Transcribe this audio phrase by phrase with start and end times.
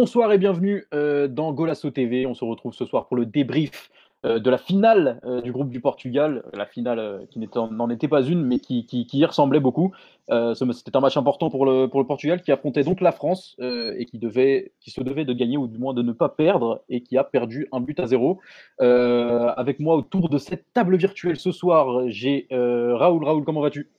[0.00, 2.24] Bonsoir et bienvenue euh, dans Golasso TV.
[2.24, 3.90] On se retrouve ce soir pour le débrief
[4.24, 6.44] euh, de la finale euh, du groupe du Portugal.
[6.52, 9.90] La finale qui n'en était pas une, mais qui, y ressemblait beaucoup.
[10.28, 14.70] C'était un match important pour le, Portugal qui affrontait donc la France et qui, devait,
[14.78, 17.24] qui se devait de gagner ou du moins de ne pas perdre et qui a
[17.24, 18.38] perdu un but à zéro.
[18.78, 23.24] avec moi autour de cette table virtuelle ce soir, j'ai Raoul.
[23.24, 23.90] Raoul, comment vas-tu?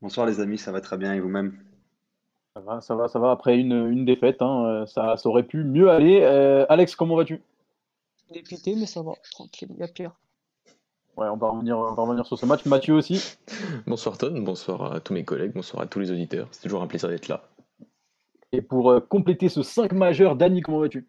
[0.00, 1.58] Bonsoir les amis, ça va très bien et vous-même?
[2.56, 3.30] Ça va, ça va, ça va.
[3.32, 6.20] Après une, une défaite, hein, euh, ça, ça, aurait pu mieux aller.
[6.22, 7.42] Euh, Alex, comment vas-tu?
[8.32, 10.12] Dépité, mais ça va, tranquille, il y a pire.
[11.18, 12.64] Ouais, on va, revenir, on va revenir sur ce match.
[12.64, 13.36] Mathieu aussi?
[13.86, 16.48] Bonsoir Ton, bonsoir à tous mes collègues, bonsoir à tous les auditeurs.
[16.50, 17.42] C'est toujours un plaisir d'être là.
[18.52, 21.06] Et pour euh, compléter ce 5 majeur, Dany, comment vas-tu?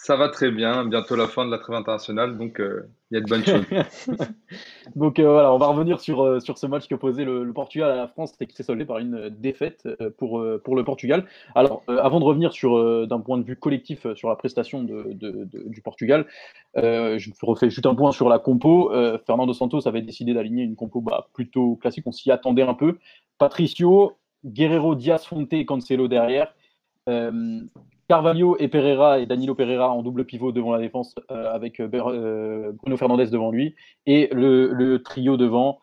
[0.00, 3.18] Ça va très bien, bientôt la fin de la trêve internationale, donc euh, il y
[3.18, 3.64] a de bonnes choses.
[4.96, 7.90] donc euh, voilà, on va revenir sur, euh, sur ce match que posait le, Portugal
[7.90, 11.26] à la France et qui s'est soldé par une défaite pour, pour le Portugal.
[11.56, 15.12] Alors, avant de revenir sur d'un point de vue collectif sur la prestation de,
[15.66, 16.26] du Portugal,
[16.76, 18.92] je refais juste un point sur la compo.
[19.26, 22.98] Fernando Santos avait décidé d'aligner une compo bah, plutôt classique, on s'y attendait un peu.
[23.38, 26.54] Patricio, Guerrero, Diaz, Fonte et Cancelo derrière.
[28.08, 31.88] Carvalho et Pereira et Danilo Pereira en double pivot devant la défense euh, avec euh,
[31.92, 35.80] euh, Bruno Fernandez devant lui et le, trio devant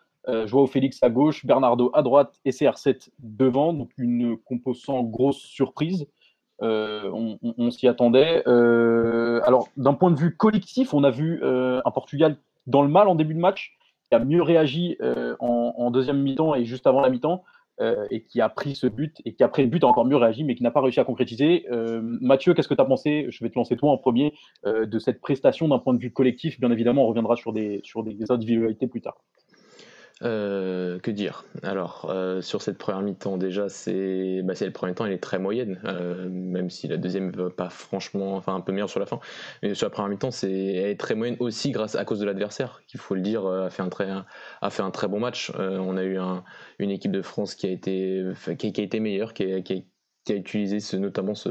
[0.48, 3.74] Joao Félix à gauche, Bernardo à droite et CR7 devant.
[3.74, 6.08] Donc une composant grosse surprise.
[6.62, 8.44] On, s'y attendait.
[8.48, 13.14] Alors d'un point de vue collectif on a vu un Portugal dans le mal en
[13.14, 13.78] début de match
[14.10, 14.98] qui a mieux réagi
[15.40, 17.44] en deuxième mi-temps et juste avant la mi-temps
[17.82, 20.16] euh, et qui a pris ce but et qui après le but a encore mieux
[20.16, 21.66] réagi mais qui n'a pas réussi à concrétiser.
[21.72, 23.26] Euh, Mathieu, qu'est-ce que tu as pensé?
[23.30, 24.34] Je vais te lancer toi en premier
[24.66, 26.60] euh, de cette prestation d'un point de vue collectif.
[26.60, 29.18] Bien évidemment, on reviendra sur des, sur des individualités plus tard.
[30.24, 31.44] Euh, que dire?
[31.62, 35.40] Alors, euh, sur cette première mi-temps, déjà, c'est bah, le premier temps, elle est très
[35.40, 39.06] moyenne, euh, même si la deuxième va pas franchement, enfin un peu meilleure sur la
[39.08, 39.20] fin.
[39.62, 42.82] Mais sur la première mi-temps, elle est très moyenne aussi grâce à cause de l'adversaire,
[42.88, 45.52] qu'il faut le dire, a fait un très, a fait un très bon match.
[45.58, 46.18] on a eu
[46.80, 48.24] une équipe de France qui a été,
[48.58, 49.86] qui, a été meilleure, qui qui
[50.26, 51.50] qui a utilisé ce, notamment ce,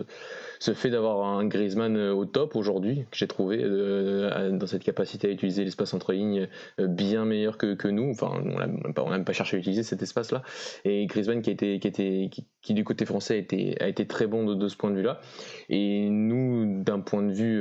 [0.59, 4.83] ce fait d'avoir un Griezmann euh, au top aujourd'hui, que j'ai trouvé euh, dans cette
[4.83, 6.49] capacité à utiliser l'espace entre lignes
[6.81, 8.11] euh, bien meilleur que, que nous.
[8.11, 8.67] Enfin, on n'a
[9.11, 10.43] même, pas cherché à utiliser cet espace-là.
[10.85, 12.31] Et Griezmann qui, a été, qui, était,
[12.62, 15.21] qui, du côté français a été, a été très bon de, ce point de vue-là.
[15.69, 17.61] Et nous, d'un point de vue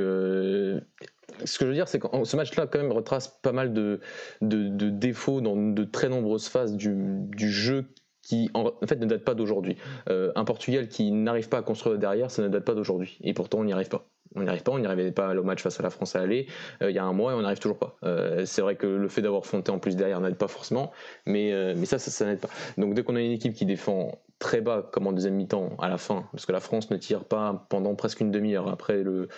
[1.45, 3.99] ce que je veux dire, c'est que ce match-là, quand même, retrace pas mal de,
[4.41, 7.85] de, de, défauts dans de très nombreuses phases du, du jeu
[8.23, 9.77] qui en fait ne date pas d'aujourd'hui.
[10.09, 13.19] Euh, un Portugal qui n'arrive pas à construire derrière, ça ne date pas d'aujourd'hui.
[13.21, 14.07] Et pourtant, on n'y arrive pas.
[14.35, 16.21] On n'y arrive pas, on n'y arrivait pas au match face à la France à
[16.21, 16.47] aller
[16.81, 17.97] euh, il y a un mois et on n'arrive toujours pas.
[18.03, 20.91] Euh, c'est vrai que le fait d'avoir Fonté en plus derrière n'aide pas forcément,
[21.27, 22.49] mais, mais ça, ça, ça n'aide pas.
[22.79, 25.87] Donc dès qu'on a une équipe qui défend très bas comme en deuxième mi-temps à
[25.87, 29.29] la fin, parce que la France ne tire pas pendant presque une demi-heure après le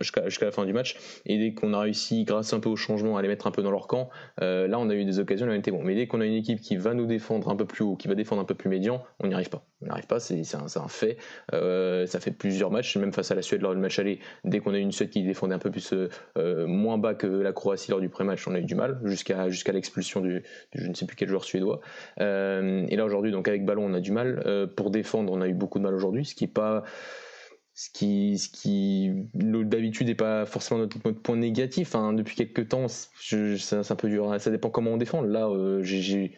[0.00, 0.96] jusqu'à la fin du match.
[1.26, 3.62] Et dès qu'on a réussi, grâce un peu au changement, à les mettre un peu
[3.62, 4.10] dans leur camp,
[4.40, 5.82] euh, là on a eu des occasions, là on était bon.
[5.82, 8.06] Mais dès qu'on a une équipe qui va nous défendre un peu plus haut, qui
[8.06, 9.64] va défendre un peu plus médian, on n'y arrive pas.
[9.82, 11.16] On n'y arrive pas, c'est un, un, fait.
[11.52, 14.20] Euh, ça fait plusieurs matchs, même face à la Suède lors du match aller.
[14.44, 15.92] Dès qu'on a une Suède qui défendait un peu plus
[16.38, 19.48] euh, moins bas que la Croatie lors du pré-match, on a eu du mal jusqu'à
[19.48, 21.80] jusqu'à l'expulsion du, du, je ne sais plus quel joueur suédois.
[22.18, 24.42] et là aujourd'hui, donc avec ballon, on a du mal.
[24.46, 26.84] Euh, pour défendre, on a eu beaucoup de mal aujourd'hui, ce qui est pas
[27.74, 31.96] ce qui, ce qui d'habitude n'est pas forcément notre, point négatif.
[31.96, 32.12] Hein.
[32.12, 34.32] Depuis quelques temps, c'est un peu dur.
[34.38, 35.22] Ça dépend comment on défend.
[35.22, 36.36] Là, euh, j'ai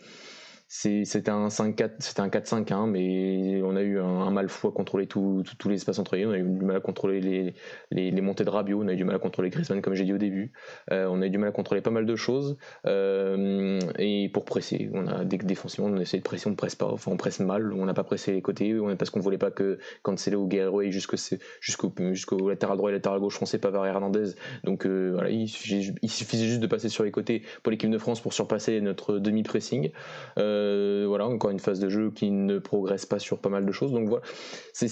[0.68, 5.06] c'était un 5-4, c'était un 4-5-1, mais on a eu un, mal fou à contrôler
[5.06, 6.26] tous les espaces entre eux.
[6.26, 7.54] On a eu du mal à contrôler les,
[7.92, 10.12] les, montées de Rabiot, on a eu du mal à contrôler Griezmann, comme j'ai dit
[10.12, 10.52] au début.
[10.90, 12.56] Euh, on a eu du mal à contrôler pas mal de choses.
[12.86, 16.74] Euh, et pour presser, on a dès défensivement on essaie de presser, on ne presse
[16.74, 16.86] pas.
[16.86, 17.72] Enfin, on presse mal.
[17.72, 20.82] On n'a pas pressé les côtés, parce qu'on ne voulait pas que Cancelo ou Guerrero
[20.82, 21.16] aient jusqu'au
[21.60, 24.34] jusqu'au latéral droit et latéral gauche français, Pavard et Hernandez.
[24.64, 27.90] Donc euh, voilà, il suffisait, il suffisait, juste de passer sur les côtés pour l'équipe
[27.90, 29.90] de France pour surpasser notre demi-pressing.
[31.06, 33.92] Voilà, encore une phase de jeu qui ne progresse pas sur pas mal de choses.
[33.92, 34.24] Donc voilà,
[34.72, 34.88] c'est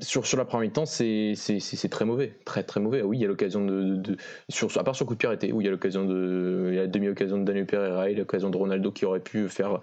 [0.00, 1.34] sur, sur la première mi-temps, c'est
[1.90, 3.02] très mauvais, très très mauvais.
[3.02, 4.16] Oui, il y a l'occasion de,
[4.48, 6.76] sur, à part sur coup de pied arrêté, où il y a l'occasion de, il
[6.76, 9.80] y a demi-occasion de Daniel Pereira, a l'occasion de Ronaldo qui aurait pu faire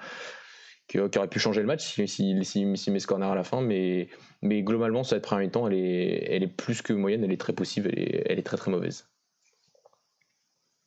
[0.87, 3.61] qui, aurait pu changer le match s'il si, si, si, met ce à la fin.
[3.61, 4.09] Mais,
[4.41, 7.53] mais globalement, cette première mi-temps, elle est, elle est plus que moyenne, elle est très
[7.53, 9.07] possible, elle est, elle est très très mauvaise.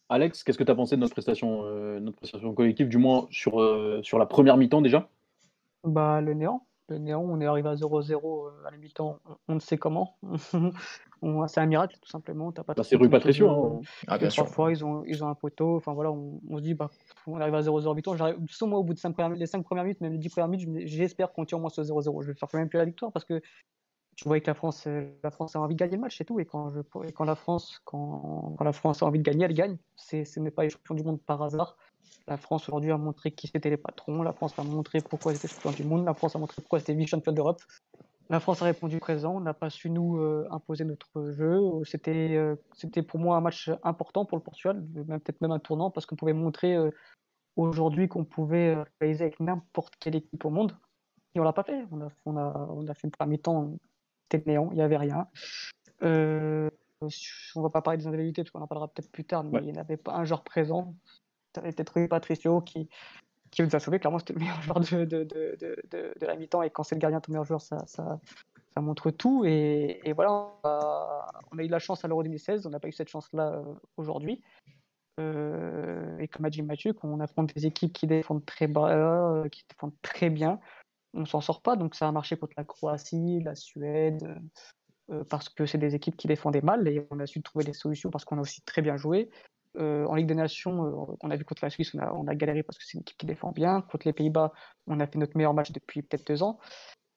[0.09, 3.27] Alex, qu'est-ce que tu as pensé de notre prestation, euh, notre prestation collective, du moins
[3.31, 5.09] sur, euh, sur la première mi-temps déjà?
[5.83, 6.67] Bah, le néant.
[6.89, 9.19] Le néant, on est arrivé à 0-0 à la mi-temps,
[9.49, 10.19] on, ne sait comment.
[11.49, 12.53] c'est un miracle, tout simplement.
[12.69, 13.49] Bah, c'est rue Patricio.
[13.49, 13.81] Hein.
[14.06, 15.77] Ah, parfois, ils ont, ils ont un poteau.
[15.77, 16.91] Enfin, voilà, on, se dit, bah,
[17.27, 18.17] on arrive à 0-0 à mi-temps.
[18.67, 21.47] Moi, au bout de les 5 premières minutes, même les 10 premières minutes, j'espère qu'on
[21.47, 22.23] tient au moins ce 0-0.
[22.23, 23.41] Je vais faire quand même plus la victoire parce que
[24.16, 26.25] tu vois que la France, euh, la France a envie de gagner le match, c'est
[26.25, 26.38] tout.
[26.38, 29.76] Et quand, je, quand, la France, quand, la France a envie de gagner, elle gagne.
[29.96, 31.76] Ce n'est pas les champions du monde par hasard.
[32.26, 34.22] La France aujourd'hui a montré qui c'était les patrons.
[34.22, 36.05] La France a montré pourquoi elle était champion du monde.
[36.05, 37.61] La France a montré pourquoi c'était vice-champion d'Europe.
[38.31, 39.37] La France a répondu présent.
[39.37, 41.60] On n'a pas su nous euh, imposer notre jeu.
[41.84, 45.90] C'était, euh, c'était pour moi un match important pour le Portugal, peut-être même un tournant
[45.90, 46.76] parce qu'on pouvait montrer
[47.56, 50.72] aujourd'hui qu'on pouvait réaliser avec n'importe quelle équipe au monde.
[51.34, 51.84] Et on l'a pas fait.
[51.90, 53.76] On a, on a, on a fait une première mi-temps
[54.34, 55.28] c'était néant, il n'y avait rien.
[56.02, 56.70] Euh,
[57.00, 59.60] on ne va pas parler des individualités parce qu'on en parlera peut-être plus tard, mais
[59.62, 60.94] il n'y avait pas un joueur présent.
[61.54, 62.88] Ça avait peut-être eu Patricio qui,
[63.50, 63.98] qui nous a sauvé.
[63.98, 65.56] Clairement, c'était le meilleur joueur de, de, de,
[65.90, 66.62] de, de la mi-temps.
[66.62, 68.20] Et quand c'est le gardien ton meilleur joueur, ça, ça,
[68.72, 69.44] ça montre tout.
[69.44, 72.66] Et, et voilà, on a, eu de la chance à l'Euro 2016.
[72.66, 74.42] On n'a pas eu cette chance-là euh, aujourd'hui.
[75.20, 79.44] Euh, et comme a dit Mathieu, quand on affronte des équipes qui défendent très bas,
[79.50, 80.58] qui défendent très bien,
[81.14, 81.76] on s'en sort pas.
[81.76, 84.26] Donc ça a marché contre la Croatie, la Suède,
[85.11, 87.72] euh, parce que c'est des équipes qui défendaient mal et on a su trouver des
[87.72, 89.31] solutions parce qu'on a aussi très bien joué.
[89.76, 92.26] Euh, en Ligue des Nations, euh, on a vu contre la Suisse, on a, on
[92.28, 93.82] a galéré parce que c'est une équipe qui défend bien.
[93.82, 94.52] Contre les Pays-Bas,
[94.87, 96.58] on a fait notre meilleur match depuis peut-être deux ans.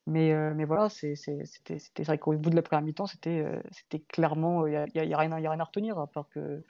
[0.10, 3.60] Mais, mais voilà, c'était vrai qu'au bout de la première mi-temps, c'était
[4.08, 6.64] clairement, il n'y a, y a, rien, a rien à retenir, à part que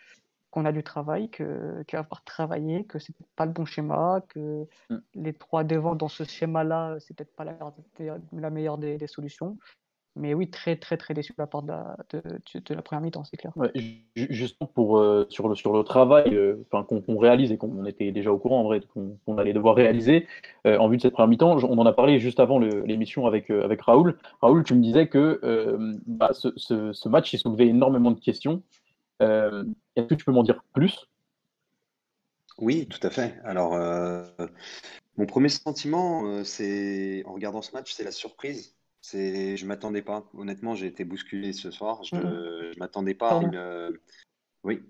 [0.52, 4.98] qu'on a du travail, que qu'avoir travaillé, que c'est pas le bon schéma, que mm.
[5.16, 7.58] les trois devant dans ce schéma-là, c'est peut-être pas la,
[8.32, 9.58] la meilleure des, des, solutions.
[10.16, 12.22] Mais oui, très très très déçu de la part de la, de,
[12.60, 13.52] de la première mi-temps, c'est clair.
[13.56, 13.72] Ouais,
[14.16, 18.32] justement pour euh, sur le sur le travail, euh, qu'on réalise et qu'on était déjà
[18.32, 20.26] au courant en vrai qu'on allait devoir réaliser
[20.66, 21.64] euh, en vue de cette première mi-temps.
[21.64, 24.18] On en a parlé juste avant l'émission avec avec Raoul.
[24.42, 25.40] Raoul, tu me disais que
[26.08, 28.64] bah, ce, ce, ce, match il soulevait énormément de questions.
[29.22, 29.64] Euh,
[29.96, 31.08] est-ce que tu peux m'en dire plus?
[32.58, 33.40] Oui, tout à fait.
[33.44, 34.26] Alors, euh,
[35.18, 38.76] mon premier sentiment, euh, c'est en regardant ce match, c'est la surprise.
[39.02, 40.30] C'est, je m'attendais pas.
[40.34, 42.04] Honnêtement, j'ai été bousculé ce soir.
[42.04, 42.80] Je ne mmh.
[42.80, 44.00] m'attendais pas à une.
[44.64, 44.82] Oui.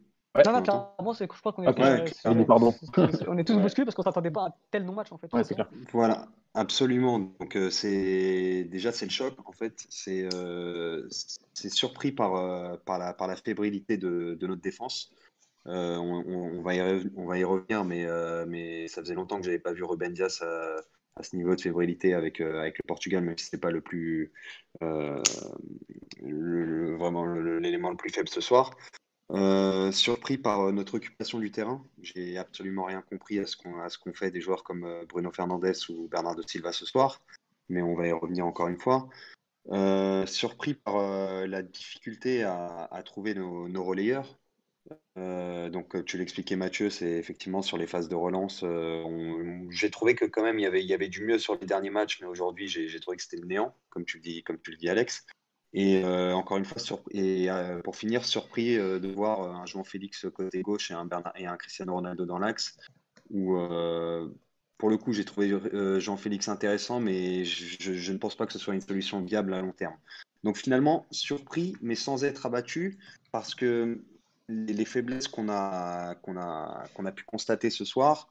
[0.45, 2.73] Non, non, clairement, je crois qu'on est, pardon.
[3.27, 5.31] on est tous bousculés parce qu'on s'attendait pas à un tel non-match en fait.
[5.33, 5.69] Ouais, clair.
[5.91, 7.19] Voilà, absolument.
[7.19, 9.85] Donc c'est déjà c'est le choc en fait.
[9.89, 10.29] C'est
[11.57, 15.11] c'est surpris par, euh, par, la, par la fébrilité de, notre défense.
[15.65, 19.43] Euh, on, va y on va y revenir, mais, euh, mais ça faisait longtemps que
[19.43, 23.23] je n'avais pas vu Ruben Dias à, ce niveau de fébrilité avec, avec le Portugal,
[23.23, 24.31] même si ce n'est pas le plus
[24.79, 25.23] vraiment
[27.25, 28.69] l'élément le plus faible ce soir.
[29.91, 31.85] Surpris par notre occupation du terrain.
[32.01, 36.41] J'ai absolument rien compris à ce qu'on fait des joueurs comme Bruno Fernandes ou Bernardo
[36.45, 37.21] Silva ce soir,
[37.69, 39.09] mais on va y revenir encore une fois.
[39.71, 44.39] Euh, surpris par euh, la difficulté à, trouver nos, relayeurs.
[45.17, 48.63] Euh, donc, tu l'expliquais, Mathieu, c'est effectivement sur les phases de relance.
[49.69, 52.27] j'ai trouvé que quand même il y, avait, du mieux sur les derniers matchs, mais
[52.27, 55.25] aujourd'hui j'ai trouvé que c'était le néant, comme tu dis, comme tu le dis, Alex.
[55.73, 56.03] Et
[56.33, 56.81] encore une fois,
[57.11, 57.49] et
[57.83, 62.39] pour finir, surpris de voir un Jean Félix côté gauche et un, Cristiano Ronaldo dans
[62.39, 62.77] l'axe,
[64.77, 68.59] pour le coup, j'ai trouvé euh, Jean-Félix intéressant, mais je, ne pense pas que ce
[68.59, 69.95] soit une solution viable à long terme.
[70.43, 72.97] Donc finalement, surpris, mais sans être abattu,
[73.31, 74.03] parce que
[74.47, 78.29] les, faiblesses qu'on a, qu'on a, qu'on a pu constater ce soir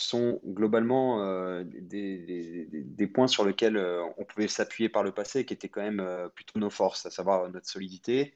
[0.00, 5.44] sont globalement euh, des, des, points sur lesquels euh, on pouvait s'appuyer par le passé,
[5.44, 8.34] qui étaient quand même plutôt nos forces, à savoir notre solidité,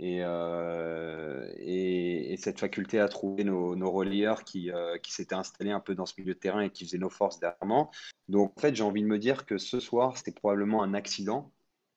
[0.00, 5.72] euh, et, et, cette faculté à trouver nos, nos relieurs qui, euh, qui s'étaient installés
[5.72, 7.90] un peu dans ce milieu de terrain et qui faisaient nos forces dernièrement.
[8.28, 11.50] Donc en fait, j'ai envie de me dire que ce soir, c'était probablement un accident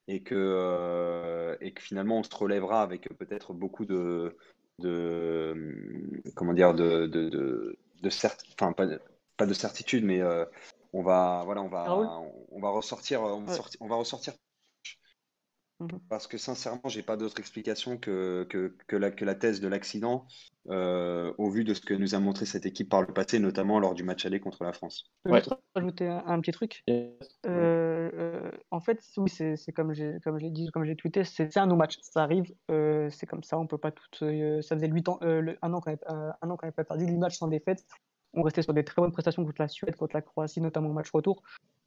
[0.08, 4.36] et que, euh, et que finalement, on se relèvera avec peut-être beaucoup de,
[4.80, 8.10] de, comment dire, de, de
[8.53, 8.86] enfin pas,
[9.38, 10.22] pas de certitude, mais
[10.93, 11.93] on va, voilà, on va,
[12.51, 13.46] on, va ressortir, on,
[13.79, 14.34] on va ressortir.
[16.09, 19.67] Parce que sincèrement, j'ai pas d'autre explication que, que, que, la, que la thèse de
[19.67, 20.25] l'accident,
[20.69, 23.79] euh, au vu de ce que nous a montré cette équipe par le passé, notamment
[23.79, 25.11] lors du match aller contre la France.
[25.25, 25.41] Je vais
[25.75, 26.83] rajouter un, petit truc?
[26.89, 27.11] Euh,
[27.47, 30.19] euh, en fait, oui, c'est comme j'ai
[30.51, 31.97] dit, comme j'ai tweeté, c'est un no-match.
[32.01, 34.05] Ça arrive, c'est comme ça, on peut pas tout.
[34.19, 37.83] ça faisait 8 ans, le, un an qu'on n'avait pas perdu, 8 matchs sans défaite.
[38.33, 40.93] on restait sur des très bonnes prestations contre la Suède, contre la Croatie, notamment au
[40.93, 41.41] match retour.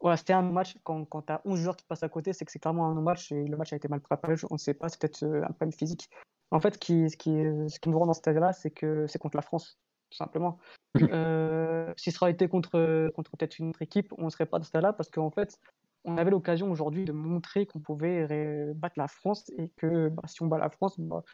[0.04, 2.44] Voilà, c'était un match, quand, quand tu as 11 joueurs qui passent à côté, c'est
[2.44, 4.74] que c'est clairement un match et le match a été mal préparé, on ne sait
[4.74, 6.10] pas, c'est peut-être euh, un problème physique.
[6.50, 9.06] En fait, ce qui, ce qui, ce qui nous rend dans cet état-là, c'est que
[9.06, 9.78] c'est contre la France,
[10.10, 10.58] tout simplement.
[11.00, 14.58] Euh, si ce aurait été contre, contre peut-être une autre équipe, on ne serait pas
[14.58, 15.58] dans cet état-là parce qu'en fait,
[16.04, 20.42] on avait l'occasion aujourd'hui de montrer qu'on pouvait battre la France et que bah, si
[20.42, 21.24] on bat la France, bah,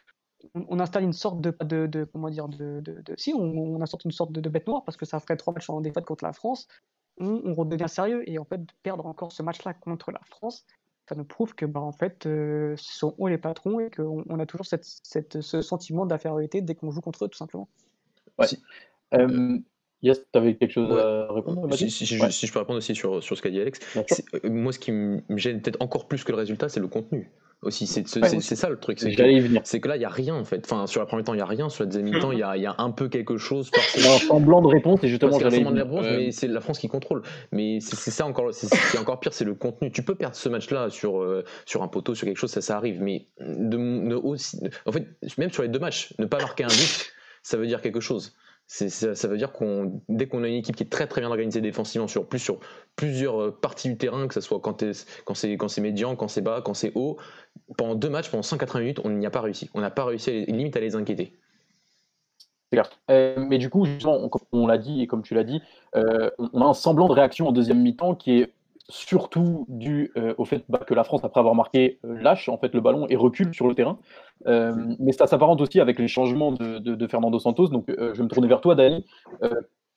[0.55, 1.51] on, installe une sorte de,
[1.85, 2.81] de, comment dire de,
[3.17, 5.69] si on, on, installe une sorte de, bête noire parce que ça ferait trois matchs
[5.69, 6.67] en défaite contre la France
[7.21, 8.29] on, redevient sérieux.
[8.29, 10.65] Et en fait perdre encore ce match là contre la France
[11.09, 14.23] ça nous prouve que bah en fait euh, ce sont eux les patrons et qu'on
[14.29, 17.67] on a toujours cette, cette, ce sentiment d'infériorité dès qu'on joue contre eux tout simplement.
[18.37, 18.47] Ouais.
[19.15, 19.59] Euh,
[20.03, 23.37] Yes, tu avais quelque chose à répondre si, si, je peux répondre aussi sur, sur
[23.37, 23.79] ce qu'a dit Alex.
[23.95, 27.29] Euh, moi, ce qui me gêne peut-être encore plus que le résultat, c'est le contenu
[27.61, 27.87] aussi.
[27.87, 28.99] C'est ça le truc.
[28.99, 30.61] C'est que, que, là, il n'y a rien en fait.
[30.65, 31.69] Enfin, sur la première temps, il n'y a rien.
[31.69, 33.71] Sur la deuxième temps, il y a, y a, un peu quelque chose.
[33.95, 36.61] Il y a un semblant de réponse et justement, c'est de réponse, mais c'est la
[36.61, 37.21] France qui contrôle.
[37.51, 38.53] Mais c'est ça encore.
[38.53, 39.91] Ce qui est encore pire, c'est le contenu.
[39.91, 42.77] Tu peux perdre ce match-là sur, euh, sur un poteau, sur quelque chose, ça, ça
[42.77, 43.01] arrive.
[43.01, 47.13] Mais de, aussi, en fait, même sur les deux matchs, ne pas marquer un but,
[47.43, 48.33] ça veut dire quelque chose
[48.71, 51.59] ça, veut dire qu'on dès qu'on a une équipe qui est très très bien organisée
[51.59, 52.59] défensivement sur plus sur
[52.95, 54.81] plusieurs euh, parties du terrain, que ce soit quand,
[55.33, 57.17] c'est quand c'est médian, quand c'est bas, quand c'est haut,
[57.77, 59.69] pendant deux matchs, pendant 180 minutes, on n'y a pas réussi.
[59.73, 61.37] On n'a pas réussi, à limite à les inquiéter.
[63.09, 65.61] Euh, mais du coup, justement, comme on l'a dit et comme tu l'as dit,
[65.95, 68.53] euh, on a un semblant de réaction en deuxième mi-temps qui est
[68.91, 72.57] surtout dû euh, au fait bah, que la France, après avoir marqué, euh, lâche en
[72.57, 73.97] fait le ballon et recule sur le terrain.
[74.47, 77.69] Euh, mais ça s'apparente aussi avec les changements de, Fernando Santos.
[77.69, 79.05] Donc, je vais me tourner vers toi, Dani.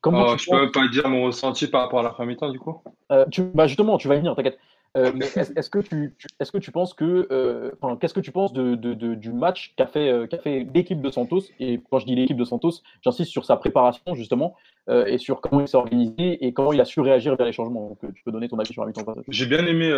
[0.00, 2.58] comment oh, je peux pas dire mon ressenti par rapport à la fin mi-temps, du
[2.58, 2.82] coup?
[3.30, 4.58] Tu, bah Justement, tu vas y venir, t'inquiète.
[4.96, 5.12] Euh,
[5.56, 7.70] est-ce que tu, est-ce que tu penses que, euh,
[8.00, 8.74] qu'est-ce que tu penses de,
[9.14, 11.42] du match qu'a fait, euh, qu'a fait l'équipe de Santos?
[11.58, 14.56] Et quand je dis l'équipe de Santos, j'insiste sur sa préparation justement
[14.88, 17.88] et sur comment il s'est organisé et comment il a su réagir vers les changements.
[17.88, 19.14] Donc, tu peux donner ton avis sur la mi-temps.
[19.28, 19.90] J'ai bien aimé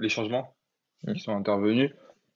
[0.00, 0.54] les changements
[1.12, 1.90] qui sont intervenus,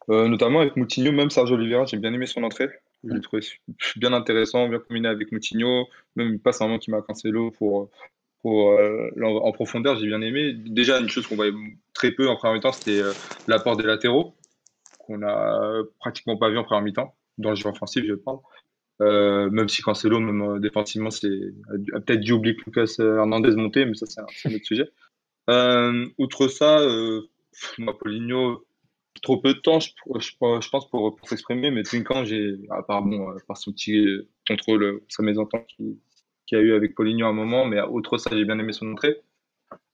[0.08, 1.84] notamment avec Moutinho, même Sergio Oliveira.
[1.84, 2.70] J'ai bien aimé son entrée.
[3.04, 3.42] Je l'ai trouvé
[3.96, 5.86] bien intéressant, bien combiné avec Moutinho.
[6.16, 7.90] Même il passe un moment qui m'a Cancelo pour
[8.46, 10.54] euh, en profondeur, j'ai bien aimé.
[10.54, 11.52] Déjà, une chose qu'on voyait
[11.92, 13.12] très peu en première mi-temps, c'était euh,
[13.48, 14.34] l'apport des latéraux,
[14.98, 18.38] qu'on a pratiquement pas vu en première mi-temps, dans le jeu offensif, je parle.
[19.02, 21.28] Euh, même si Cancelo, même défensivement, c'est
[21.94, 24.90] a peut-être dû oublier Lucas Hernandez monter, mais ça, c'est un, autre sujet.
[26.18, 26.80] outre ça,
[27.78, 28.66] moi, Paulinho,
[29.22, 30.30] trop peu de temps, je,
[30.70, 34.06] pense, pour, s'exprimer, mais quand j'ai, à part, bon, par son petit
[34.46, 35.98] contrôle, sa mésentente qui,
[36.50, 38.72] qu'il y a eu avec Poligno à un moment, mais autre ça, j'ai bien aimé
[38.72, 39.22] son entrée.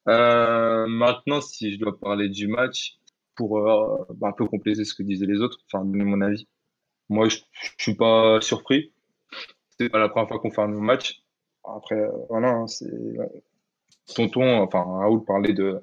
[0.08, 2.98] Euh, maintenant, si je dois parler du match,
[3.36, 6.48] pour euh, bah, un peu compléter ce que disaient les autres, enfin donner mon avis,
[7.10, 7.38] moi je,
[7.78, 8.92] suis pas surpris.
[9.78, 11.22] C'est pas la première fois qu'on fait un match.
[11.64, 12.86] Après, euh, voilà, hein, c'est
[14.14, 15.82] tonton, enfin Raoul parlait de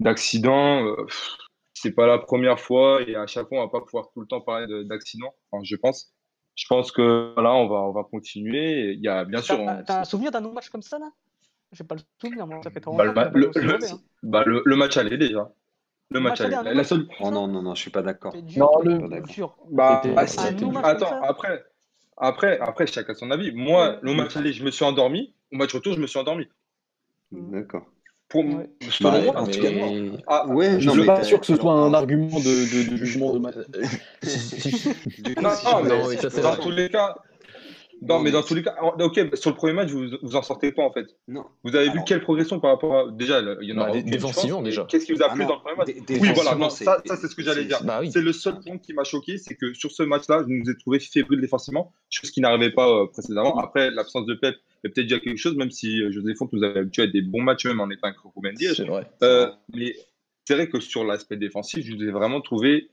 [0.00, 0.94] d'accident.
[1.74, 4.26] c'est pas la première fois et à chaque fois on va pas pouvoir tout le
[4.26, 5.34] temps parler d'accident.
[5.50, 6.13] Enfin, je pense.
[6.54, 8.92] Je pense que là, on va, on va continuer.
[8.92, 9.58] Il y a bien sûr.
[9.86, 11.10] T'as un souvenir d'un match comme ça là?
[11.72, 12.60] J'ai pas le souvenir, moi.
[12.62, 13.78] Ça fait trop bah, le, le, hein.
[14.22, 15.52] bah, le, match allait déjà.
[16.10, 16.72] Le, match, allait.
[16.72, 17.08] La seule...
[17.20, 18.32] Oh non, non, non, je suis pas d'accord.
[18.56, 19.56] Non, le dur.
[19.70, 20.00] Bah,
[20.84, 21.64] attends, après,
[22.16, 23.52] après, après, chacun son avis.
[23.52, 25.34] Moi, le match allait, je me suis endormi.
[25.52, 26.46] Au match retour, je me suis endormi.
[27.32, 27.86] D'accord.
[28.34, 28.66] Pour ouais.
[29.00, 29.68] moi, en tout cas,
[30.26, 33.32] ah, ouais, je ne suis pas sûr que ce soit un argument de, de, jugement
[33.32, 33.54] de match.
[35.40, 35.52] non,
[35.84, 37.14] non, mais dans tous les cas,
[38.08, 40.72] non, mais dans tous les cas, ok, sur le premier match, vous, vous en sortez
[40.72, 41.06] pas en fait.
[41.28, 41.44] Non.
[41.62, 43.10] Vous avez vu quelle progression par rapport à.
[43.10, 44.84] Déjà, il y en a bah, défensivement déjà.
[44.84, 45.88] Qu'est-ce qui vous a ah plu dans le premier match?
[46.08, 47.82] Oui, voilà, non, ça, ça c'est ce que j'allais dire.
[47.84, 50.70] Bah c'est le seul point qui m'a choqué, c'est que sur ce match-là, je nous
[50.70, 53.58] ai trouvé fébrile défensivement, chose qui n'arrivait pas euh, précédemment.
[53.58, 56.62] Après, l'absence de Pep est peut-être déjà quelque chose, même si euh, José Font nous
[56.62, 59.06] avait habitué à des bons matchs, même en étant Ruben C'est vrai.
[59.22, 59.94] Euh, mais
[60.44, 62.90] c'est vrai que sur l'aspect défensif, je vous ai vraiment trouvé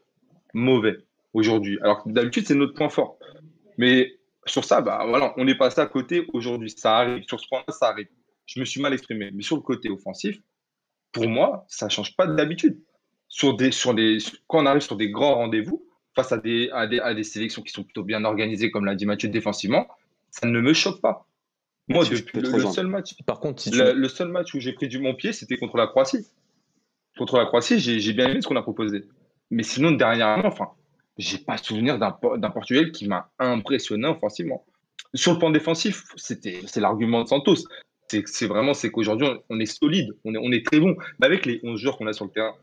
[0.54, 0.98] mauvais
[1.34, 1.80] aujourd'hui.
[1.82, 3.18] Alors d'habitude, c'est notre point fort.
[3.78, 4.14] Mais
[4.46, 6.70] sur ça, bah, voilà, on est passé à côté aujourd'hui.
[6.72, 7.24] Ça arrive.
[7.28, 8.08] Sur ce point-là, ça arrive.
[8.46, 9.32] Je me suis mal exprimé.
[9.34, 10.40] Mais sur le côté offensif,
[11.12, 12.80] pour moi, ça ne change pas d'habitude.
[13.28, 14.18] Sur des, sur des,
[14.48, 17.62] quand on arrive sur des grands rendez-vous, face à des, à des, à des sélections
[17.62, 19.88] qui sont plutôt bien organisées, comme l'a dit Mathieu, défensivement,
[20.30, 21.28] ça ne me choque pas.
[21.88, 25.14] Moi, depuis le, seul match, par contre, le, seul match où j'ai pris du mon
[25.14, 26.26] pied, c'était contre la Croatie.
[27.18, 29.06] Contre la Croatie, j'ai bien aimé ce qu'on a proposé.
[29.50, 30.72] Mais sinon, dernièrement, enfin,
[31.22, 34.66] j'ai pas souvenir d'un Portugal qui m'a impressionné offensivement.
[35.14, 37.68] Sur le plan défensif, c'est l'argument de Santos.
[38.08, 40.96] C'est vraiment qu'aujourd'hui on est solide, on est, on est très bon.
[41.20, 42.54] Mais avec les 11 joueurs qu'on a sur le terrain,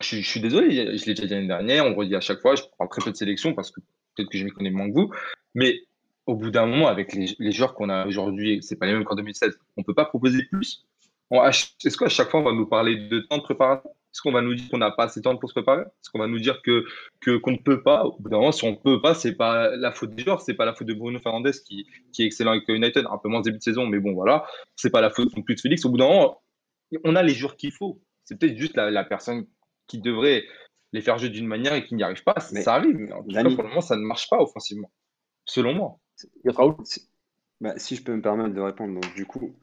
[0.00, 2.62] je, suis désolé, je l'ai déjà dit l'année dernière, on redit à chaque fois, je
[2.78, 3.80] parle très peu de sélection parce que
[4.14, 5.10] peut-être que je m'y connais moins que vous,
[5.54, 5.80] mais
[6.26, 9.04] au bout d'un moment, avec les, les joueurs qu'on a aujourd'hui, c'est pas les mêmes
[9.04, 10.84] qu'en 2016, on peut pas proposer plus.
[11.30, 13.90] Est-ce qu'à chaque fois, on va nous parler de temps de préparation?
[14.18, 16.10] Est-ce qu'on va nous dire qu'on n'a pas assez de temps pour se préparer Est-ce
[16.10, 16.84] qu'on va nous dire que
[17.24, 19.76] qu'on ne peut pas Au bout d'un moment, si on ne peut pas, c'est pas
[19.76, 22.50] la faute des joueurs, c'est pas la faute de Bruno Fernandez qui, qui est excellent
[22.50, 24.44] avec United, un peu moins début de saison, mais bon, voilà.
[24.74, 25.84] C'est pas la faute non plus de Félix.
[25.84, 26.42] Au bout d'un moment,
[27.04, 28.02] on a les joueurs qu'il faut.
[28.24, 29.46] C'est peut-être juste la, personne
[29.86, 30.42] qui devrait
[30.92, 32.34] les faire jouer d'une manière et qui n'y arrive pas.
[32.52, 34.90] Mais ça arrive, mais en tout cas, pour le moment, ça ne marche pas offensivement,
[35.44, 36.00] selon moi.
[37.60, 39.56] Bah, si je peux me permettre de répondre, donc du coup,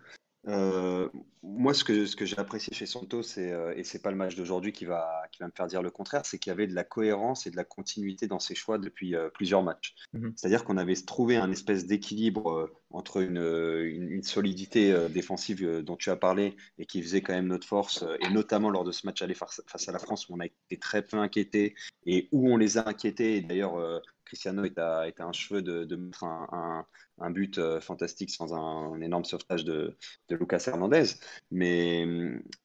[0.48, 1.10] euh,
[1.42, 4.36] moi, ce que, ce que j'ai apprécié chez Santos, euh, et c'est pas le match
[4.36, 6.76] d'aujourd'hui qui va, qui va me faire dire le contraire, c'est qu'il y avait de
[6.76, 9.96] la cohérence et de la continuité dans ses choix depuis euh, plusieurs matchs.
[10.14, 10.34] Mhm.
[10.36, 16.16] C'est-à-dire qu'on avait trouvé un espèce d'équilibre entre une, une, solidité défensive dont tu as
[16.16, 19.34] parlé et qui faisait quand même notre force, et notamment lors de ce match aller
[19.34, 21.76] face, à la France où on a été très peu inquiétés
[22.06, 23.36] et où on les a inquiétés.
[23.36, 26.86] Et d'ailleurs, Cristiano est un cheveu de, mettre un,
[27.32, 29.96] but euh, fantastique sans un, énorme sauvetage de,
[30.30, 31.06] Lucas Hernandez.
[31.52, 32.06] Mais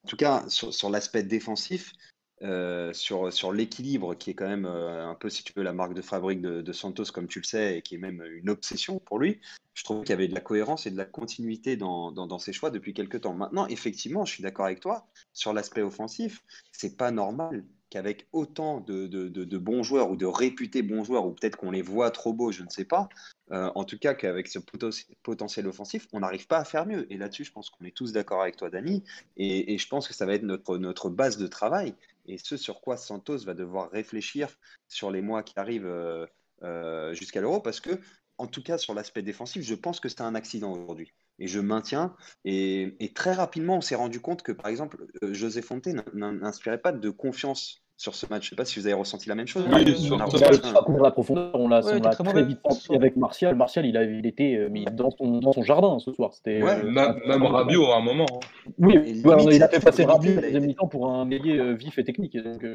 [0.03, 1.93] en tout cas, sur, l'aspect défensif,
[2.41, 5.93] euh, sur, l'équilibre qui est quand même euh, un peu, si tu veux, la marque
[5.93, 9.19] de fabrique de, Santos, comme tu le sais, et qui est même une obsession pour
[9.19, 9.39] lui,
[9.73, 12.53] je trouve qu'il y avait de la cohérence et de la continuité dans, dans, ses
[12.53, 13.33] choix depuis quelques temps.
[13.33, 18.79] Maintenant, effectivement, je suis d'accord avec toi, sur l'aspect offensif, c'est pas normal qu'avec autant
[18.79, 22.51] de, bons joueurs ou de réputés bons joueurs, ou peut-être qu'on les voit trop beaux,
[22.51, 23.09] je ne sais pas,
[23.51, 24.59] euh, en tout cas qu'avec ce
[25.21, 27.05] potentiel offensif, on n'arrive pas à faire mieux.
[27.11, 29.03] Et là-dessus, je pense qu'on est tous d'accord avec toi, Dani,
[29.35, 31.93] et, je pense que ça va être notre, notre base de travail,
[32.25, 34.47] et ce sur quoi Santos va devoir réfléchir
[34.87, 36.25] sur les mois qui arrivent euh,
[36.63, 37.99] euh, jusqu'à l'Euro, parce que,
[38.41, 41.59] en tout cas, sur l'aspect défensif, je pense que c'est un accident aujourd'hui et je
[41.59, 42.15] maintiens.
[42.43, 47.09] Et, très rapidement, on s'est rendu compte que, par exemple, José Fonte n'inspirait pas de
[47.11, 48.43] confiance sur ce match.
[48.43, 49.63] Je ne sais pas si vous avez ressenti la même chose.
[49.71, 53.55] Oui, sur, on a la profondeur, on l'a très vite senti avec Martial.
[53.55, 56.33] Martial, il, a, il était euh, mis dans, son, dans son jardin ce soir.
[56.33, 58.25] C'était ouais, euh, même, Rabiot à un moment.
[58.31, 58.71] Hein.
[58.79, 62.03] Oui, il a fait passer Rabiot en deuxième mi-temps pour un ailier euh, vif et
[62.03, 62.33] technique.
[62.33, 62.65] Et, donc,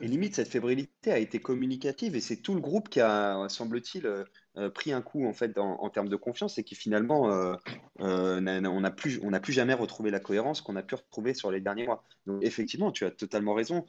[0.00, 4.06] et limite, cette fébrilité a été communicative et c'est tout le groupe qui a, semble-t-il,
[4.06, 4.24] euh,
[4.68, 7.54] pris un coup en fait en, termes de confiance et qui finalement euh,
[8.00, 11.34] euh, on n'a plus on n'a plus jamais retrouvé la cohérence qu'on a pu retrouver
[11.34, 12.04] sur les derniers mois.
[12.26, 13.86] Donc effectivement, tu as totalement raison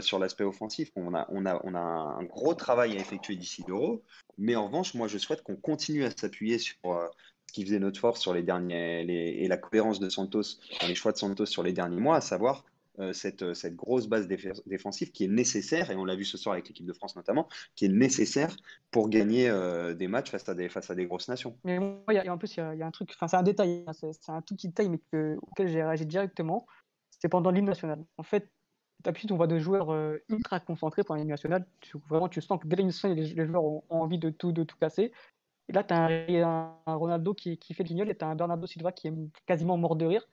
[0.00, 0.90] sur l'aspect offensif.
[0.96, 4.02] On a on a on a un gros travail à effectuer d'ici l'Euro,
[4.38, 7.98] mais en revanche, moi je souhaite qu'on continue à s'appuyer sur ce qui faisait notre
[7.98, 11.72] force sur les derniers et la cohérence de Santos les choix de Santos sur les
[11.72, 12.69] derniers mois, à savoir euh,
[13.12, 14.28] cette, cette, grosse base
[14.66, 17.48] défensive qui est nécessaire, et on l'a vu ce soir avec l'équipe de France notamment,
[17.74, 18.56] qui est nécessaire
[18.90, 21.56] pour gagner euh, des matchs face à des, grosses nations.
[21.64, 23.84] Mais moi, y a, en plus, il y, a un truc, enfin c'est un détail,
[23.86, 25.00] hein, c'est un tout petit détail, mais
[25.42, 26.66] auquel j'ai réagi directement,
[27.10, 28.04] c'est pendant l'hymne national.
[28.16, 28.50] En fait,
[29.00, 31.66] d'habitude, on voit des joueurs euh, ultra concentrés pendant l'hymne national.
[32.08, 34.76] vraiment, tu sens que dès l'hymne national, les, joueurs ont, envie de tout, de tout
[34.76, 35.12] casser.
[35.68, 36.06] Et là, tu as
[36.86, 39.14] un, Ronaldo qui, qui fait le guignol et tu as un Bernardo Silva qui est
[39.46, 40.26] quasiment mort de rire.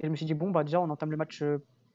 [0.00, 1.42] Et je me suis dit, bon, bah déjà, on entame le match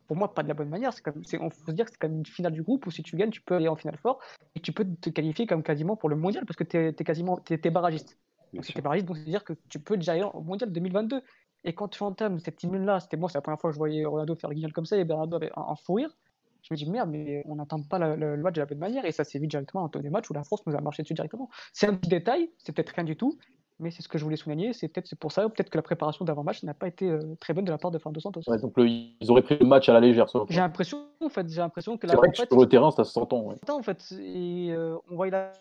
[0.08, 0.94] pour moi, pas de la bonne manière.
[0.94, 3.04] C'est comme, on faut se dire que c'est comme une finale du groupe où si
[3.04, 4.20] tu gagnes, tu peux aller en finale fort
[4.56, 7.40] et tu peux te qualifier comme quasiment pour le mondial parce que tu es, quasiment
[7.50, 8.18] es, barragiste.
[8.54, 11.22] Donc, es barragiste, donc c'est-à-dire que tu peux déjà aller au mondial 2022.
[11.66, 14.06] Et quand tu entames cette hymne-là, c'était bon, c'est la première fois que je voyais
[14.06, 16.16] Ronaldo faire le guignol comme ça et Bernardo avait un, fou rire.
[16.62, 19.12] Je me dis merde, mais on n'entend pas le, match de la bonne manière et
[19.12, 21.50] ça s'est vu directement dans des matchs où la France nous a marché dessus directement.
[21.74, 23.38] C'est un petit détail, c'est peut-être rien du tout,
[23.80, 24.74] mais c'est ce que je voulais souligner.
[24.74, 27.54] C'est peut-être c'est pour ça, peut-être que la préparation d'avant-match n'a pas été euh, très
[27.54, 28.42] bonne de la part de Fernando Santos.
[28.48, 30.28] Ouais, donc ils auraient pris le match à la légère.
[30.50, 32.14] J'ai l'impression, en fait, j'ai l'impression que la.
[32.14, 33.42] C'est vrai que sur le terrain, ça s'entend.
[33.42, 33.56] Ouais.
[33.70, 35.54] En fait, et, euh, on voyait la,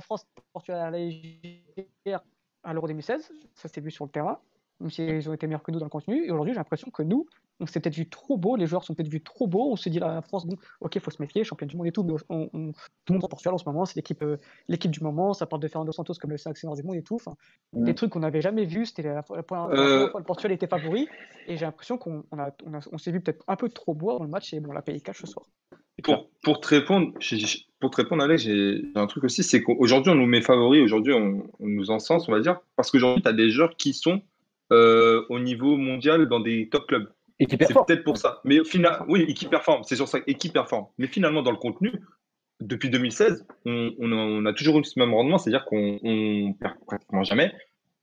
[0.00, 2.22] France Portugal à la légère
[2.62, 4.38] à l'Euro 2016, ça s'est vu sur le terrain
[4.80, 6.26] même s'ils ont été meilleurs que nous dans le contenu.
[6.26, 7.26] Et aujourd'hui, j'ai l'impression que nous,
[7.60, 9.70] on s'est peut-être vu trop beau, les joueurs sont peut-être vus trop beaux.
[9.70, 11.92] On s'est dit, la France, bon, ok, il faut se méfier, champion du monde et
[11.92, 14.90] tout, mais on, tout le monde en Portugal en ce moment, c'est l'équipe euh, l'équipe
[14.90, 17.16] du moment, ça parle de Fernando Santos comme le sélectionneur du monde et tout.
[17.16, 17.34] Enfin,
[17.72, 17.84] mm.
[17.84, 20.10] Des trucs qu'on n'avait jamais vus, c'était la, première euh.
[20.10, 21.08] fois que le Portugal était favori.
[21.46, 22.50] Et j'ai l'impression qu'on on a,
[22.92, 24.82] on, s'est vu peut-être un peu trop beau dans le match et bon, on l'a
[24.82, 25.46] payé cash ce soir.
[26.02, 27.12] Pour, pour, te répondre,
[27.78, 31.12] pour te répondre, Alex, j'ai un truc aussi, c'est qu'aujourd'hui, on nous met favoris, aujourd'hui,
[31.12, 34.22] on, on, nous encense, on va dire, parce qu'aujourd'hui, tu as des joueurs qui sont
[34.72, 37.08] euh, au niveau mondial dans des top clubs.
[37.40, 37.84] Et qui performe.
[37.88, 38.40] C'est peut-être pour ça.
[38.44, 40.86] Mais au final, oui, et qui performe, c'est sur ça, et qui performe.
[40.98, 41.92] Mais finalement, dans le contenu,
[42.60, 47.52] depuis 2016, on, a, toujours eu ce même rendement, c'est-à-dire qu'on ne perd pratiquement jamais.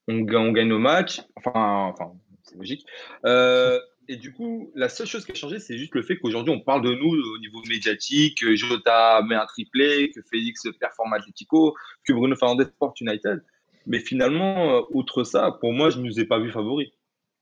[0.08, 2.86] On, gagne nos matchs, enfin, enfin c'est logique.
[3.26, 6.54] Euh, et du coup, la seule chose qui a changé, c'est juste le fait qu'aujourd'hui,
[6.54, 11.13] on parle de nous au niveau médiatique, que Jota met un triplé, que Félix performe
[11.13, 13.43] Atletico, que Bruno Fernandez porte United.
[13.86, 16.89] Mais finalement, euh, outre ça, pour moi, je ne nous ai pas vu favoris.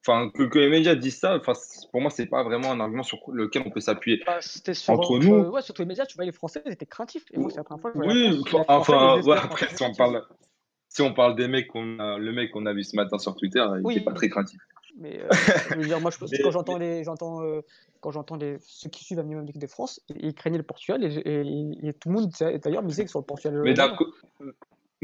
[0.07, 1.53] Enfin, que, les médias disent ça, enfin,
[1.91, 4.21] pour moi, c'est pas vraiment un argument sur lequel on peut s'appuyer.
[4.25, 4.37] Bah,
[4.87, 5.49] Entre nous.
[5.49, 7.25] ouais, surtout les médias, tu vois, les Français, ils étaient craintifs.
[7.33, 10.23] Et moi, c'est la première fois que je Oui, enfin, ouais, après, si on parle.
[10.89, 13.35] si on parle des mecs qu'on a, le mec qu'on a vu ce matin sur
[13.35, 14.61] Twitter, il n'est pas très craintif.
[14.97, 15.27] Mais euh,
[15.71, 17.61] je veux dire, moi, je, quand j'entends les, j'entends, euh,
[17.99, 21.03] quand j'entends les, ceux qui suivent la minimum l'équipe de France, ils craignaient le Portugal
[21.03, 22.31] et, tout le monde
[22.63, 23.59] d'ailleurs misait sur le Portugal.
[23.63, 23.97] Mais d'un,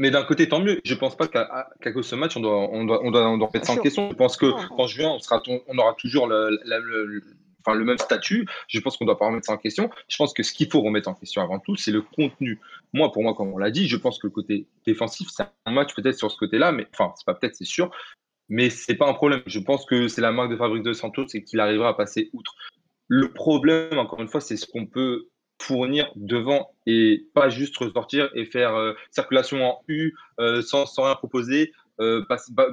[0.02, 0.80] mais d'un côté, tant mieux.
[0.84, 3.38] Je pense pas qu'à, cause de ce match, on doit, on doit, on doit, on
[3.38, 4.10] doit mettre ça en question.
[4.10, 7.22] Je pense que quand je viens, on, sera, on aura toujours le, le,
[7.60, 8.48] enfin, le même statut.
[8.66, 9.90] Je pense qu'on doit pas remettre ça en question.
[10.08, 12.58] Je pense que ce qu'il faut remettre en question avant tout, c'est le contenu.
[12.92, 15.70] Moi, pour moi, comme on l'a dit, je pense que le côté défensif, c'est un
[15.70, 17.92] match peut-être sur ce côté-là, mais enfin, c'est pas peut-être, c'est sûr.
[18.48, 19.42] Mais c'est pas un problème.
[19.46, 22.28] Je pense que c'est la marque de Fabrice de Santos et qu'il arrivera à passer
[22.32, 22.56] outre.
[23.06, 25.28] Le problème, encore une fois, c'est ce qu'on peut
[25.62, 31.04] fournir devant et pas juste ressortir et faire euh, circulation en U euh, sans, sans,
[31.04, 32.24] rien proposer, euh,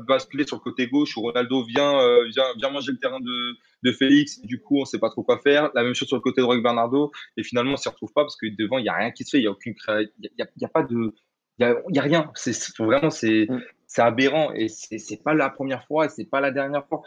[0.08, 2.00] basculer sur le côté gauche où Ronaldo vient,
[2.30, 5.40] vient, vient, manger le terrain de, de Félix, du coup on sait pas trop quoi
[5.40, 5.70] faire.
[5.76, 8.24] La même chose sur le côté droit avec Bernardo et finalement on s'y retrouve pas
[8.24, 10.12] parce que devant il y a rien qui se fait, il y a aucune il
[10.38, 11.14] y, y a, pas de
[11.60, 13.62] il y a, y a, rien, c'est vraiment c'est mm.
[13.86, 17.02] c'est aberrant et c'est pas la première fois et c'est pas la dernière fois.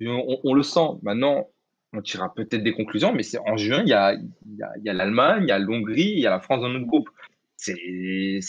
[0.00, 0.98] On, on, le sent.
[1.02, 1.48] Maintenant,
[1.94, 5.52] on tirera peut-être des conclusions, mais c'est en juin, il y a, l'Allemagne, il y
[5.52, 7.08] a l'Hongrie, il y a la France dans notre groupe.
[7.56, 8.40] C'est,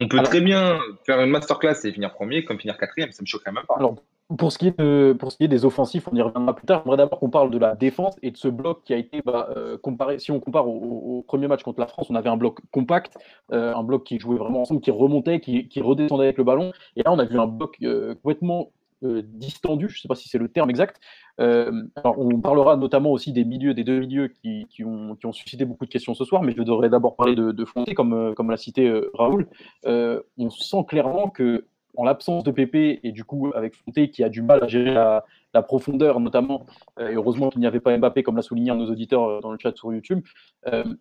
[0.00, 3.26] on peut très bien faire une masterclass et finir premier comme finir quatrième, ça me
[3.26, 3.76] choquerait même pas.
[3.76, 3.96] Alors,
[4.38, 6.66] pour ce, qui est de, pour ce qui est des offensifs, on y reviendra plus
[6.66, 6.82] tard.
[6.84, 9.48] J'aimerais d'abord qu'on parle de la défense et de ce bloc qui a été bah,
[9.54, 10.18] euh, comparé.
[10.18, 13.16] Si on compare au, premier match contre la France, on avait un bloc compact,
[13.52, 16.72] euh, un bloc qui jouait vraiment ensemble, qui remontait, qui, qui, redescendait avec le ballon.
[16.96, 18.70] Et là, on a vu un bloc euh, complètement
[19.02, 20.98] distendu, je ne sais pas si c'est le terme exact,
[21.40, 25.84] euh, alors on parlera notamment aussi des milieux, des deux milieux qui, ont, suscité beaucoup
[25.84, 28.50] de questions ce soir, mais je devrais d'abord parler de, de Fonté, comme, euh, comme
[28.50, 29.48] l'a cité euh, Raoul.
[29.84, 31.66] on sent clairement que
[31.96, 34.92] en l'absence de Pépé et du coup avec Fonté qui a du mal à gérer
[34.92, 36.66] la, la profondeur notamment,
[36.98, 39.52] et heureusement qu'il n'y avait pas Mbappé comme l'a souligné un de nos auditeurs dans
[39.52, 40.20] le chat sur YouTube,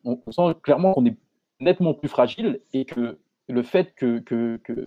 [0.04, 1.18] on, sent clairement qu'on est
[1.60, 3.18] nettement plus fragile et que
[3.48, 4.24] le fait que,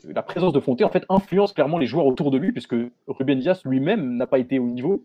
[0.04, 2.76] la présence de Fonté influence clairement les joueurs autour de lui puisque
[3.08, 5.04] Ruben Dias lui-même n'a pas été au niveau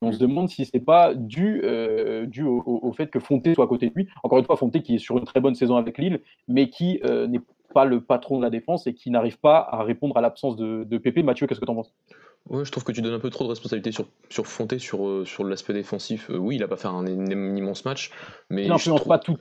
[0.00, 3.68] on se demande si ce n'est pas dû, euh, au, fait que Fonté soit à
[3.68, 4.08] côté de lui.
[4.22, 7.00] Encore une fois, Fonté qui est sur une très bonne saison avec Lille, mais qui
[7.04, 7.40] euh, n'est
[7.74, 10.84] pas le patron de la défense et qui n'arrive pas à répondre à l'absence de,
[10.84, 11.22] de Pépé.
[11.22, 11.92] Mathieu, qu'est-ce que tu en penses?
[12.48, 15.06] Ouais, je trouve que tu donnes un peu trop de responsabilité sur, sur Fonté, sur,
[15.06, 16.30] euh, sur l'aspect défensif.
[16.30, 18.10] Euh, oui, il a pas fait un, immense match,
[18.48, 18.64] mais.
[18.64, 19.36] Il n'influence pas tout.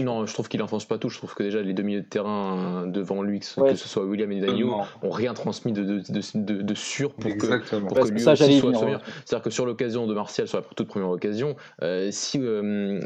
[0.00, 1.08] non, je trouve qu'il n'influence pas tout.
[1.10, 4.32] Je trouve que déjà les deux milieux de terrain devant lui, que, ce soit William
[4.32, 6.02] et Daniel, ont rien transmis de, de,
[6.34, 10.08] de, de sûr pour que, pour que lui ça, aussi soit, C'est-à-dire que sur l'occasion
[10.08, 12.40] de Martial, sur la toute première occasion, euh, si,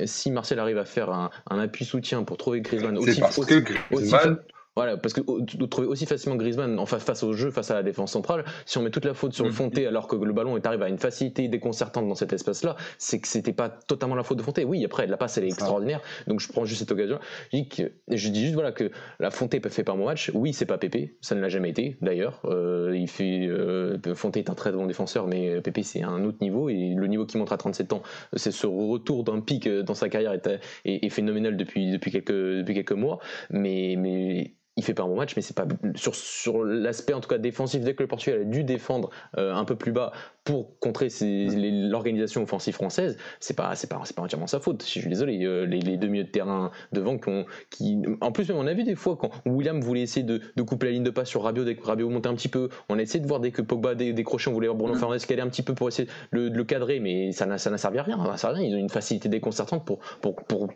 [0.07, 4.39] si Martial arrive à faire un, un appui soutien pour trouver Griezmann aussi, aussi, Griezmann...
[4.77, 7.75] Voilà, parce que de trouver aussi facilement Griezmann en face, face au jeu, face à
[7.75, 9.55] la défense centrale, si on met toute la faute sur le mm.
[9.55, 13.21] Fonté alors que le ballon est arrivé à une facilité déconcertante dans cet espace-là, c'est
[13.21, 14.65] que c'était pas totalement la faute de Fonté.
[14.65, 17.21] Oui, après, la passe elle est extraordinaire, donc je prends juste cette occasion.
[17.53, 20.33] Je dis, que, je dis juste voilà que la Fonté fait pas un bon match.
[20.35, 22.41] Oui, c'est pas Pépé, ça ne l'a jamais été d'ailleurs.
[22.47, 26.39] Euh, il fait euh, Fonté est un très bon défenseur, mais Pépé c'est un autre
[26.41, 28.03] niveau et le niveau qu'il montre à 37 ans,
[28.35, 30.51] c'est ce retour d'un pic dans sa carrière est,
[30.85, 35.17] est, phénoménal depuis depuis quelques depuis quelques mois, mais mais il fait pas un bon
[35.17, 37.83] match, mais c'est pas sur, sur l'aspect en tout cas défensif.
[37.83, 40.13] Dès que le Portugal a dû défendre euh, un peu plus bas
[40.45, 44.83] pour contrer l'organisation offensive française, c'est pas c'est pas c'est pas entièrement sa faute.
[44.83, 47.31] Je suis désolé, euh, les, les, deux milieux de terrain devant qui,
[47.71, 50.87] qui en plus on a vu des fois quand William voulait essayer de, de couper
[50.87, 53.03] la ligne de passe sur Rabiot, dès que Rabiot montait un petit peu, on a
[53.03, 54.99] essayé de voir dès que Pogba décrochait, on voulait voir Bruno mm.
[54.99, 57.79] Fernandes caler un petit peu pour essayer de le, cadrer, mais ça n'a ça n'a
[57.79, 58.67] servi à rien, ça rien.
[58.67, 60.69] Ils ont une facilité déconcertante pour pour, pour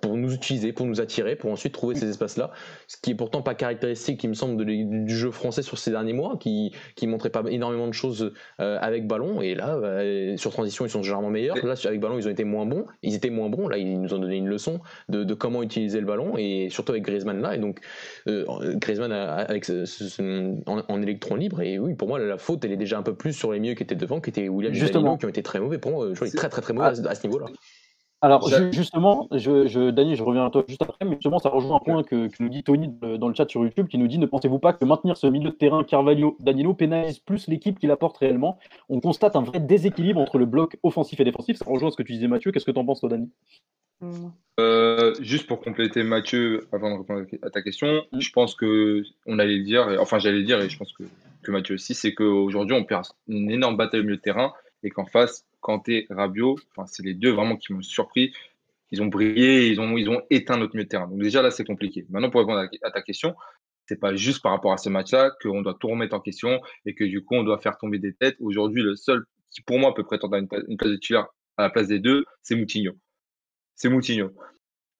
[0.00, 2.50] pour, nous utiliser, pour nous attirer, pour ensuite trouver ces espaces là,
[2.86, 6.12] ce qui est pourtant pas caractéristique, qui me semble, du jeu français sur ces derniers
[6.12, 9.42] mois, qui, qui montrait pas énormément de choses euh, avec ballon.
[9.42, 11.56] Et là, bah, sur transition, ils sont généralement meilleurs.
[11.64, 12.86] Là, avec ballon, ils ont été moins bons.
[13.02, 13.68] Ils étaient moins bons.
[13.68, 16.92] Là, ils nous ont donné une leçon de, de comment utiliser le ballon, et surtout
[16.92, 17.54] avec Griezmann là.
[17.54, 17.80] Et donc,
[18.28, 18.44] euh,
[18.76, 19.70] Griezmann avec
[20.66, 21.60] en, électron libre.
[21.60, 23.74] Et oui, pour moi, la faute, elle est déjà un peu plus sur les mieux
[23.74, 25.16] qui étaient devant, qui étaient William Justement.
[25.16, 25.78] qui ont été très mauvais.
[25.78, 27.46] Pour moi, je très, très, très mauvais à ce niveau-là.
[28.24, 31.76] Alors justement, je, je, Dany, je reviens à toi juste après, mais justement, ça rejoint
[31.76, 34.26] un point que, nous dit Tony dans le chat sur YouTube, qui nous dit ne
[34.26, 38.16] pensez-vous pas que maintenir ce milieu de terrain Carvalho Danilo pénalise plus l'équipe qui l'apporte
[38.18, 38.58] réellement?
[38.88, 41.56] On constate un vrai déséquilibre entre le bloc offensif et défensif.
[41.56, 42.52] Ça rejoint ce que tu disais, Mathieu.
[42.52, 43.28] Qu'est-ce que tu en penses, toi, Dany
[44.60, 48.20] euh, juste pour compléter Mathieu, avant de répondre à ta question, mm.
[48.20, 51.04] je pense que on allait dire, enfin j'allais dire, et je pense que,
[51.42, 54.90] que Mathieu aussi, c'est qu'aujourd'hui on perd une énorme bataille au milieu de terrain et
[54.90, 58.34] qu'en face, Kanté, Rabiot, enfin, c'est les deux vraiment qui m'ont surpris.
[58.90, 61.08] Ils ont brillé, ils ont, ils ont éteint notre milieu de terrain.
[61.08, 62.04] Donc déjà là, c'est compliqué.
[62.10, 63.34] Maintenant, pour répondre à, ta question,
[63.86, 66.94] c'est pas juste par rapport à ce match-là qu'on doit tout remettre en question et
[66.94, 68.36] que du coup, on doit faire tomber des têtes.
[68.40, 71.70] Aujourd'hui, le seul qui, pour moi, peut prétendre à une, place de titulaire à la
[71.70, 72.92] place des deux, c'est Moutinho.
[73.74, 74.30] C'est Moutinho.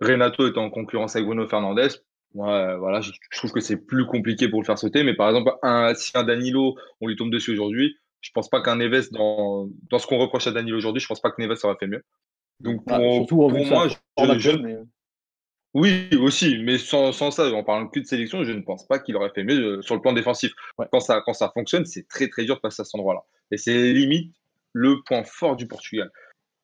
[0.01, 1.89] Renato est en concurrence avec Bruno Fernandez.
[2.35, 5.03] Ouais, voilà, je, trouve que c'est plus compliqué pour le faire sauter.
[5.05, 8.63] Mais par exemple, un, si un Danilo, on lui tombe dessus aujourd'hui, je pense pas
[8.63, 11.59] qu'un Neves, dans, dans ce qu'on reproche à Danilo aujourd'hui, je pense pas que Neves
[11.65, 12.03] aurait fait mieux.
[12.61, 14.79] Donc Ah, pour, surtout moi, sa je, je- mais-
[15.75, 18.99] oui, aussi, mais sans, sans ça, en parlant que de sélection, je ne pense pas
[18.99, 20.53] qu'il aurait fait mieux euh, sur le plan défensif.
[20.79, 20.87] Ouais.
[20.93, 23.23] Quand, ça, quand ça fonctionne, c'est très très dur de passer à cet endroit-là.
[23.51, 24.35] Et c'est limite
[24.75, 26.11] le point fort du Portugal.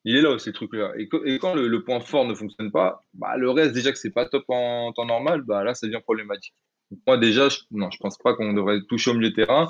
[0.04, 0.92] Il est là, ces trucs-là.
[0.96, 4.10] Et, quand le, le point fort ne fonctionne pas, bah, le reste, déjà que c'est
[4.12, 6.54] pas top en temps normal, bah, là, ça devient problématique.
[6.90, 9.68] Donc, moi, déjà, je, non, je pense pas qu'on devrait toucher au milieu de terrain.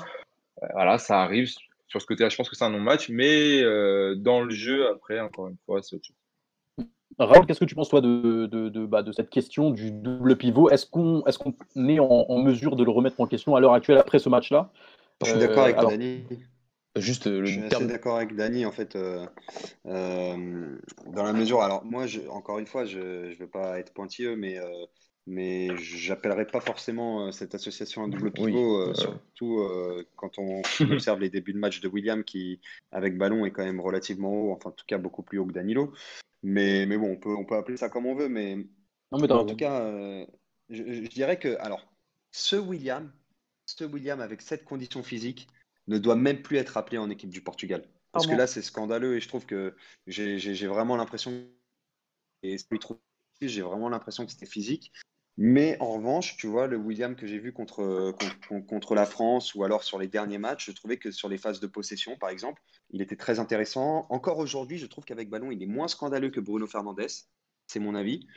[0.63, 1.49] Euh, voilà, ça arrive.
[1.89, 5.19] Sur ce côté-là, je pense que c'est un non-match, mais euh, dans le jeu, après,
[5.19, 6.15] encore une fois, c'est autre chose.
[7.17, 10.37] Raoul, qu'est-ce que tu penses toi de, de, de, bah, de cette question du double
[10.37, 10.69] pivot?
[10.69, 11.53] Est-ce qu'on est, qu'on
[11.89, 14.71] est en, en mesure de le remettre en question à l'heure actuelle après ce match-là?
[15.21, 16.23] Je suis Euh, d'accord avec alors- Dani.
[16.95, 17.87] Juste euh, Je suis le assez terme.
[17.87, 19.25] d'accord avec Dani, en fait, euh,
[19.87, 21.61] euh, dans la mesure.
[21.61, 22.99] Alors, moi, je, encore une fois, je
[23.29, 24.65] ne veux pas être pointilleux, mais, euh,
[25.27, 28.93] mais j'appellerais pas forcément euh, cette association un double Oui, pivot, euh, euh.
[28.93, 32.59] surtout euh, quand on observe les débuts de match de William, qui,
[32.91, 35.53] avec ballon, est quand même relativement haut, enfin, en tout cas, beaucoup plus haut que
[35.53, 35.93] Danilo.
[36.41, 38.55] Mais, mais bon, on peut, on peut appeler ça comme on veut, mais
[39.11, 40.25] Non, mais en tout cas, euh,
[40.69, 41.85] je, je dirais que, alors,
[42.31, 43.11] ce William,
[43.65, 45.47] ce William avec cette condition physique
[45.87, 47.83] ne doit même plus être appelé en équipe du Portugal.
[48.11, 49.75] Parce que là, c'est scandaleux et je trouve que
[50.07, 51.45] j'ai vraiment l'impression,
[52.41, 52.57] et
[53.41, 54.91] j'ai vraiment l'impression que c'était physique.
[55.41, 59.55] Mais en revanche, tu vois, le William que j'ai vu contre, contre, contre la France
[59.55, 62.29] ou alors sur les derniers matchs, je trouvais que sur les phases de possession, par
[62.29, 64.05] exemple, il était très intéressant.
[64.09, 67.07] Encore aujourd'hui, je trouve qu'avec ballon, il est moins scandaleux que Bruno Fernandes.
[67.67, 68.27] C'est mon avis.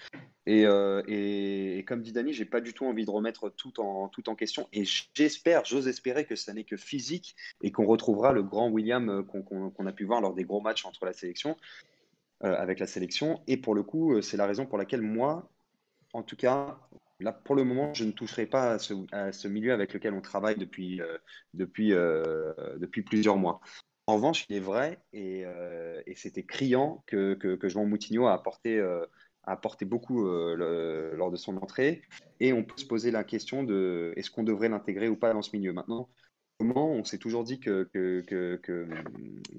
[0.46, 3.80] Et, euh, et, et comme dit Dani, j'ai pas du tout envie de remettre tout
[3.80, 4.68] en, tout en question.
[4.72, 9.08] Et j'espère, j'ose espérer que ça n'est que physique et qu'on retrouvera le grand William
[9.08, 11.56] euh, qu'on a pu voir lors des gros matchs entre la sélection,
[12.44, 13.40] euh, avec la sélection.
[13.48, 15.50] Et pour le coup, euh, c'est la raison pour laquelle moi,
[16.12, 16.78] en tout cas,
[17.20, 20.56] là pour le moment, je ne toucherai pas à ce, milieu avec lequel on travaille
[20.56, 21.18] depuis, euh,
[21.58, 23.60] euh, depuis plusieurs mois.
[24.06, 29.84] En revanche, il est vrai, et, euh, c'était criant que, que, João Moutinho a apporté,
[29.84, 32.02] beaucoup lors de son entrée.
[32.40, 35.42] Et on peut se poser la question de est-ce qu'on devrait l'intégrer ou pas dans
[35.42, 35.72] ce milieu?
[35.72, 36.08] Maintenant,
[36.70, 38.56] on s'est toujours dit que, que,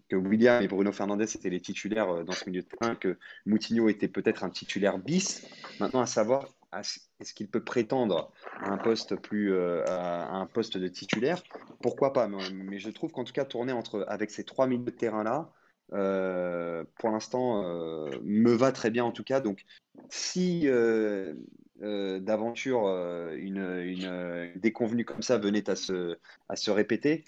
[0.09, 3.17] que, William et Bruno Fernandes étaient les titulaires euh, dans ce milieu de terrain, que
[3.45, 5.47] Moutinho était peut-être un titulaire bis.
[5.79, 10.77] Maintenant, à savoir, est-ce qu'il peut prétendre à un poste plus euh, à un poste
[10.77, 11.43] de titulaire?
[11.81, 12.27] Pourquoi pas?
[12.27, 15.51] Mais, je trouve qu'en tout cas, tourner entre, avec ces trois milieux de terrain-là,
[15.93, 17.61] euh, pour l'instant,
[18.23, 19.39] me va très bien en tout cas.
[19.39, 19.63] Donc,
[20.09, 20.67] si
[21.83, 24.05] euh, d'aventure euh, une, une,
[24.53, 25.75] une déconvenue comme ça venait à
[26.55, 27.25] se répéter,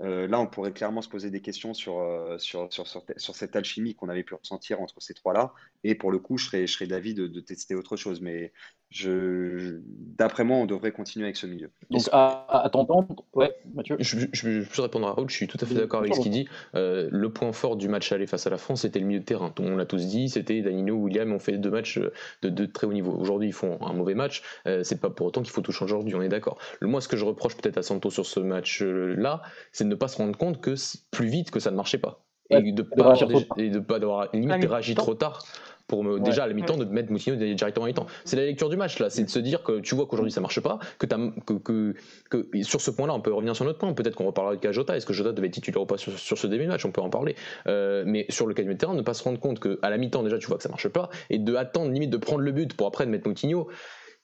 [0.00, 3.36] euh, là, on pourrait clairement se poser des questions sur, euh, sur, sur, sur, sur
[3.36, 5.52] cette alchimie qu'on avait pu ressentir entre ces trois-là.
[5.84, 8.20] Et pour le coup, je serais, je serais d'avis de, de tester autre chose.
[8.20, 8.52] Mais
[8.90, 11.70] je, d'après moi, on devrait continuer avec ce milieu.
[11.90, 13.96] Donc, à, à t'entendre, ouais, Mathieu.
[14.00, 16.20] Je, je, je peux répondre à Raoul, je suis tout à fait d'accord avec ce
[16.20, 16.48] qu'il dit.
[16.74, 19.24] Euh, le point fort du match aller face à la France, c'était le milieu de
[19.24, 19.52] terrain.
[19.60, 22.00] On l'a tous dit, c'était Danilo, William ont fait deux matchs
[22.42, 23.12] de, de très haut niveau.
[23.12, 24.42] Aujourd'hui, ils font un mauvais match.
[24.66, 26.58] Euh, c'est pas pour autant qu'il faut tout changer aujourd'hui, on est d'accord.
[26.80, 29.94] Le Moi, ce que je reproche peut-être à Santos sur ce match-là, c'est de ne
[29.94, 30.74] pas se rendre compte que
[31.10, 32.24] plus vite que ça ne marchait pas.
[32.50, 35.42] Et de de pas avoir, trop et de pas avoir limite réagi trop tard
[35.86, 38.06] pour me, déjà à la mi-temps de mettre Moutinho directement à mi-temps.
[38.24, 40.40] C'est la lecture du match là, c'est de se dire que tu vois qu'aujourd'hui ça
[40.40, 41.94] marche pas, que, t'as- que, que,
[42.30, 44.72] que et sur ce point-là on peut revenir sur notre point, peut-être qu'on reparlera de
[44.72, 46.84] Jota, est-ce que Jota devait être titulaire ou pas sur, sur ce début de match,
[46.84, 47.36] on peut en parler.
[47.66, 50.22] Euh, mais sur le cas du terrain, ne pas se rendre compte qu'à la mi-temps
[50.22, 52.74] déjà tu vois que ça marche pas, et de attendre limite de prendre le but
[52.74, 53.68] pour après de mettre Moutinho,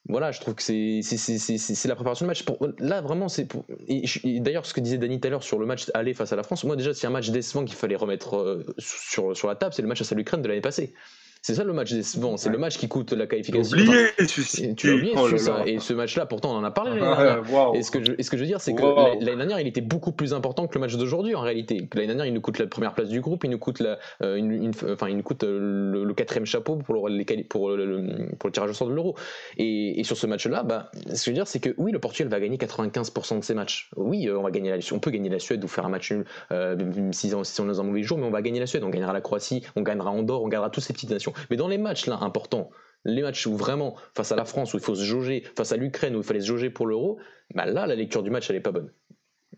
[0.09, 2.45] voilà, je trouve que c'est la préparation du match.
[2.79, 3.67] Là, vraiment, c'est pour.
[3.89, 4.05] Et,
[4.41, 6.77] d'ailleurs, ce que disait à l'heure sur le match aller face à la France, moi,
[6.77, 9.89] déjà, c'est un match décevant qu'il fallait remettre euh, sur, sur la table, c'est le
[9.89, 10.95] match face à l'Ukraine de l'année passée.
[11.41, 13.77] C'est ça le match décevant, c'est le match qui coûte la qualification.
[13.79, 15.59] Oublié, Enfin, tu as oublié Oh là ça.
[15.59, 15.67] là.
[15.67, 17.75] Et ce match-là, pourtant, on en a parlé l'année Ah, dernière.
[17.75, 19.21] Et ce que je, et ce que je veux dire, c'est que Wow.
[19.21, 21.89] l'année dernière, il était beaucoup plus important que le match d'aujourd'hui en réalité.
[21.95, 24.37] L'année dernière, il nous coûte la première place du groupe, il nous coûte, la, euh,
[24.37, 27.71] une, une- enfin, il nous coûte euh, le, le quatrième chapeau pour le, les pour
[27.71, 29.15] le, le- pour le tirage au sort de l'euro.
[29.57, 31.99] Et, et sur ce match-là, bah, ce que je veux dire, c'est que oui, le
[32.01, 33.91] Portugal va gagner 95% de ses matchs.
[33.97, 36.11] Oui, euh, on va gagner la, on peut gagner la Suède ou faire un match
[36.11, 36.77] nul euh,
[37.13, 38.83] si, on- si on est dans un mauvais jour, mais on va gagner la Suède,
[38.85, 41.28] on gagnera la Croatie, on gagnera Andorre, on gagnera toutes ces petites nations.
[41.51, 42.71] Mais dans les matchs là importants,
[43.05, 45.77] les matchs où vraiment, face à la France, où il faut se jauger, face à
[45.77, 47.19] l'Ukraine, où il fallait se jauger pour l'euro,
[47.55, 48.93] bah là, la lecture du match, elle est pas bonne.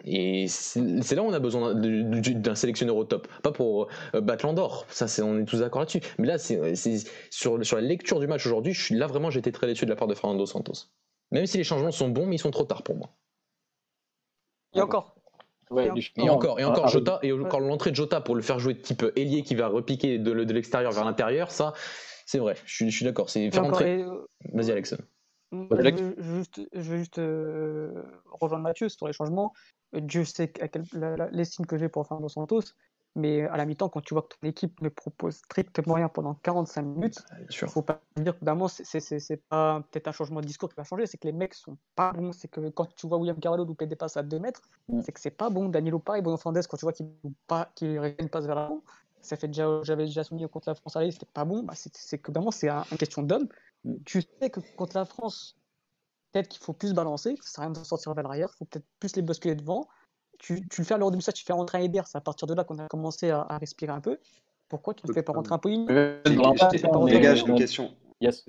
[0.05, 3.29] Et c'est là où on a besoin d'un- sélectionneur au top.
[3.43, 6.01] Pas pour euh, battre l'Andorre, ça on est tous d'accord là-dessus.
[6.19, 6.75] Mais là, c'est
[7.31, 10.15] sur, la lecture du match aujourd'hui, là vraiment, été très déçu de la part de
[10.15, 10.89] Fernando Santos.
[11.33, 13.11] Même si les changements sont bons, mais ils sont trop tard pour moi.
[14.75, 15.20] Et encore.
[15.71, 18.59] Ouais, Et encore, et encore Ah, Jota, et encore l'entrée de Jota pour le faire
[18.59, 21.75] jouer type ailier qui va repiquer de, le- de l'extérieur vers l'intérieur, ça,
[22.27, 23.31] c'est vrai, je suis, je suis d'accord.
[23.31, 24.01] C'est faire encore, entrer.
[24.01, 24.97] et, euh, Vas-y, Alex.
[25.53, 27.93] Je veux juste, je veux juste euh,
[28.41, 29.53] rejoindre Mathieu sur les changements.
[29.93, 30.85] Dieu sait à quel-
[31.33, 32.63] l'estime que j'ai pour Fernando Santos,
[33.17, 36.35] mais à la mi-temps, quand tu vois que ton équipe ne propose strictement rien pendant
[36.35, 37.69] 45 minutes, Bien sûr.
[37.71, 38.85] faut pas dire que évidemment, c'est-
[39.49, 42.13] pas peut-être un changement de discours qui va changer, c'est que les mecs sont pas
[42.13, 42.33] bons.
[42.33, 45.03] C'est que quand tu vois William Carvalho louper des passes à 2 mètres, Mm.
[45.03, 45.69] c'est que c'est pas bon.
[45.69, 47.09] Danilo pareil, Bruno Fernandes, quand tu vois qu'il
[47.47, 48.83] pas, qu'il une passe vers l'avant,
[49.21, 51.63] ça fait déjà, j'avais déjà souligné contre la France c'était pas bon.
[51.65, 53.49] Bah, c'est c'est que vraiment, c'est un- une question d'homme.
[53.85, 53.95] Mm.
[54.05, 55.57] Tu sais que contre la France,
[56.33, 58.65] peut-être qu'il faut plus balancer, ça sert à rien de sortir vers l'arrière, il faut
[58.67, 59.89] peut-être plus les bousculer devant.
[60.41, 62.49] Tu, tu le fais lors du ça, tu fais rentrer un Eder, c'est à partir
[62.49, 64.19] de là qu'on a commencé à, à respirer un peu.
[64.69, 67.95] Pourquoi tu ne fais pas rentrer un hein, Les gars, j'ai une question.
[68.21, 68.45] Yes,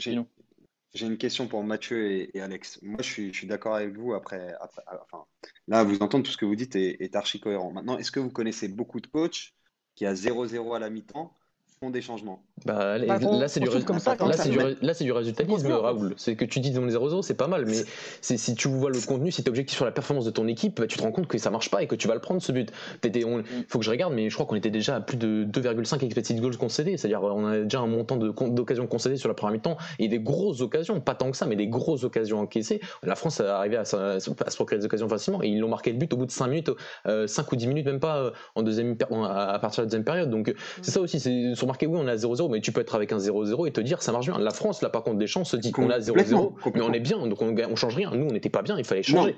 [0.93, 2.79] J'ai- une question pour Mathieu et, et Alex.
[2.81, 4.13] Moi, je suis, je suis d'accord avec vous.
[4.13, 5.23] Après, après- enfin,
[5.67, 7.71] là, vous entendre tout ce que vous dites est, est archi cohérent.
[7.71, 9.53] Maintenant, est-ce que vous connaissez beaucoup de coachs
[9.95, 11.33] qui, à 0-0 à la mi-temps,
[11.81, 14.47] font des changements Bah, là, Bah, on- là, c'est du, trouve comme ça, là, ça
[14.47, 16.13] du, met- là, du résultatisme, Raoul.
[16.15, 17.73] C'est que tu dis dans les 0-0, c'est pas mal, mais
[18.21, 20.47] c'est si tu vois le contenu, si tu es objectif sur la performance de ton
[20.47, 22.19] équipe, bah, tu te rends compte que ça marche pas et que tu vas le
[22.21, 22.71] prendre ce but.
[23.03, 26.03] Il faut que je regarde, mais je crois qu'on était déjà à plus de 2,5
[26.03, 29.77] expected goals concédés, c'est-à-dire on a déjà un montant d'occasions concédées sur la première mi-temps
[29.97, 32.79] et des grosses occasions, pas tant que ça, mais des grosses occasions encaissées.
[33.01, 35.67] La France est arrivée à, se- à se procurer des occasions facilement et ils l'ont
[35.69, 36.69] marqué le but au bout de 5 minutes,
[37.07, 39.87] euh, 5 ou 10 minutes, même pas euh, en deuxième, à à partir de la
[39.87, 40.29] deuxième période.
[40.29, 42.95] Donc c'est ça aussi, c'est sur marqué, oui, on à 0-0, mais tu peux être
[42.95, 44.37] avec un 0-0 et te dire ça marche bien.
[44.39, 46.93] La France, là, par contre, des chances se dit qu'on à 0-0, Complètement, mais on
[46.93, 48.11] est bien, donc on, on change rien.
[48.11, 49.31] Nous, on n'était pas bien, il fallait changer.
[49.33, 49.37] Non.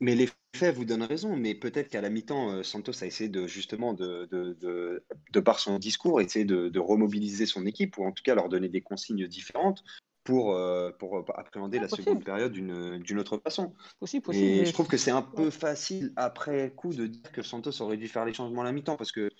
[0.00, 3.30] Mais les faits vous donnent raison, mais peut-être qu'à la mi-temps, euh, Santos a essayé
[3.30, 7.96] de justement, de, de, de, de par son discours, essayer de, de remobiliser son équipe,
[7.98, 9.84] ou en tout cas leur donner des consignes différentes
[10.24, 12.08] pour, euh, pour appréhender la Possible.
[12.08, 13.72] seconde période d'une d'une autre façon.
[14.00, 14.44] Possible, possible.
[14.46, 17.80] Et mais- je trouve que c'est un peu facile après coup de dire que Santos
[17.80, 19.30] aurait dû faire les changements à la mi-temps parce que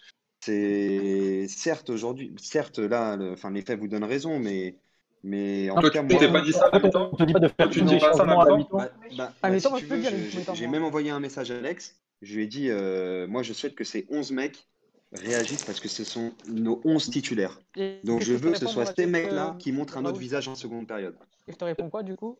[0.44, 4.76] c'est certes aujourd'hui, certes là, le- enfin les faits vous donnent raison, mais
[5.22, 7.38] mais en Non, tout cas tu moi, pas dit ça à On te dit pas
[7.40, 8.76] de faire Tu tous dis pas ça à mi-temps.
[8.78, 11.20] bah, bah, Ah, bah, attends, si je tu peux veux, dire, j'ai même envoyé un
[11.20, 11.96] message à Alex.
[12.22, 14.66] Je lui ai dit, euh, moi je souhaite que ces 11 mecs
[15.12, 17.58] réagissent parce que ce sont nos 11 titulaires.
[17.76, 20.48] Et- Donc je veux que ce soit ces mecs-là que- qui montrent un autre visage
[20.48, 21.14] en seconde période.
[21.48, 22.36] Et je te réponds quoi du coup?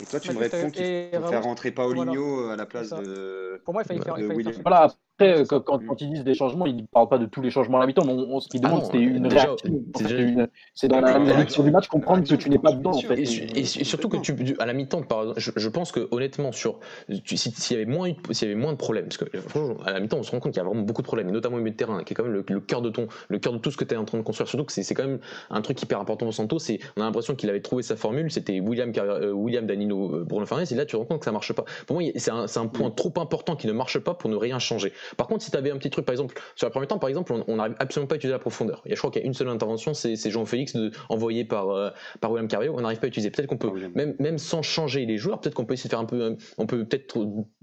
[0.00, 2.12] Et toi, tu Bah, me réponds qu'il faut faire rentrer voilà,
[2.52, 3.60] à la place de.
[3.64, 6.34] Pour moi, il fallait faire- Voilà, après, C'est euh, quand, quand, quand ils disent des
[6.34, 8.40] changements, ils ne parlent pas de tous les changements à la mi-temps, mais on, on-
[8.40, 9.70] ce qu'ils Ah demandent, non, c'était une déjà, réaction.
[9.96, 13.00] C'est une- C'est dans la réaction du match comprendre que tu n'es pas dedans, en
[13.00, 13.18] fait.
[13.20, 15.68] Et, su- et su- et surtout que tu, à la mi-temps, par exemple, je, je
[15.68, 16.80] pense que honnêtement, sur,
[17.26, 19.92] si- s'il y avait moins, s'il y avait moins de problèmes, parce que franchement, à
[19.92, 21.60] la mi-temps, on se rend compte qu'il y a vraiment beaucoup de problèmes, notamment au
[21.60, 23.58] milieu de terrain, qui est quand même le, le cœur de ton, le cœur de
[23.58, 24.48] tout ce que tu es en train de construire.
[24.48, 26.58] Surtout que c'est c'est quand même un truc hyper important pour Santos.
[26.60, 28.30] C'est, on a l'impression qu'il avait trouvé sa formule.
[28.30, 31.18] C'était William, Car- euh, William Danilo, euh, Bruno Fernandes, et là tu te rends compte
[31.20, 31.64] que ça marche pas.
[31.86, 34.36] Pour moi, c'est un, c'est un point trop important qui ne marche pas pour ne
[34.36, 34.92] rien changer.
[35.16, 37.08] Par contre, si tu avais un petit truc, par exemple, sur la première temps, par
[37.08, 38.82] exemple, on- n'arrive absolument pas à utiliser la profondeur.
[38.86, 41.90] Et je crois qu'il y a une seule intervention, c'est Jean-Félix de- envoyé par, euh,
[42.20, 42.74] par William Carvalho.
[42.76, 43.30] On n'arrive pas à utiliser.
[43.30, 46.00] Peut-être qu'on peut même, même sans changer les joueurs, peut-être qu'on peut essayer de faire
[46.00, 47.18] un peu, euh, on peut peut-être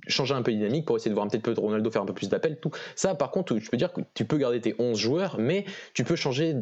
[0.07, 2.05] changer un peu de dynamique pour essayer de voir un petit peu Ronaldo faire un
[2.05, 2.71] peu plus d'appels, tout.
[2.95, 6.03] Ça, par contre, je peux dire que tu peux garder tes 11 joueurs, mais tu
[6.03, 6.55] peux changer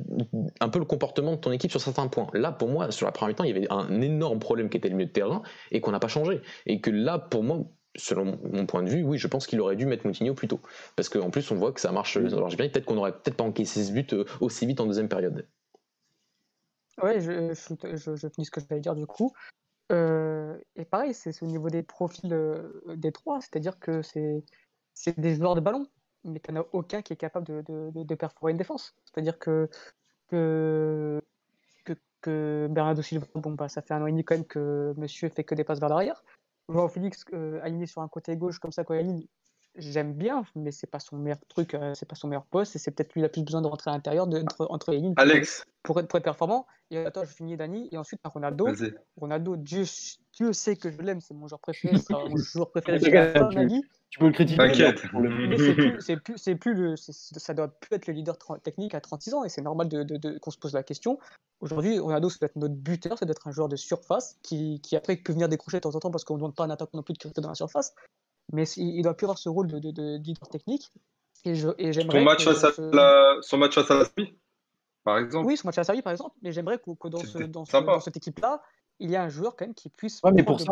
[0.60, 2.28] un peu le comportement de ton équipe sur certains points.
[2.34, 4.90] Là, pour moi, sur la première mi-temps, il y avait un énorme problème qui était
[4.90, 6.42] le milieu de terrain et qu'on n'a pas changé.
[6.66, 7.60] Et que là, pour moi,
[7.96, 10.60] selon mon point de vue, oui, je pense qu'il aurait dû mettre Moutinho plus tôt.
[10.96, 12.70] Parce qu'en plus, on voit que ça marche, ça marche bien.
[12.70, 15.48] Peut-être qu'on aurait peut-être pas encaissé ce but euh, aussi vite en deuxième période.
[17.02, 19.34] Ouais, je, je, je, je finis ce que je voulais dire du coup.
[19.92, 24.44] Euh, et pareil, c'est au niveau des profils euh, des trois, c'est-à-dire que c'est
[25.18, 25.86] des joueurs de ballon,
[26.24, 28.96] mais tu n'en as aucun qui est capable de, de, de, de perforer une défense.
[29.04, 29.70] C'est-à-dire que,
[30.30, 31.22] que,
[31.84, 34.94] que, que Bernardo Silva, bon, bah, ça fait un an et demi quand même que
[34.98, 36.24] monsieur fait que des passes vers l'arrière.
[36.70, 39.28] Joao Félix, euh, aligné sur un côté gauche comme ça, quand il aligne,
[39.78, 42.80] j'aime bien, mais c'est pas son meilleur truc, euh, c'est pas son meilleur poste, et
[42.80, 45.00] c'est peut-être lui qui a plus besoin de rentrer à l'intérieur, de- entre, entre les
[45.00, 46.66] lignes pour- Alex, pour être, pour être performant.
[46.92, 48.68] Et attends, je finis Dani, et ensuite Ronaldo.
[49.18, 49.84] Ronaldo, Dieu,
[50.34, 53.16] Dieu sait que je l'aime, c'est mon joueur préféré, c'est mon joueur préféré Tu- de
[53.16, 53.82] la fin de ma vie.
[54.10, 54.58] Tu peux le critiquer.
[54.58, 55.00] T'inquiète.
[55.58, 58.60] c'est plus, c'est plus, c'est plus le, c'est- ça doit plus être le leader tra-
[58.62, 61.20] technique à 36 ans, et c'est normal de, de- de- qu'on se pose la question.
[61.60, 64.80] Aujourd'hui, Ronaldo, ça doit être notre buteur, ça doit être un joueur de surface qui,
[64.82, 66.70] qui après peut venir décrocher de temps en temps parce qu'on ne demande pas un
[66.70, 67.94] attaquant non plus de rester dans la surface.
[68.54, 70.92] Mais il doit plus avoir ce rôle de, de, de leader technique.
[71.46, 73.38] Et je, et j'aimerais Son match, face à la...
[73.42, 74.34] Son match face à la Serbie,
[75.04, 75.48] par exemple.
[75.48, 77.66] Oui, ce match à la Serbie, par exemple, mais j'aimerais que, que dans, ce, dans,
[77.66, 77.94] ce- sympa.
[77.94, 78.62] dans cette équipe-là,
[79.00, 80.72] il y a un joueur quand même qui puisse Ouais, mais pour ça-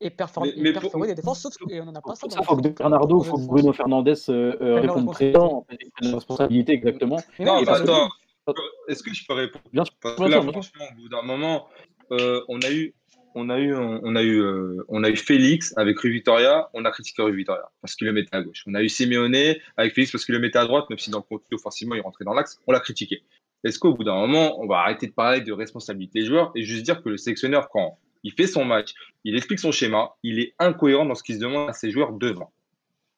[0.00, 2.26] et performer, Mais- mais et pour- des défenses, sauf qu'on n'en a pas ça.
[2.28, 2.68] Il faut que.
[2.68, 3.46] Bernardo, il faut que.
[3.46, 5.66] Bruno Fernandes euh, euh, réponde présent,
[6.02, 7.18] la responsabilité exactement.
[7.38, 8.50] Mais Non, parce que-
[8.88, 9.64] est-ce que je peux répondre?
[9.72, 11.68] Bien sûr, Parce que là, franchement, au bout d'un moment,
[12.10, 12.94] euh, on a eu,
[13.34, 16.84] on a eu, on a eu, euh, on a eu Félix avec Rue Victoria, on
[16.84, 18.64] a critiqué Rue Victoria parce qu'il le mettait à gauche.
[18.66, 21.18] On a eu Simeone avec Félix parce qu'il le mettait à droite, même si dans
[21.18, 23.22] le contenu, forcément, il rentrait dans l'axe, on l'a critiqué.
[23.64, 26.62] Est-ce qu'au bout d'un moment, on va arrêter de parler de responsabilité des joueurs et
[26.62, 30.40] juste dire que le sélectionneur, quand il fait son match, il explique son schéma, il
[30.40, 32.52] est incohérent dans ce qu'il se demande à ses joueurs devant.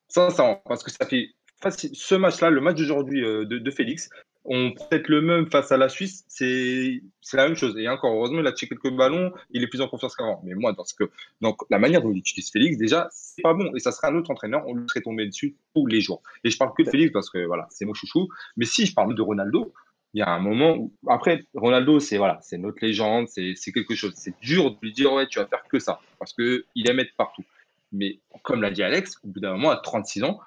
[0.08, 0.28] Ça,
[0.64, 1.30] parce que ça fait
[1.70, 4.10] ce match-là, le match d'aujourd'hui euh, de, Félix,
[4.44, 7.00] on peut-être le même face à la Suisse, c'est
[7.32, 7.76] la même chose.
[7.78, 10.40] Et encore, heureusement, il a tiré quelques ballons, il est plus en confiance qu'avant.
[10.44, 13.74] Mais moi, dans que, donc, la manière dont il utilise Félix, déjà, c'est pas bon.
[13.76, 16.22] Et ça serait un autre entraîneur, on lui serait tombé dessus tous les jours.
[16.42, 18.28] Et je parle que de Félix parce que voilà, c'est mon chouchou.
[18.56, 19.72] Mais si je parle de Ronaldo,
[20.14, 23.94] il y a un moment où, après, Ronaldo, c'est voilà, c'est notre légende, c'est quelque
[23.94, 24.12] chose.
[24.16, 26.00] C'est dur de lui dire, ouais, tu vas faire que ça.
[26.18, 27.44] Parce qu'il aime être partout.
[27.92, 30.40] Mais comme l'a dit Alex, au bout d'un moment, à 36 ans,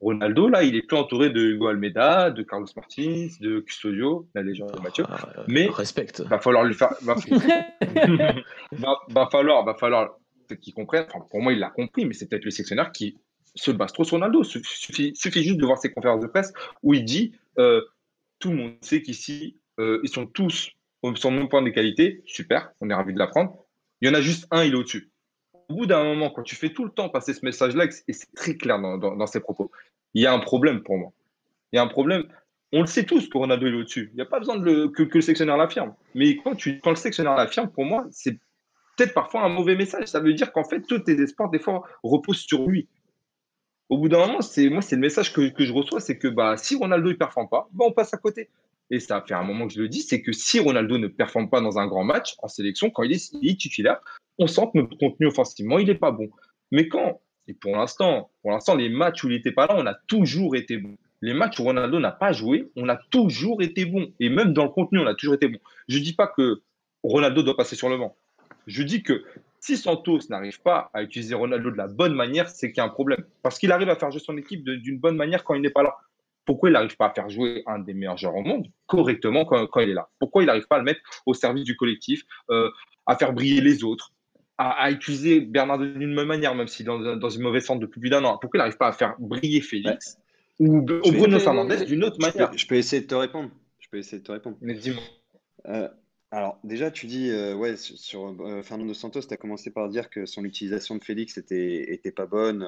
[0.00, 4.42] Ronaldo, là, il est plus entouré de Hugo Almeida, de Carlos Martins, de Custodio, la
[4.42, 5.04] légende de Mathieu.
[5.08, 6.20] Ah, mais respecte.
[6.20, 6.94] Va falloir lui faire.
[7.02, 7.14] Va,
[9.08, 10.18] va, falloir, va falloir
[10.60, 11.06] qu'il comprenne.
[11.30, 13.16] pour moi, il l'a compris, mais c'est peut-être le sectionnaire qui
[13.54, 14.42] se base trop sur Ronaldo.
[14.42, 17.80] Il suffit, suffit, juste de voir ses conférences de presse où il dit euh,
[18.38, 20.72] tout le monde sait qu'ici, euh, ils sont tous
[21.14, 22.22] sur le même point de qualité.
[22.26, 23.56] Super, on est ravis de l'apprendre.
[24.02, 25.15] Il y en a juste un, il est au-dessus au
[25.74, 28.56] bout d'un moment, quand tu fais tout le temps passer ce message-là, et c'est très
[28.56, 29.70] clair dans, ses propos,
[30.14, 31.12] il y a un problème pour moi.
[31.72, 32.24] Il y a un problème.
[32.72, 34.10] On le sait tous que Ronaldo est au-dessus.
[34.12, 35.94] Il n'y a pas besoin que, le sectionnaire l'affirme.
[36.14, 38.38] Mais quand le sectionnaire l'affirme, pour moi, c'est
[38.96, 40.06] peut-être parfois un mauvais message.
[40.06, 42.88] Ça veut dire qu'en fait, tous tes espoirs, des fois, reposent sur lui.
[43.88, 46.56] Au bout d'un moment, c'est moi, c'est le message que, je reçois, c'est que bah,
[46.56, 48.50] si Ronaldo ne performe pas, bah, on passe à côté.
[48.90, 51.50] Et ça fait un moment que je le dis, c'est que si Ronaldo ne performe
[51.50, 54.00] pas dans un grand match en sélection, quand il est, il est titulaire,
[54.38, 56.28] on sent que notre contenu offensivement, il n'est pas bon.
[56.70, 59.86] Mais quand, et pour l'instant, pour l'instant, les matchs où il n'était pas là, on
[59.86, 60.96] a toujours été bon.
[61.22, 64.12] Les matchs où Ronaldo n'a pas joué, on a toujours été bon.
[64.20, 65.58] Et même dans le contenu, on a toujours été bon.
[65.88, 66.62] Je ne dis pas que
[67.02, 68.16] Ronaldo doit passer sur le banc.
[68.66, 69.24] Je dis que
[69.60, 72.84] si Santos n'arrive pas à utiliser Ronaldo de la bonne manière, c'est qu'il y a
[72.84, 73.24] un problème.
[73.42, 75.82] Parce qu'il arrive à faire jouer son équipe d'une bonne manière quand il n'est pas
[75.82, 75.96] là.
[76.44, 79.80] Pourquoi il n'arrive pas à faire jouer un des meilleurs joueurs au monde correctement quand,
[79.80, 80.08] il est là?
[80.18, 82.70] Pourquoi il n'arrive pas à le mettre au service du collectif, euh,
[83.06, 84.12] à faire briller les autres?
[84.58, 88.10] À, utiliser Bernardo d'une même manière, même si dans, dans une mauvaise centre depuis plus
[88.10, 88.38] d'un an.
[88.38, 90.18] Pourquoi il n'arrive pas à faire briller Félix
[90.58, 92.56] ou, Bruno Fernandez d'une autre manière?
[92.56, 93.50] je peux, essayer de te répondre.
[93.78, 94.56] Je peux essayer de te répondre.
[94.62, 95.02] Mais dis-moi.
[95.68, 95.88] Euh,
[96.30, 100.08] alors, déjà, tu dis, euh, ouais, sur, euh, Fernando Santos, tu as commencé par dire
[100.08, 102.66] que son utilisation de Félix était, était pas bonne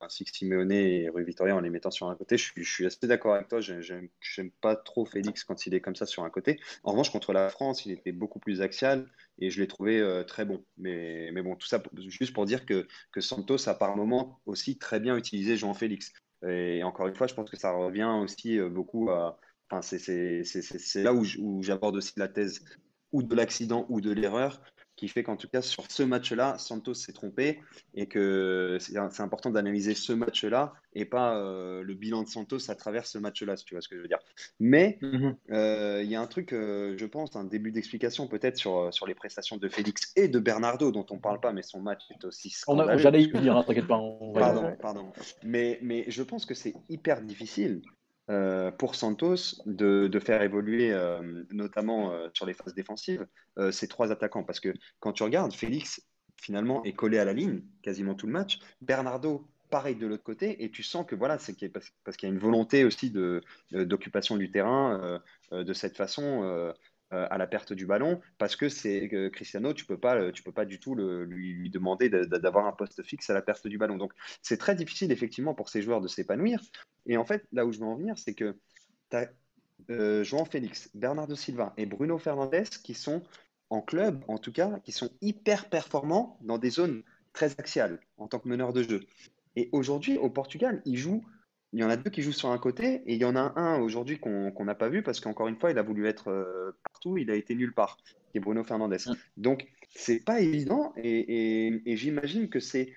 [0.00, 2.36] ainsi que Simeone et Rui Vittoria en les mettant sur un côté.
[2.36, 3.60] Je suis, je suis assez d'accord avec toi.
[3.60, 6.60] J'aime pas trop Félix quand il est comme ça sur un côté.
[6.84, 9.08] En revanche, contre la France, il était beaucoup plus axial
[9.38, 10.64] et je l'ai trouvé euh, très bon.
[10.76, 14.78] Mais, mais bon, tout ça juste pour dire que, que Santos a par moment aussi
[14.78, 16.12] très bien utilisé Jean Félix.
[16.46, 19.38] Et encore une fois, je pense que ça revient aussi euh, beaucoup à.
[19.70, 20.42] Enfin, c'est
[21.02, 22.64] là où j'aborde aussi la thèse
[23.12, 24.62] ou de l'accident ou de l'erreur
[24.98, 27.60] qui fait qu'en tout cas sur ce match-là, Santos s'est trompé
[27.94, 32.74] et que c'est important d'analyser ce match-là et pas euh, le bilan de Santos à
[32.74, 34.18] travers ce match-là, si tu vois ce que je veux dire.
[34.58, 35.36] Mais mhm.
[35.52, 39.06] euh, il y a un truc, euh, je pense, un début d'explication peut-être sur, sur
[39.06, 42.02] les prestations de Félix et de Bernardo, dont on ne parle pas, mais son match
[42.10, 42.52] est aussi.
[42.96, 44.00] J'allais y venir, hein, t'inquiète pas.
[44.34, 45.12] Pardon, pardon.
[45.44, 47.82] Mais, mais je pense que c'est hyper difficile
[48.30, 53.26] euh, pour Santos de, faire évoluer, euh, notamment euh, sur les phases défensives,
[53.70, 54.44] ces trois attaquants.
[54.44, 56.02] Parce que quand tu regardes, Félix,
[56.36, 58.58] finalement, est collé à la ligne quasiment tout le match.
[58.82, 60.62] Bernardo, pareil de l'autre côté.
[60.62, 63.12] Et tu sens que voilà, c'est parce, qu'il y a une volonté aussi
[63.72, 65.20] d'occupation du terrain
[65.50, 66.72] de cette façon.
[67.14, 70.52] Euh, à la perte du ballon parce que c'est Cristiano, tu peux pas, tu peux
[70.52, 73.96] pas du tout lui, demander d'avoir un poste fixe à la perte du ballon.
[73.96, 76.60] Donc c'est très difficile effectivement pour ces joueurs de s'épanouir.
[77.06, 78.58] Et en fait, là où je veux en venir, c'est que
[79.10, 79.30] tu as
[79.88, 83.22] euh, João Félix, Bernardo Silva et Bruno Fernandes qui sont
[83.70, 87.02] en club, en tout cas, qui sont hyper performants dans des zones
[87.32, 89.06] très axiales en tant que meneur de jeu.
[89.56, 91.24] Et aujourd'hui, au Portugal, ils jouent
[91.72, 93.52] il y en a deux qui jouent sur un côté et il y en a
[93.56, 96.72] un aujourd'hui qu'on n'a pas vu parce qu'encore une fois, il a voulu être euh,
[96.90, 97.98] partout, il a été nulle part,
[98.30, 98.98] qui est Bruno Fernandez.
[99.36, 102.96] Donc, c'est pas évident et, j'imagine que c'est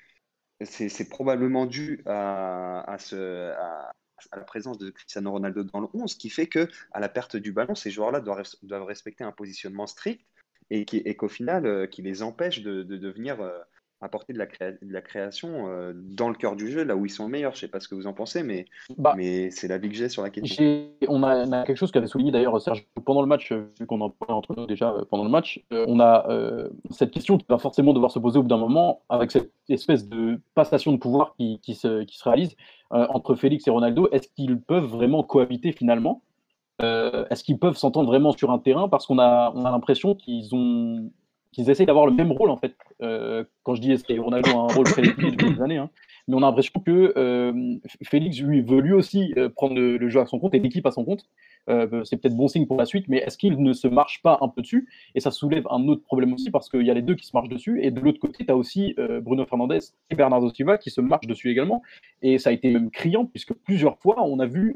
[1.10, 3.92] probablement dû à, ce, à,
[4.36, 7.52] la présence de Cristiano Ronaldo dans le 11 qui fait que à la perte du
[7.52, 10.26] ballon, ces joueurs-là doivent, respecter un positionnement strict
[10.70, 13.60] et qu'au final, euh, qui les empêche de, de devenir euh,
[14.02, 17.12] apporter de la, de la création euh, dans le cœur du jeu, là où ils
[17.12, 17.54] sont meilleurs.
[17.54, 18.66] Je sais pas ce que vous en pensez, mais,
[18.98, 20.88] bah, mais c'est l'avis que j'ai sur la question.
[21.08, 23.86] On a, on a, quelque chose qu'avait souligné d'ailleurs Serge pendant le match, euh, vu
[23.86, 25.64] qu'on en parlait entre nous déjà euh, pendant le match.
[25.72, 26.28] on a
[26.90, 30.08] cette question qui va forcément devoir se poser au bout d'un moment, avec cette espèce
[30.08, 32.56] de passation de pouvoir qui, qui, se, qui se, réalise
[32.90, 34.10] entre Félix et Ronaldo.
[34.12, 36.24] Est-ce qu'ils peuvent vraiment cohabiter finalement?
[36.80, 38.90] Est-ce qu'ils peuvent s'entendre vraiment sur un terrain?
[38.90, 41.12] Parce qu'on a, on a l'impression qu'ils ont
[41.52, 42.76] qu'ils essayent d'avoir le même rôle en fait.
[43.02, 45.90] Euh, quand je dis que Ronaldo a un rôle très depuis des années, hein,
[46.28, 50.20] mais on a l'impression que euh, Félix lui veut lui aussi euh, prendre le, jeu
[50.20, 51.26] à son compte et l'équipe à son compte.
[51.68, 54.48] c'est peut-être bon signe pour la suite, mais est-ce qu'il ne se marche pas un
[54.48, 54.88] peu dessus?
[55.16, 57.36] Et ça soulève un autre problème aussi, parce qu'il y a les deux qui se
[57.36, 59.80] marchent dessus, et de l'autre côté, tu as aussi Bruno Fernandez
[60.10, 61.82] et Bernardo Silva qui se marchent dessus également,
[62.22, 64.74] et ça a été même criant, puisque plusieurs fois, on a vu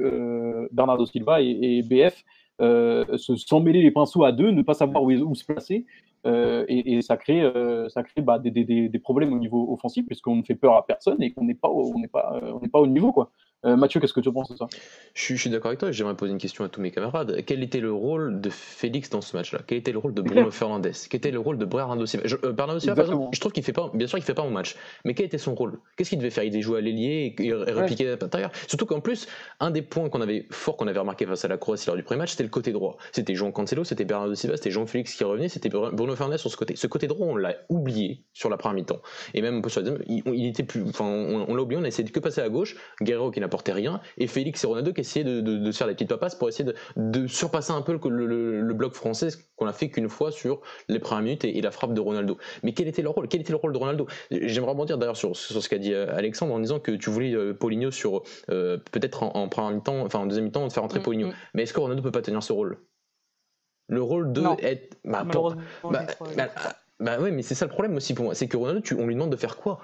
[0.72, 2.24] Bernardo Silva et, BF
[2.60, 5.86] se s'emmêler les pinceaux à deux, ne pas savoir où, se placer,
[6.26, 7.44] et, ça crée,
[7.90, 10.86] ça crée bah, des, des, des, problèmes au niveau offensif, puisqu'on ne fait peur à
[10.86, 12.40] personne et qu'on n'est pas, on pas,
[12.72, 13.12] pas au niveau.
[13.12, 13.32] quoi.
[13.66, 14.68] Euh, Mathieu, qu'est-ce que tu penses de ça?
[15.14, 17.44] Je, suis d'accord avec toi et j'aimerais poser une question à tous mes camarades.
[17.46, 19.60] Quel était le rôle de Félix dans ce match-là?
[19.66, 22.28] Quel était le rôle de Bruno Fernandez Quel était le rôle de Bernardo Silva?
[22.28, 24.34] Je, euh, Bernardo Silva, par exemple, je trouve qu'il fait pas, bien sûr, il fait
[24.34, 25.80] pas mon match, mais quel était son rôle?
[25.98, 26.44] Qu'est-ce qu'il devait faire?
[26.44, 28.52] Il devait jouer à l'ailier et, répliquer à l'intérieur.
[28.68, 29.28] Surtout qu'en plus,
[29.60, 32.04] un des points qu'on avait fort, qu'on avait remarqué face à la Croatie lors du
[32.04, 32.98] pré-match, c'était le côté droit.
[33.14, 36.58] C'était Jean Cancelo, c'était Bernardo Silva, c'était Jean-Félix qui revenait, c'était Bruno Fernandez sur ce
[36.58, 36.76] côté.
[36.76, 39.02] Ce côté droit, on l'a oublié sur la première mi-temps
[39.34, 40.24] et même sur la deuxième.
[40.36, 42.76] Il, était plus, enfin, on, l'a oublié, on a essayé de que passer à gauche.
[43.02, 46.10] Guerrero qui n'apportait rien et Félix et Ronaldo qui essayaient de, se faire des petites
[46.10, 50.32] papasses pour essayer de, surpasser un peu le, bloc français qu'on a fait qu'une fois
[50.32, 52.38] sur les premières minutes et, la frappe de Ronaldo.
[52.64, 53.28] Mais quel était le rôle?
[53.28, 54.08] Quel était le rôle de Ronaldo?
[54.30, 57.54] J'aimerais rebondir d'ailleurs sur, ce qu'a dit euh, Alexandre en disant que tu voulais euh,
[57.54, 61.04] Poligno sur euh, peut-être en, première mi-temps, enfin en deuxième mi-temps, de faire entrer mm,
[61.04, 61.28] Poligno.
[61.28, 61.34] Mm.
[61.54, 62.78] Mais est-ce que Ronaldo peut pas tenir ce rôle?
[63.88, 64.98] Le rôle de être.
[65.06, 66.48] Bah, bah, bah,
[67.00, 69.16] bah, ouais, mais c'est ça le problème aussi pour moi, c'est que Ronaldo, on lui
[69.16, 69.80] demande de faire quoi?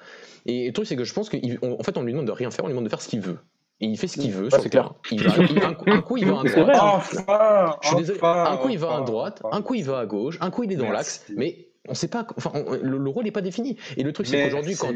[0.45, 2.65] Et le truc, c'est que je pense qu'en fait, on lui demande de rien faire,
[2.65, 3.38] on lui demande de faire ce qu'il veut
[3.82, 4.49] et il fait ce qu'il veut.
[4.51, 4.93] c'est clair.
[5.11, 5.34] Il va,
[5.67, 7.79] un, coup, il va à droite.
[7.82, 8.19] je suis désolé.
[8.21, 9.41] un coup, il va à droite.
[9.51, 10.38] Un coup, il va à gauche.
[10.39, 11.25] Un coup, il est dans l'axe.
[11.36, 12.51] Mais on sait pas, enfin,
[12.84, 13.75] le, rôle n'est pas défini.
[13.97, 14.93] Et le truc, c'est qu'aujourd'hui, quand,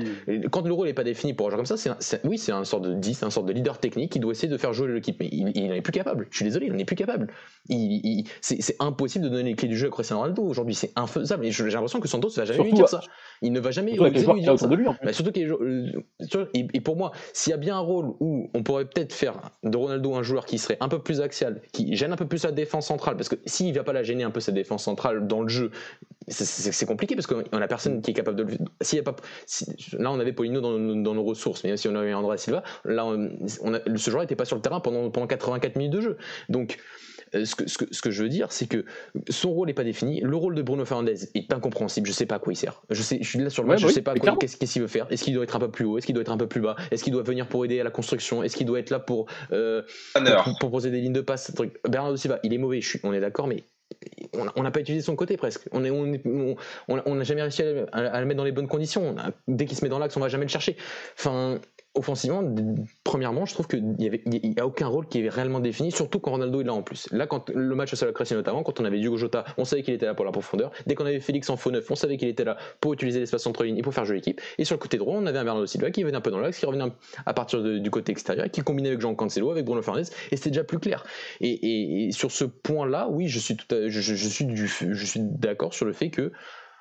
[0.51, 2.63] quand le rôle n'est pas défini pour un joueur comme ça, c'est oui, c'est un
[2.63, 5.19] sort de 10, un sort de leader technique qui doit essayer de faire jouer l'équipe.
[5.19, 6.27] Mais il n'est plus capable.
[6.29, 7.33] Je suis désolé, il n'est plus capable.
[7.69, 10.75] Il, c'est impossible de donner les clés du jeu à Cristiano Ronaldo aujourd'hui.
[10.75, 11.45] C'est infaisable.
[11.45, 13.01] Et j'ai l'impression que Santos ne va jamais lui dire ça.
[13.41, 14.67] Il ne va jamais surtout lui dire ça.
[14.67, 18.49] De lui, bah, surtout euh, et, pour moi, s'il y a bien un rôle où
[18.53, 21.95] on pourrait peut-être faire de Ronaldo un joueur qui serait un peu plus axial, qui
[21.95, 24.23] gêne un peu plus la défense centrale, parce que s'il ne va pas la gêner
[24.23, 25.71] un peu sa défense centrale dans le jeu,
[26.27, 28.57] c'est compliqué parce qu'on a personne qui est capable de le.
[28.81, 29.15] S'il y a pas,
[29.97, 30.77] là, on avait Polino dans,
[31.13, 34.55] nos ressources, mais si on avait André Silva, là, on, ce joueur n'était pas sur
[34.55, 36.17] le terrain pendant, pendant 84 minutes de jeu.
[36.49, 36.77] Donc,
[37.33, 38.85] euh, ce que, ce, que, ce que, je veux dire, c'est que
[39.29, 40.21] son rôle n'est pas défini.
[40.21, 42.07] Le rôle de Bruno Fernandez est incompréhensible.
[42.07, 42.81] Je sais pas à quoi il sert.
[42.89, 44.87] Je, sais, je suis là sur le match, je je sais pas qu'est-ce qu'il veut
[44.87, 45.07] faire.
[45.09, 45.97] Est-ce qu'il doit être un peu plus haut?
[45.97, 46.75] Est-ce qu'il doit être un peu plus bas?
[46.91, 48.43] Est-ce qu'il doit venir pour aider à la construction?
[48.43, 49.81] Est-ce qu'il doit être là pour, euh,
[50.59, 51.53] pour, poser des lignes de passe
[51.87, 53.63] Bernardo Silva, il est mauvais, je suis, on est d'accord, mais
[54.55, 55.67] on n'a pas utilisé son côté presque.
[55.71, 56.55] On n'a on,
[56.87, 59.15] on, jamais réussi à, à, le mettre dans les bonnes conditions.
[59.47, 60.75] dès qu'il se met dans l'axe, on va jamais le chercher.
[61.17, 61.59] Enfin,
[61.95, 62.43] offensivement,
[63.03, 66.61] premièrement, je trouve qu'il n'y a, aucun rôle qui est réellement défini, surtout quand Ronaldo
[66.61, 67.07] est là en plus.
[67.11, 69.81] Là, quand le match à la Croatie notamment, quand on avait Diogo Jota, on savait
[69.81, 70.71] qu'il était là pour la profondeur.
[70.85, 73.47] Dès qu'on avait Félix en faux neuf, on savait qu'il était là pour utiliser l'espace
[73.47, 74.41] entre lignes et pour faire jouer l'équipe.
[74.57, 76.39] Et sur le côté droit, on avait un Bernardo Silva qui venait un peu dans
[76.39, 76.85] l'axe, qui revenait
[77.25, 80.51] à partir du côté extérieur, qui combinait avec Jean Cancelo, avec Bruno Fernandes, et c'était
[80.51, 81.05] déjà plus clair.
[81.39, 83.55] Et, sur ce point-là, oui, je suis,
[85.19, 86.31] d'accord sur le fait que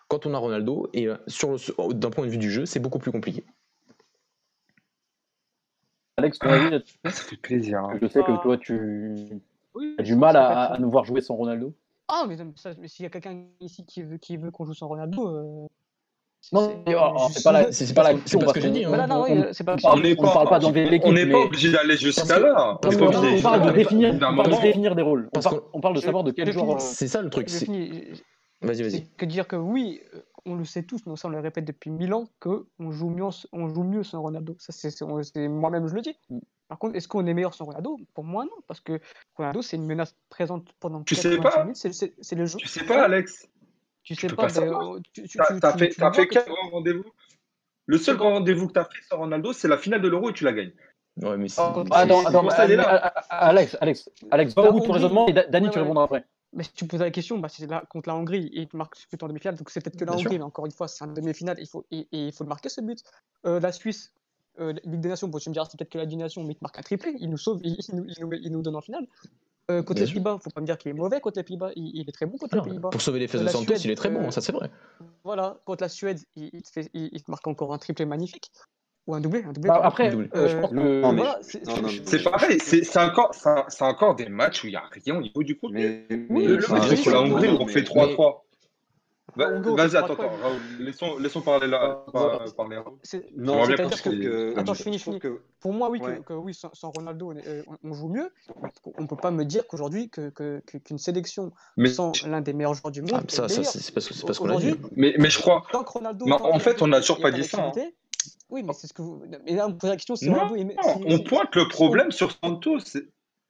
[0.08, 3.44] quand on a Ronaldo, et d'un point de vue du jeu, c'est beaucoup plus compliqué.
[6.16, 7.80] Alex, ton avis là-dessus Ça fait plaisir.
[7.80, 7.98] Hein.
[8.00, 9.40] Je sais que toi, tu
[9.98, 11.74] as du mal à, nous voir jouer sans Ronaldo.
[12.08, 12.36] Ah, mais,
[12.86, 15.28] s'il y a quelqu'un ici qui veut, qui veut qu'on joue sans Ronaldo.
[15.28, 15.66] Euh...
[16.52, 16.84] Non,
[17.30, 18.38] c'est pas la, c'est pas la question.
[18.38, 18.84] parce que j'ai dit.
[18.84, 19.06] Hein.
[19.06, 19.76] Non, non, c'est pas.
[19.84, 21.08] On ne parle pas d'enlever l'équipe.
[21.08, 22.78] On n'est pas obligé d'aller jusqu'à là.
[22.84, 25.30] On parle de définir des rôles.
[25.72, 26.80] On parle de savoir de quel genre.
[26.80, 27.48] C'est ça le truc.
[28.60, 29.06] Vas-y, vas-y.
[29.16, 30.00] Que dire que oui,
[30.46, 33.24] on le sait tous, mais ça on le répète depuis mille ans, qu'on joue mieux,
[33.52, 34.56] on joue mieux sans Ronaldo.
[34.58, 35.00] Ça, c'est,
[35.48, 36.16] moi-même je le dis.
[36.30, 36.38] Mm.
[36.68, 39.00] Par contre, est-ce qu'on est meilleur sans Ronaldo Pour moi, non, parce que
[39.36, 41.76] Ronaldo, c'est une menace présente pendant tu sais pas minutes.
[41.76, 42.58] C'est, le jeu.
[42.58, 43.46] Tu sais pas, Alex
[44.02, 44.48] Tu sais pas.
[44.48, 44.60] tu,
[45.40, 47.04] as fait, as fait quel grand rendez-vous
[47.86, 50.30] Le seul grand rendez-vous que tu as fait sans Ronaldo, c'est la finale de l'Euro
[50.30, 50.72] et tu la gagnes.
[51.22, 52.48] Ouais, mais attends, attends,
[53.30, 56.24] Alex, Alex, Alex, au bout de ton raisonnement et Dani, tu répondras après.
[56.54, 58.76] Mais si tu poses la question, bah, c'est là contre la Hongrie et il te
[58.76, 60.88] marque ce but en demi-finale, donc c'est peut-être que la Hongrie, mais encore une fois,
[60.88, 63.02] c'est un demi-finale, il faut, et, il faut le marquer ce but.
[63.46, 64.12] Euh, la Suisse,
[64.60, 66.44] euh, Ligue des Nations, bon, tu me diras c'est peut-être que la Ligue des Nations,
[66.44, 68.80] mais il te marque un triplé, il nous sauve, il, nous, il, nous, donne en
[68.80, 69.06] finale.
[69.70, 72.08] Euh, côté les Pays-Bas, faut pas me dire qu'il est mauvais côté les Pays-Bas, il,
[72.08, 72.90] est très bon contre les Pays-Bas.
[72.90, 74.70] Pour sauver les fesses de Santos, il est très bon, ça c'est vrai.
[75.24, 78.50] Voilà, contre la Suède, il, te fait, il, te marque encore un triplé magnifique.
[79.06, 79.68] Ou un doublé, un doublé.
[79.68, 82.04] Bah, après, euh, je pense que.
[82.04, 83.32] c'est pareil, c'est encore,
[83.80, 85.68] encore des matchs où il n'y a rien au niveau du coup.
[85.70, 88.44] Mais, oui, le match contre la Hongrie, on fait 3-3.
[89.36, 90.30] Vas-y, attends, attends,
[90.78, 92.04] laissons, laissons parler là.
[92.56, 92.80] Parler.
[93.36, 95.20] Non, c'est-à-dire que, Attends, je finis, je finis.
[95.60, 98.30] Pour moi, oui, que, oui sans, Ronaldo, euh, on, joue mieux.
[98.96, 101.52] On ne peut pas me dire qu'aujourd'hui, qu'une sélection
[101.86, 103.12] sans l'un des meilleurs joueurs du monde.
[103.14, 104.74] Ah, ça, c'est parce qu'on a dit.
[104.96, 105.64] Mais, mais je crois.
[105.72, 107.72] en fait, on n'a toujours pas dit ça.
[107.76, 107.90] Hein.
[108.54, 109.20] Oui, mais c'est ce que vous.
[109.44, 112.78] Mais là, on pose la question, c'est On pointe le problème sur Santos.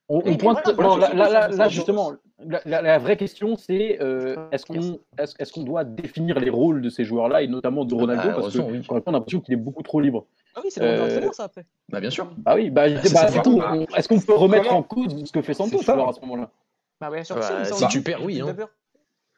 [0.08, 0.58] On, pointe.
[0.74, 4.80] voilà, non, là, là, là, justement, la, la- la vraie question, c'est euh, est-ce qu'on
[4.80, 8.34] est est qu'on doit définir les rôles de ces joueurs-là, et notamment de Ronaldo, Bah,
[8.34, 8.80] parce que heureusement, oui.
[8.80, 10.26] encore une fois, on a l'impression qu'il est beaucoup trop libre.
[10.54, 11.66] Ah oui, c'est le Euh, ça après.
[11.90, 12.30] Bah bien sûr.
[12.46, 13.26] Ah oui, bah, c'est bah,
[13.96, 16.50] est-ce qu'on peut remettre Comment en cause ce que fait Santos alors à ce moment-là?
[17.00, 18.56] Bah bien sûr Bah, si, si tu perds, oui, hein.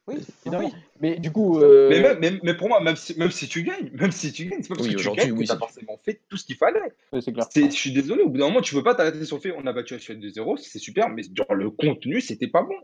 [0.09, 0.69] Oui, Évidemment.
[0.73, 0.73] oui.
[1.01, 3.63] Mais du coup, euh, Mais, même, mais, mais pour moi, même si, même si tu
[3.65, 5.51] gagnes, même si tu gagnes, c'est pas parce Oui, que tu gagnes que oui, tu
[5.51, 6.79] as c'est- forcément fait tout ce qu'il fallait.
[7.21, 7.47] c'est clair.
[7.51, 9.53] C'est- Je suis désolé, au bout d'un moment, tu peux pas t'arrêter sur le fait
[9.53, 12.77] on a battu la Suède 2-0, c'est super, mais dans le contenu, c'était pas bon.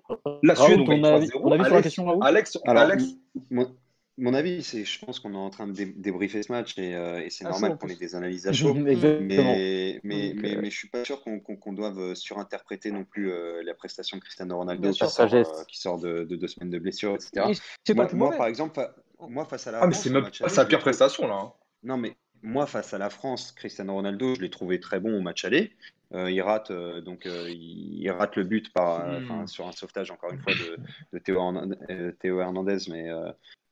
[0.43, 1.41] La Suède, on gagne avis, 3-0.
[1.43, 3.05] ton avis sur la Alex, question, Alex, Alors, Alex,
[3.51, 3.73] mon,
[4.19, 6.95] mon avis, c'est, je pense qu'on est en train de dé- débriefer ce match et,
[6.95, 8.75] euh, et c'est chaud, normal qu'on ait des analyses à chaud.
[8.75, 13.31] Mais, mais, mais, euh, mais je suis pas sûr qu'on doive euh, surinterpréter non plus
[13.31, 15.11] euh, la prestation de Cristiano Ronaldo sûr.
[15.11, 15.49] sort, Sagesse.
[15.49, 17.51] euh, qui sort de, de deux semaines de blessure, etc.
[17.51, 17.55] Et
[17.85, 18.95] C'est pas Moi, par exemple, fa-
[19.29, 21.35] moi face à la ah, mais France, c'est même pas sa pire prestation là.
[21.35, 21.53] hein.
[21.85, 25.21] Non, mais moi, face à la France, Cristiano Ronaldo, je l'ai trouvé très bon au
[25.21, 25.73] match aller.
[26.15, 29.47] Euh, il rate euh, donc euh, il, il rate le but par, Hmm.
[29.47, 30.79] sur un sauvetage encore une fois de,
[31.13, 31.77] de Théo, Hernandez,
[32.21, 33.11] Théo Hernandez, mais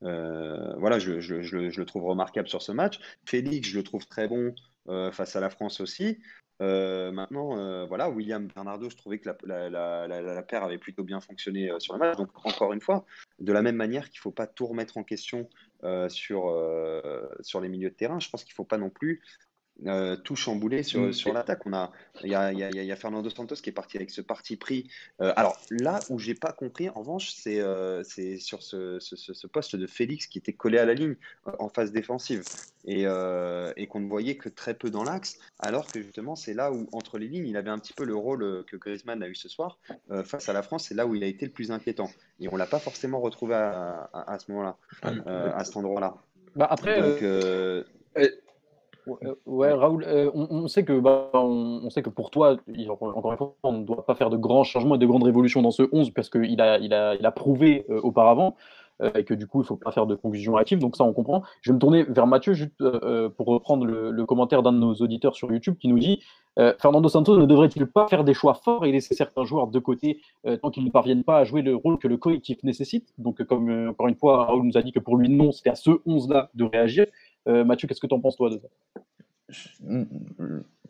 [0.02, 2.98] euh, voilà, je, le- trouve remarquable sur ce match.
[3.24, 4.54] Félix, je le trouve très bon
[4.88, 6.18] euh, face à la France aussi.
[6.62, 11.94] Euh, maintenant, voilà, William Bernardo, je trouvais que la, paire avait plutôt bien fonctionné sur
[11.94, 12.16] le match.
[12.16, 13.06] Donc, encore une fois,
[13.38, 15.48] de la même manière qu'il ne faut pas tout remettre en question
[16.08, 16.54] sur,
[17.40, 19.22] sur les milieux de terrain, je pense qu'il ne faut pas non plus
[19.86, 21.12] euh, tout chambouler sur, Mm.
[21.12, 21.66] sur l'attaque.
[21.66, 21.90] On a,
[22.22, 24.20] il y a, il y, a, y a Fernando Santos qui est parti avec ce
[24.20, 24.88] parti pris.
[25.20, 29.46] Euh, alors là où j'ai pas compris, en revanche, c'est euh, c'est sur ce, ce,
[29.46, 31.16] poste de Félix qui était collé à la ligne
[31.46, 32.42] euh, en phase défensive
[32.84, 36.54] et, euh, et qu'on ne voyait que très peu dans l'axe, alors que justement c'est
[36.54, 39.28] là où entre les lignes il avait un petit peu le rôle que Griezmann a
[39.28, 39.78] eu ce soir
[40.10, 40.86] euh, face à la France.
[40.88, 42.10] C'est là où il a été le plus inquiétant
[42.40, 45.76] et on l'a pas forcément retrouvé à, à, à ce moment-là, Ah, euh, à cet
[45.76, 46.14] endroit-là.
[46.56, 47.84] Bah, après, Donc euh,
[48.18, 48.28] euh,
[49.10, 52.30] Ouais, euh, ouais, Raoul, euh, on, on sait que bah, on, on sait que pour
[52.30, 52.56] toi,
[52.88, 55.62] encore une fois, on ne doit pas faire de grands changements et de grandes révolutions
[55.62, 58.56] dans ce 11 parce qu'il a, il a, il a prouvé euh, auparavant
[59.14, 60.78] et que du coup, il ne faut pas faire de conclusions hâtives.
[60.78, 61.42] Donc ça, on comprend.
[61.62, 64.78] Je vais me tourner vers Mathieu juste euh, pour reprendre le, le commentaire d'un de
[64.78, 66.20] nos auditeurs sur YouTube qui nous dit
[66.58, 69.78] euh, Fernando Santos ne devrait-il pas faire des choix forts et laisser certains joueurs de
[69.78, 73.14] côté euh, tant qu'ils ne parviennent pas à jouer le rôle que le collectif nécessite?
[73.18, 75.76] Donc, comme encore une fois, Raoul nous a dit que pour lui, non, c'était à
[75.76, 77.06] ce 11-là de réagir.
[77.48, 78.68] Euh, Mathieu, qu'est-ce que tu en penses, toi, de ça?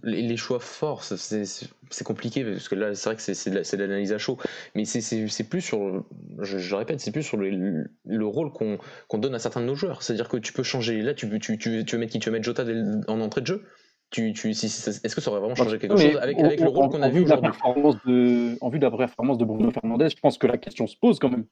[0.03, 4.19] Les, choix forts, c'est compliqué parce que là, c'est vrai que c'est de l'analyse à
[4.19, 4.39] chaud,
[4.75, 6.05] mais c'est- plus sur,
[6.41, 9.75] je, je répète, c'est plus sur le, le rôle qu'on donne à certains de nos
[9.75, 10.03] joueurs.
[10.03, 11.03] C'est-à-dire que tu peux changer.
[11.03, 12.19] Là, tu, tu, tu, tu veux mettre qui?
[12.19, 12.65] Tu veux mettre Jota
[13.09, 13.65] en entrée de jeu?
[14.11, 17.03] Tu, tu, si- Est-ce que ça aurait vraiment changé quelque chose avec, le rôle qu'on
[17.03, 17.51] a vu aujourd'hui?
[17.63, 21.19] En vue de la performance de Bruno Fernandez, je pense que la question se pose
[21.19, 21.45] quand même.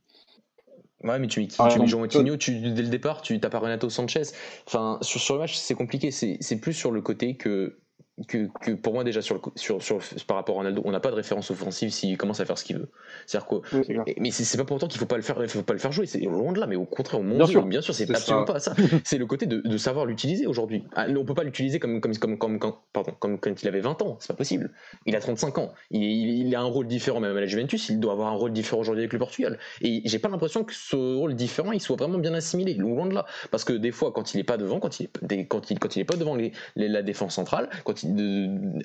[1.05, 1.57] Ouais, mais tu mets qui?
[1.57, 4.23] Tu mets Jean Moutinho, tu, dès le départ, tu t'as pas Renato Sanchez.
[4.67, 6.11] Enfin, sur, sur le match, c'est compliqué.
[6.11, 7.79] C'est c'est plus sur le côté que,
[8.27, 11.01] que, que pour moi, déjà, sur le, sur, sur, par rapport à Ronaldo, on n'a
[11.01, 12.89] pas de référence offensive s'il commence à faire ce qu'il veut.
[13.27, 15.62] C'est-à-dire Oui, et- Mais c'est pas pour autant qu'il faut pas le faire, il faut
[15.62, 16.07] pas le faire jouer.
[16.07, 17.66] C'est loin de là, mais au contraire, mon Bien Dieu, sûr.
[17.66, 18.53] bien sûr, c'est C'est absolument ça.
[18.53, 18.75] pas ça.
[19.05, 20.85] c'est le côté de, de savoir l'utiliser aujourd'hui.
[20.95, 23.81] Ah, on peut pas l'utiliser comme comme comme comme quand, pardon, comme quand il avait
[23.81, 24.16] 20 ans.
[24.21, 24.73] C'est pas possible.
[25.07, 25.73] Il a 35 ans.
[25.91, 27.89] Il, il- il a un rôle différent même à la Juventus.
[27.89, 29.59] Il doit avoir un rôle différent aujourd'hui avec le Portugal.
[29.83, 32.75] Et j'ai pas l'impression que ce rôle différent, il soit vraiment bien assimilé.
[32.75, 33.27] Loin de là.
[33.51, 35.95] Parce que des fois, quand il est pas devant, quand il est, quand il, quand
[35.97, 38.08] il est pas devant les, les- la défense centrale, quand il de-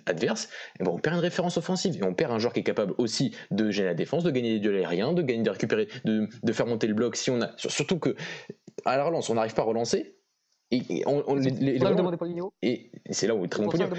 [0.06, 0.50] adverse,
[0.80, 2.94] eh ben, on perd une référence offensive et on perd un joueur qui est capable
[2.98, 6.28] aussi de gêner la défense, de gagner des duels aériens, de gagner, de récupérer, de,
[6.42, 7.16] de faire monter le bloc.
[7.16, 8.16] Si on a, sur- surtout que
[8.86, 10.16] à la relance, on n'arrive pas à relancer.
[10.72, 11.84] Et, on, on- les- les- les je
[12.18, 12.52] Paulinho.
[12.64, 13.96] et c'est là où est très bon je Paulinho.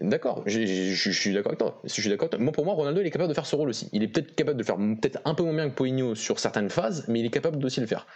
[0.00, 1.82] D'accord, j'ai- je je suis d'accord avec toi.
[1.84, 2.30] Je suis d'accord.
[2.38, 3.90] Moi, pour moi, Ronaldo, il est capable de faire ce rôle aussi.
[3.92, 6.38] Il est peut-être capable de le faire peut-être un peu moins bien que Poligno sur
[6.38, 8.06] certaines phases, mais il est capable d'aussi le faire.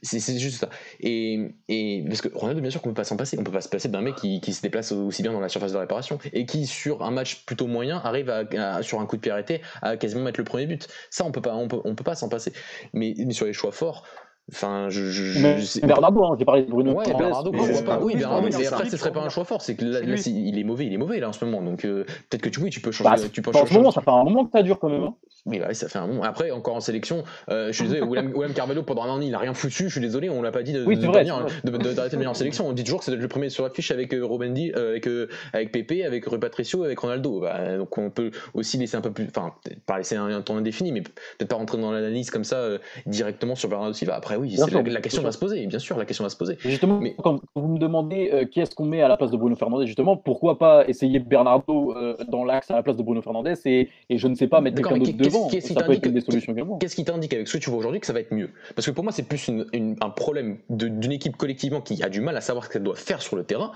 [0.00, 0.68] C'est juste ça.
[1.00, 3.38] Et, et parce que Ronaldo, bien sûr qu'on peut pas s'en passer.
[3.38, 5.48] On peut pas se passer d'un mec qui, qui se déplace aussi bien dans la
[5.48, 8.32] surface de réparation et qui, sur un match plutôt moyen, arrive
[8.80, 10.88] sur un coup de pied arrêté à quasiment mettre le premier but.
[11.10, 12.52] Ça, on peut pas, on peut, on peut pas s'en passer.
[12.92, 14.04] Mais, mais sur les choix forts,
[14.50, 17.82] enfin, je, je, Mais je sais- Bernardo, hein, j'ai parlé de Bruno Ouais, Bernardo, mais,
[17.82, 17.98] pas.
[18.00, 19.62] Oui, Bernardo, mais après, ce serait pour pas un choix fort.
[19.62, 21.62] C'est que là, c'est- il est mauvais, il est mauvais là en ce moment.
[21.62, 23.10] Donc euh, peut-être que tu, oui, tu peux changer.
[23.22, 24.88] bah, tu peux en ce changer- moment, ça fait un moment que ça dure quand
[24.88, 25.02] même.
[25.02, 25.14] hein.
[25.44, 26.22] Oui, bah, oui, ça fait un moment.
[26.22, 29.34] Après, encore en sélection, euh, je suis désolé, William, William Carvalho, pendant un an, il
[29.34, 29.84] a rien foutu.
[29.84, 32.10] Je suis désolé, on l'a pas dit de, Oui, de tenir- c'est de- de- d'arrêter
[32.12, 32.68] de venir en sélection.
[32.68, 35.28] On dit toujours que c'est le premier sur l'affiche avec euh, Robendi, euh, avec, euh,
[35.52, 37.40] avec Pepe, avec Rui Patricio, avec Ronaldo.
[37.40, 39.26] Bah, donc on peut aussi laisser un peu plus.
[39.34, 39.52] Enfin,
[39.84, 42.68] pas laisser un, temps indéfini, mais peut-être pas rentrer dans l'analyse comme ça
[43.06, 44.14] directement sur Bernardo Silva.
[44.14, 45.66] Après, oui, c'est sûr, la, la question va se poser.
[45.66, 46.56] Bien sûr, la question va se poser.
[46.60, 49.36] Justement, Mais- quand vous me demandez euh, qui est-ce qu'on met à la place de
[49.36, 53.22] Bruno Fernandes, justement, pourquoi pas essayer Bernardo euh, dans l'axe à la place de Bruno
[53.22, 55.48] Fernandes et, et je ne sais pas mettre quelqu'un d'autre devant.
[55.48, 56.78] qu'est-ce qui ça peut t'indique être une des que- solutions également.
[56.78, 58.50] Qu'est-ce qui t'indique avec ce que tu vois aujourd'hui que ça va être mieux?
[58.74, 62.08] Parce que pour moi, c'est plus une- une- un problème d'une équipe collectivement qui a
[62.08, 63.72] du mal à savoir ce qu'elle doit faire sur le terrain,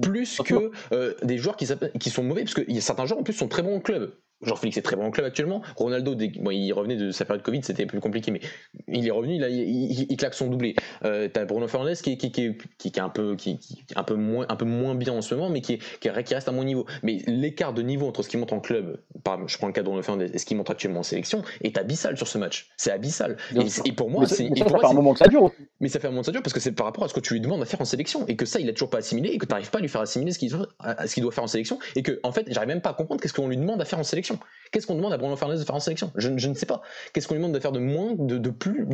[0.00, 3.22] plus que euh, des joueurs qui, sont mauvais, parce qu'il y a certains joueurs en
[3.24, 4.12] plus sont très bons au club.
[4.42, 5.62] Genre Félix est très bon en club actuellement.
[5.76, 8.40] Ronaldo, il revenait de sa période Covid, c'était plus compliqué, mais
[8.86, 10.76] il est revenu, il, claque son doublé.
[11.04, 13.58] Euh, T'as Bruno Fernandes qui, qui, qui, qui, est un peu, qui,
[13.96, 16.52] un, peu moins, un peu moins bien en ce moment, mais qui, qui, reste à
[16.52, 16.86] mon niveau.
[17.02, 19.82] Mais l'écart de niveau entre ce qu'il montre en club, par, je prends le cas
[19.82, 22.70] de Bruno Fernandes, et ce qu'il montre actuellement en sélection, est abyssal sur ce match.
[22.76, 23.36] C'est abyssal.
[23.84, 24.48] Et, pour moi, c'est.
[24.56, 25.50] Ça, ça fait un moment que ça dure.
[25.80, 27.14] Mais ça fait un moment que ça dure parce que c'est par rapport à ce
[27.14, 28.98] que tu lui demandes à faire en sélection et que ça, il a toujours pas
[28.98, 31.48] assimilé et que tu n'arrives pas à lui faire assimiler ce qu'il doit faire en
[31.48, 33.84] sélection et que, en fait, j'arrive même pas à comprendre qu'est-ce qu'on lui demande à
[33.84, 34.27] faire en sélection.
[34.70, 36.12] Qu'est-ce qu'on demande à Bruno Fernandes de faire en sélection?
[36.16, 36.82] Je, ne sais pas.
[37.12, 38.86] Qu'est-ce qu'on lui demande de faire de moins, de, plus,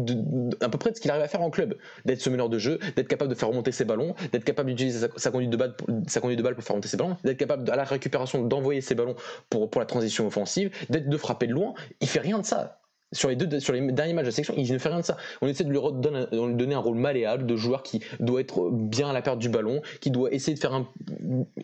[0.61, 1.77] à peu près de ce qu'il arrive à faire en club?
[2.05, 5.09] D'être ce meneur de jeu, d'être capable de faire remonter ses ballons, d'être capable d'utiliser
[5.17, 8.81] sa, conduite de balle, pour faire remonter ses ballons, d'être capable à la récupération d'envoyer
[8.81, 9.17] ses ballons
[9.51, 11.75] pour, pour la transition offensive, d'être de frapper de loin.
[12.01, 12.81] Il fait rien de ça
[13.15, 15.17] sur les, deux, sur les derniers matchs de sélection, il ne fait rien de ça.
[15.41, 19.13] On essaie de lui, donner, un rôle malléable de joueur qui doit être bien à
[19.13, 20.89] la perte du ballon, qui doit essayer de faire un.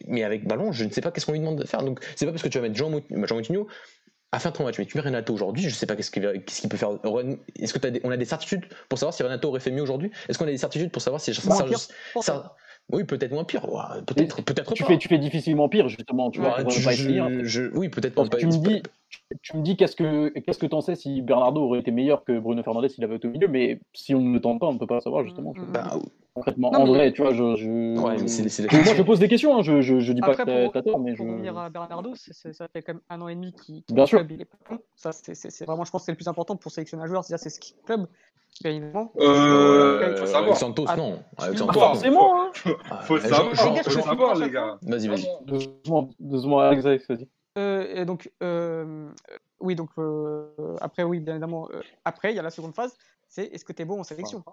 [0.07, 1.82] Mais avec ballon, je ne sais pas qu'est-ce qu'on lui demande de faire.
[1.82, 2.90] Donc, c'est pas parce que tu vas mettre Jean,
[3.26, 3.66] Jean Moutinho
[4.32, 4.78] à faire ton match.
[4.78, 6.22] Mais tu mets Renato aujourd'hui, je sais pas qu'est-ce qu'il
[6.68, 6.90] peut faire.
[7.59, 10.11] Est-ce que as on a des certitudes pour savoir si Renato aurait fait mieux aujourd'hui?
[10.28, 12.55] Est-ce qu'on a des certitudes pour savoir si ça,
[12.93, 13.66] oui, peut-être moins pire.
[14.07, 16.30] Peut-être, peut-être tu Fais, tu fais difficilement pire, justement.
[16.30, 16.57] Tu vois,
[17.74, 18.26] oui, peut-être pas.
[18.36, 18.82] Tu me dis,
[19.43, 22.38] tu me dis qu'est-ce que qu'est-ce que t'en sais si Bernardo aurait été meilleur que
[22.38, 24.74] Bruno Fernandez s'il avait été au milieu, mais si on ne le tente pas, on
[24.74, 25.53] ne peut pas savoir justement.
[25.72, 25.97] Bah,
[26.34, 27.99] concrètement, en vrai, tu vois, je, je...
[27.99, 28.16] Ouais,
[28.82, 31.26] moi je pose des questions, hein, je, je, dis pas que t'as tort, mais pour
[31.26, 31.32] je.
[31.32, 34.24] revenir à Bernardo, ça fait quand même un an et demi qu'il Bien sûr.
[34.28, 34.78] il est pas bon.
[34.95, 37.24] Ça, c'est vraiment, je pense, que c'est le plus important pour sélectionner un joueur.
[37.24, 38.07] C'est c'est ce qui club.
[38.62, 39.12] Bien évidemment.
[39.18, 40.56] Euh, faut savoir.
[40.56, 41.22] Santos, non.
[41.38, 41.80] Avec Santos.
[41.80, 42.42] Forcément.
[42.42, 42.50] Hein.
[43.04, 44.78] Faut savoir, faut savoir, les gars.
[44.82, 45.26] Vas-y, vas-y.
[46.18, 47.28] Doucement, Alex, vas-y.
[47.58, 49.11] Euh, et donc, euh,
[49.61, 51.68] oui, donc euh, après, oui, bien évidemment.
[51.72, 52.96] Euh, après, il y a la seconde phase,
[53.28, 54.44] c'est est-ce que tu es bon en sélection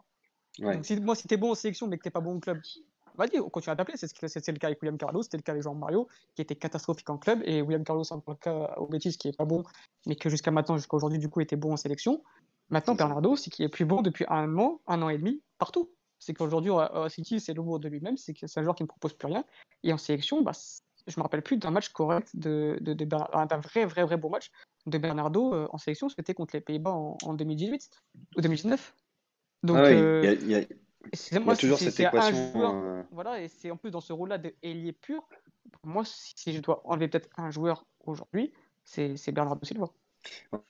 [0.59, 0.75] ouais.
[0.75, 2.39] donc, si, Moi, si tu es bon en sélection, mais que tu pas bon au
[2.39, 2.59] club,
[3.15, 3.97] vas-y, on continue à t'appeler.
[3.97, 7.09] C'est le cas avec William Carlos, c'était le cas avec Jean Mario, qui était catastrophique
[7.09, 9.63] en club, et William Carlos, en le cas au Betis, qui est pas bon,
[10.05, 12.23] mais que jusqu'à maintenant, jusqu'à aujourd'hui, du coup, était bon en sélection.
[12.69, 15.91] Maintenant, Bernardo, c'est qu'il est plus bon depuis un an, un an et demi, partout.
[16.19, 19.13] C'est qu'aujourd'hui, au City, c'est le de lui-même, c'est c'est un joueur qui ne propose
[19.13, 19.45] plus rien.
[19.83, 20.51] Et en sélection, bah,
[21.07, 24.51] je me rappelle plus d'un match correct, de, de, d'un vrai, vrai, vrai beau match
[24.87, 27.89] de Bernardo euh, en sélection, c'était contre les Pays-Bas en, 2018
[28.37, 28.95] ou 2019.
[29.63, 32.51] Donc, ah il y a, toujours cette équation.
[32.55, 35.27] Euh, voilà, et c'est en plus dans ce rôle-là d'ailier pur.
[35.71, 38.53] Pour moi, si, je dois enlever peut-être un joueur aujourd'hui,
[38.83, 39.89] c'est Bernardo Silva.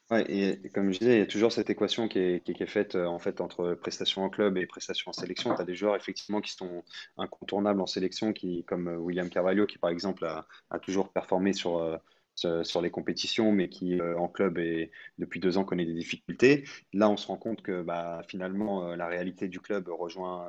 [0.10, 3.06] Ouais, et comme je disais, il y a toujours cette équation qui est, faite euh,
[3.06, 5.54] en fait entre prestations en club et prestations en sélection.
[5.54, 6.84] Tu as des joueurs effectivement qui sont
[7.18, 11.80] incontournables en sélection, qui, comme euh, William Carvalho, qui par exemple a, toujours performé sur,
[11.80, 16.64] euh, sur les compétitions, mais qui en club et depuis deux ans connaît des difficultés.
[16.94, 20.48] Là, on se rend compte que bah, finalement la réalité du club rejoint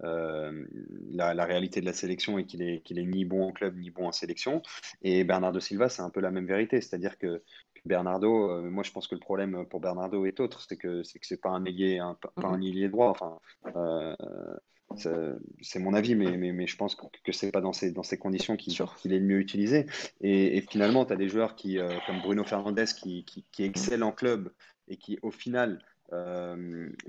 [0.00, 3.76] la, la, réalité de la sélection et qu'il est, qu'il est ni bon en club
[3.76, 4.62] ni bon en sélection.
[5.02, 7.42] Et Bernardo Silva, c'est un peu la même vérité, c'est-à-dire que
[7.86, 11.18] Bernardo, euh, moi je pense que le problème pour Bernardo est autre, c'est que c'est
[11.18, 13.10] que c'est pas un ailier, un, pas un ailier droit.
[13.10, 13.38] Enfin,
[13.76, 18.02] euh, c'est mon avis, mais, mais, mais, je pense que, c'est pas dans ces, dans
[18.02, 19.86] ces conditions qu'il est le mieux utilisé.
[20.20, 24.08] Et, finalement, tu as des joueurs qui, euh, comme Bruno Fernandes qui, qui, qui, excellent
[24.08, 24.52] en club
[24.88, 25.80] et qui, au final,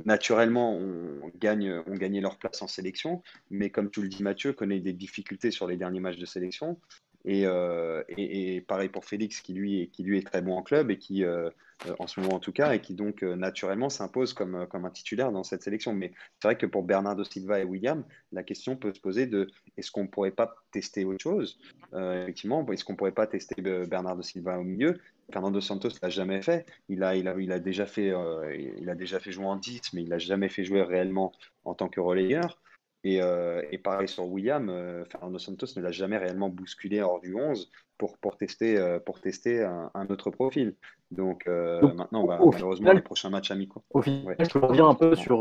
[0.06, 3.22] naturellement, ont, gagne, gagné leur place en sélection.
[3.52, 6.80] Mais comme tu le dis, Mathieu, connaît des difficultés sur les derniers matchs de sélection.
[7.28, 11.50] Euh, et, pareil pour Félix, qui lui, est très bon en club et qui, euh,
[11.86, 15.32] euh, en ce moment en tout cas, et qui donc naturellement s'impose comme, un titulaire
[15.32, 15.94] dans cette sélection.
[15.94, 19.48] Mais c'est vrai que pour Bernardo Silva et William, la question peut se poser de
[19.76, 21.60] est-ce qu'on ne pourrait pas tester autre chose?
[21.94, 24.98] Effectivement, est-ce qu'on ne pourrait pas tester Bernardo Silva au milieu?
[25.32, 26.66] Fernando Santos l'a jamais fait.
[26.88, 28.12] Il a, déjà fait,
[29.32, 31.34] jouer en 10, mais il n'a jamais fait jouer réellement
[31.66, 32.58] en tant que relayeur.
[33.16, 37.36] Euh, et, pareil sur William, euh, Fernando Santos ne l'a jamais réellement bousculé hors du
[37.36, 40.76] 11 pour, pour tester, euh, pour tester un, autre profil.
[41.10, 43.82] Donc, maintenant, bah, malheureusement, les prochains matchs amicaux.
[43.92, 45.40] Au final, tu, reviens un peu sur,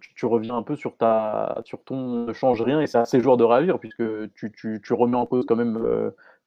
[0.00, 3.36] tu, reviens un peu sur, ta, sur ton ne change rien et c'est assez joueur
[3.36, 5.78] de ravir puisque tu, tu, tu, remets en cause quand même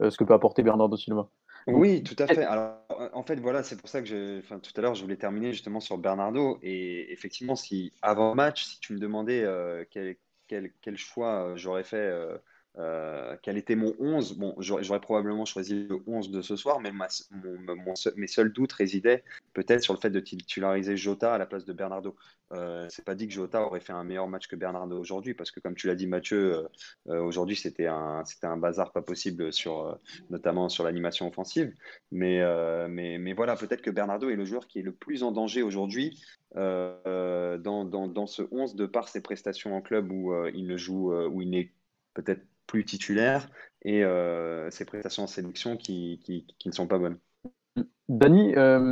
[0.01, 1.30] ce que peut apporter Bernardo Silva.
[1.68, 2.43] Oui, tout à fait.
[2.43, 2.78] Alors,
[3.14, 5.80] en fait, voilà, c'est pour ça que enfin, tout à l'heure, je voulais terminer justement
[5.80, 6.58] sur Bernardo.
[6.64, 9.45] Et effectivement, si avant match, si tu me demandais
[9.91, 10.18] quel,
[10.48, 11.98] quel, quel choix euh, j'aurais fait
[12.78, 16.80] euh, euh, quel était mon 11 Bon, j'aurais probablement choisi le 11 de ce soir,
[16.80, 16.91] mais
[18.15, 19.23] mes seuls doutes résidaient
[19.53, 22.15] peut-être sur le fait de titulariser Jota à la place de Bernardo.
[22.53, 25.51] Euh, c'est pas dit que Jota aurait fait un meilleur match que Bernardo aujourd'hui, parce
[25.51, 26.67] que comme tu l'as dit Mathieu,
[27.07, 29.97] aujourd'hui c'était un, un bazar pas possible, sur,
[30.30, 31.73] notamment sur l'animation offensive.
[32.11, 32.41] Mais,
[32.88, 35.63] mais, mais voilà, peut-être que Bernardo est le joueur qui est le plus en danger
[35.63, 36.23] aujourd'hui
[36.55, 41.13] dans, dans, dans, ce 11 de par ses prestations en club où il ne joue,
[41.13, 41.71] où il n'est
[42.13, 43.49] peut-être plus titulaire
[43.84, 44.03] et
[44.70, 47.18] ses prestations en sélection qui, qui, qui, ne sont pas bonnes.
[48.09, 48.91] Dani, euh,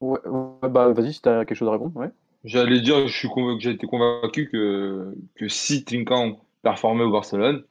[0.00, 1.96] ouais, ouais, bah, vas-y si tu as quelque chose à répondre.
[1.96, 2.10] Ouais.
[2.44, 7.64] J'allais dire, je suis convaincu, j'ai été convaincu que, que si Trinkan performait au Barcelone,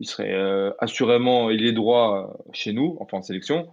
[0.00, 3.68] il serait euh, assurément ailier droit chez nous, enfin en sélection,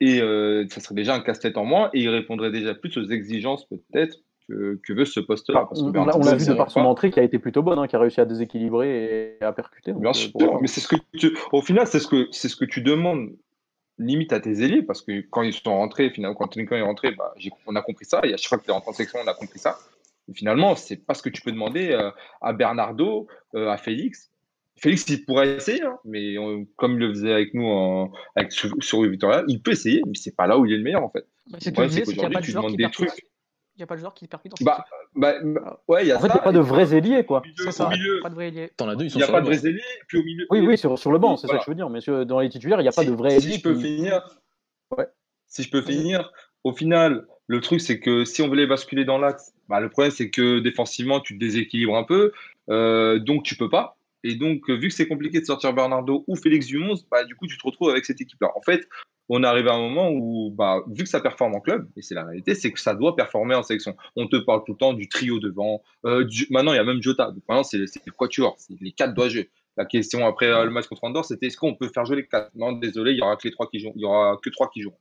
[0.00, 3.04] et euh, ça serait déjà un casse-tête en moins, et il répondrait déjà plus aux
[3.04, 4.18] exigences peut-être
[4.48, 5.68] que, que veut ce poste-là.
[5.72, 6.86] On, l'a- vu de par son pas.
[6.86, 9.92] entrée qui a été plutôt bonne, hein, qui a réussi à déséquilibrer et à percuter.
[9.92, 12.48] Bien euh, sûr, pour- mais c'est ce que tu, au final, c'est ce que c'est
[12.48, 13.30] ce que tu demandes
[13.98, 17.12] limite à tes ailiers parce que quand ils sont rentrés, finalement, quand Trinkan est rentré,
[17.12, 17.32] bah,
[17.66, 18.20] on a compris ça.
[18.24, 19.78] Et à chaque fois que tu es rentré en section, on a compris ça.
[20.28, 24.30] Et finalement, c'est pas ce que tu peux demander euh, à Bernardo, euh, à Félix.
[24.76, 28.50] Félix, il pourrait essayer, hein, mais on- comme il le faisait avec nous en, avec,
[28.50, 31.04] sur, sur Victoria, il peut essayer, mais c'est pas là où il est le meilleur
[31.04, 31.26] en fait.
[31.48, 33.26] Bah, c'est qu'il n'y a qu'aujourd'hui, pas de tu demandes des trucs.
[33.76, 34.84] Il n'y a pas de joueur qui percute dans cette Bah,
[35.16, 36.34] bah, bah, ouais, il y a En fait, il ça.
[36.34, 37.42] n'y a pas de vrais ailiers, quoi.
[37.44, 38.70] milieu- ça, milieu, pas de vrai ailier.
[38.76, 40.22] T'en as deux, ils sont il n'y a sur pas de vrais ailiers, puis au
[40.22, 40.46] milieu.
[40.50, 41.58] Oui, oui, sur, sur le banc, c'est Voilà.
[41.60, 41.90] ça que je veux dire.
[41.90, 43.56] Mais sur- dans les titulaires, il n'y a pas Si- de vrais si ailiers.
[43.58, 44.40] je peux qui- finir,
[44.96, 45.06] Ouais.
[45.48, 46.30] si je peux finir,
[46.62, 50.12] au final, le truc c'est que si on voulait basculer dans l'axe, bah, le problème
[50.12, 52.30] c'est que défensivement tu te déséquilibres un peu,
[52.70, 53.96] euh, donc tu peux pas.
[54.22, 57.34] Et donc euh, vu que c'est compliqué de sortir Bernardo ou Félix Dumont, bah, du
[57.34, 58.50] coup tu te retrouves avec cette équipe-là.
[58.56, 58.88] En fait,
[59.28, 62.02] on est arrivé à un moment où, bah, vu que ça performe en club, et
[62.02, 63.96] c'est la réalité, c'est que ça doit performer en sélection.
[64.16, 65.82] On te parle tout le temps du trio devant.
[66.04, 67.32] Euh, du- maintenant il y a même Jota.
[67.48, 69.50] Maintenant c'est le quatuor, les quatre doivent jouer.
[69.76, 72.26] La question après euh, le match contre Andorre, c'était est-ce qu'on peut faire jouer les
[72.26, 72.50] quatre?
[72.54, 73.92] Non, désolé, il y aura que les trois qui jouent.
[73.96, 74.94] Il y aura que trois qui jouent.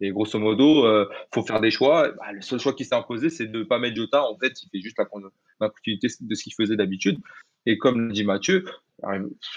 [0.00, 2.10] Et grosso modo, euh, faut faire des choix.
[2.12, 4.24] Bah, le seul choix qui s'est imposé, c'est de ne pas mettre Jota.
[4.24, 5.22] En fait, il fait juste la, con-
[5.60, 7.18] la continuité de ce qu'il faisait d'habitude.
[7.66, 9.04] Et comme dit Mathieu, tu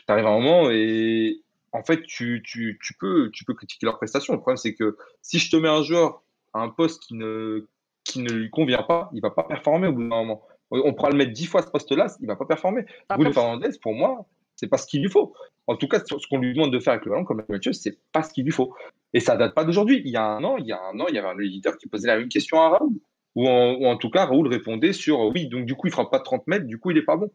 [0.07, 1.41] arrives à un moment et
[1.75, 4.33] en fait, tu, tu, tu, peux, tu peux critiquer leur prestation.
[4.33, 6.23] Le problème, c'est que si je te mets un joueur
[6.53, 7.67] à un poste qui ne,
[8.05, 10.41] qui ne lui convient pas, il va pas performer au bout d'un moment.
[10.71, 12.85] On pourra le mettre dix fois à ce poste-là, il va pas performer.
[13.09, 15.33] Bruno Fernandez, pour moi, c'est pas ce qu'il lui faut.
[15.67, 17.97] En tout cas, ce qu'on lui demande de faire avec le ballon, comme Mathieu, c'est
[18.13, 18.73] pas ce qu'il lui faut.
[19.13, 20.01] Et ça date pas d'aujourd'hui.
[20.05, 21.77] Il y a un an, il y a un an, il y avait un éditeur
[21.77, 22.93] qui posait la même question à Raoul.
[23.35, 26.09] Ou en, ou en tout cas, Raoul répondait sur oui, donc du coup, il fera
[26.09, 27.29] pas de 30 mètres, du coup, il est pas bon.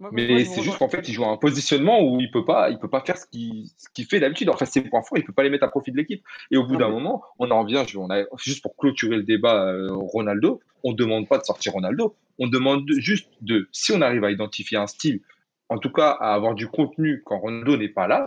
[0.00, 0.76] Moi- Mais c'est juste rejoins.
[0.78, 3.16] qu'en fait, il joue à un positionnement où il peut pas, il peut pas faire
[3.16, 3.70] ce qu'il
[4.06, 4.48] fait d'habitude.
[4.48, 6.24] En fait, ses points forts, il peut pas les mettre à profit de l'équipe.
[6.50, 7.84] Et au bout d'un moment, on en revient.
[7.96, 12.16] On a, juste pour clôturer le débat, euh, Ronaldo, on demande pas de sortir Ronaldo.
[12.38, 15.20] On demande de- juste de, si on arrive à identifier un style,
[15.68, 18.26] en tout cas à avoir du contenu quand Ronaldo n'est pas là,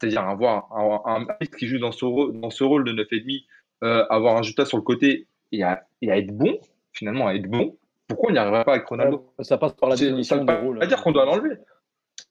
[0.00, 3.44] c'est-à-dire avoir un, un mec qui joue dans ce, rôle- dans ce rôle de 9,5,
[3.82, 6.58] euh, avoir un Jota sur le côté et à, et à être bon,
[6.92, 7.76] finalement à être bon.
[8.08, 10.46] Pourquoi on n'y arriverait pas avec Ronaldo Ça passe par la ça définition ne veut
[10.46, 10.78] de pas, rôle.
[10.78, 11.56] pas dire qu'on doit l'enlever.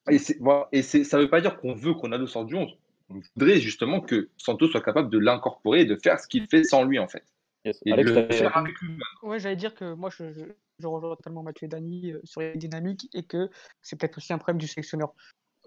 [0.10, 0.68] Et, voilà.
[0.82, 2.76] ça ne veut pas dire qu'on veut Ronaldo sorte du 11.
[3.10, 6.64] On voudrait justement que Santos soit capable de l'incorporer et de faire ce qu'il fait
[6.64, 7.24] sans lui, en fait.
[7.64, 7.80] Yes.
[7.86, 8.98] Et Alex, de le t'avais- faire avec lui.
[9.24, 10.46] Ouais, j'allais dire que moi, je, je,
[10.80, 13.50] je rejoins totalement Mathieu et Dany euh, sur les dynamiques et que
[13.82, 15.14] c'est peut-être aussi un problème du sélectionneur.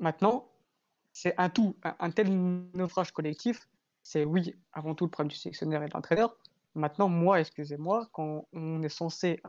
[0.01, 0.49] Maintenant,
[1.13, 2.29] c'est un tout, un, un tel
[2.75, 3.69] naufrage collectif,
[4.03, 6.37] c'est oui, avant tout le problème du sélectionneur et de l'entraîneur.
[6.75, 9.41] Maintenant, moi, excusez-moi, quand on est censé,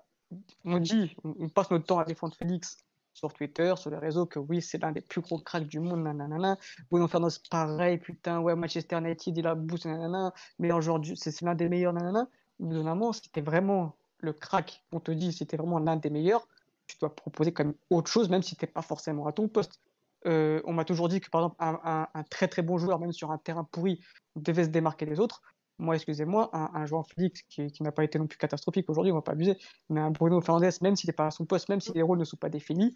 [0.65, 2.77] on dit, on, passe notre temps à défendre Félix
[3.13, 6.03] sur Twitter, sur les réseaux, que oui, c'est l'un des plus gros cracks du monde,
[6.03, 6.57] nanana.
[6.89, 10.33] Bruno Fernandes, pareil, putain, ouais, Manchester United, il a boost, nanana,
[10.79, 12.27] joueur du, c'est l'un des meilleurs, nanana.
[12.59, 16.47] Moment, si c'était vraiment le crack, on te dit, c'était vraiment l'un des meilleurs,
[16.87, 19.47] tu dois proposer quand même autre chose, même si tu n'es pas forcément à ton
[19.47, 19.79] poste.
[20.27, 23.31] Euh, on m'a toujours dit que, par exemple, un très très bon joueur, même sur
[23.31, 23.99] un terrain pourri,
[24.35, 25.41] devait se démarquer des autres.
[25.79, 29.11] Moi, excusez-moi, un, un joueur Félix qui, qui n'a pas été non plus catastrophique aujourd'hui,
[29.11, 29.57] on va pas abuser,
[29.89, 32.19] mais un Bruno Fernandes, même s'il n'est pas à son poste, même si les rôles
[32.19, 32.95] ne sont pas définis,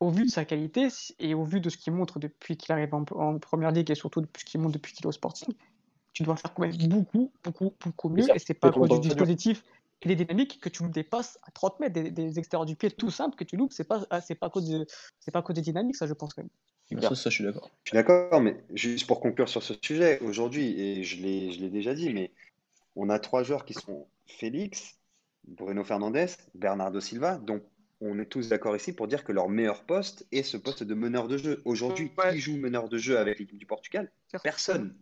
[0.00, 0.88] au vu de sa qualité
[1.18, 3.94] et au vu de ce qu'il montre depuis qu'il arrive en, en première ligue et
[3.94, 5.54] surtout depuis ce qu'il montre depuis qu'il est au Sporting,
[6.12, 8.34] tu dois faire quand même beaucoup, beaucoup, beaucoup mieux.
[8.34, 9.64] Et c'est pas à cause du dispositif
[10.02, 13.10] et des dynamiques que tu dépasses à 30 mètres, des, des extérieurs du pied tout
[13.10, 13.72] simples que tu loupes.
[13.72, 14.86] C'est pas, ah, c'est pas à cause de,
[15.18, 16.50] c'est pas à cause des dynamiques, ça je pense quand même.
[17.00, 17.70] Ça, ça, je suis d'accord.
[17.84, 21.60] Je suis d'accord, mais juste pour conclure sur ce sujet, aujourd'hui, et je l'ai, je
[21.60, 22.32] l'ai déjà dit, mais
[22.96, 24.98] on a trois joueurs qui sont Félix,
[25.46, 27.62] Bruno Fernandes, Bernardo Silva, donc
[28.00, 30.94] on est tous d'accord ici pour dire que leur meilleur poste est ce poste de
[30.94, 31.62] meneur de jeu.
[31.64, 32.32] Aujourd'hui, Ouais.
[32.32, 34.10] qui joue meneur de jeu avec l'équipe du Portugal?
[34.42, 34.94] Personne.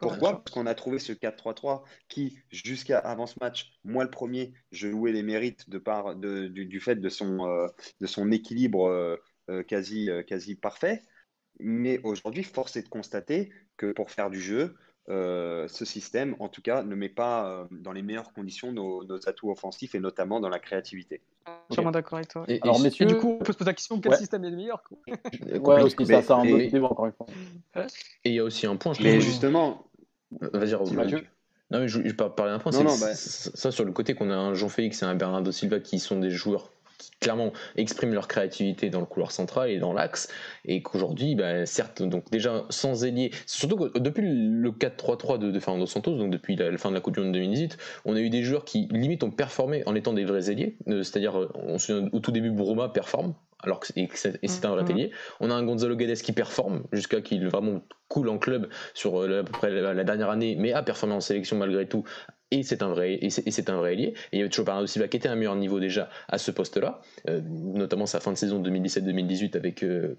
[0.00, 0.42] Pourquoi?
[0.42, 4.88] Parce qu'on a trouvé ce 4-3-3 qui, jusqu'à avant ce match, moi le premier, je
[4.88, 7.68] louais les mérites de par, de- du, du fait de son, euh,
[8.00, 9.16] de son équilibre euh,
[9.66, 11.02] quasi, euh, quasi parfait.
[11.58, 14.74] Mais aujourd'hui, force est de constater que pour faire du jeu,
[15.08, 19.04] euh, ce système, en tout cas, ne met pas euh, dans les meilleures conditions nos,
[19.04, 21.20] nos atouts offensifs et notamment dans la créativité.
[21.68, 22.44] Entièrement d'accord avec toi.
[22.48, 24.18] Et, Alors, et- messieurs, du coup, on peut se poser la question quel Ouais.
[24.18, 24.98] système est le meilleur quoi.
[25.06, 27.26] ouais, aussi, ça, ça, un autre débat, encore une fois.
[28.24, 29.90] et il y a aussi un point, je Mais justement,
[30.40, 30.94] Vas-y.
[30.94, 31.26] Mathieu.
[31.70, 32.72] Non, mais je, je vais parler d'un point.
[32.72, 35.80] Non, c'est bah- ça, sur le côté qu'on a un Jean-Félix et un Bernardo Silva
[35.80, 36.71] qui sont des joueurs
[37.20, 40.28] clairement expriment leur créativité dans le couloir central et dans l'axe,
[40.64, 45.86] et qu'aujourd'hui, bah, certes, donc déjà sans ailier, surtout que depuis le 4-3-3 de, Fernando
[45.86, 48.42] Santos, donc depuis la, fin de la Coupe du Monde 2018, on a eu des
[48.42, 52.50] joueurs qui limite ont performé en étant des vrais ailiers, euh, c'est-à-dire au tout début
[52.50, 55.10] Bruma performe, alors que c'est un vrai ailier.
[55.40, 59.40] On a un Gonzalo Guedes qui performe jusqu'à qu'il vraiment coule en club sur euh,
[59.40, 62.04] à peu près la, dernière année, mais a performé en sélection malgré tout.
[62.50, 64.08] Et c'est un vrai, et c'est un vrai ailier.
[64.08, 66.36] Et il y avait toujours Bernardo Silva qui était à un meilleur niveau déjà à
[66.36, 70.14] ce poste-là, euh, notamment sa fin de saison 2017-2018 avec, euh,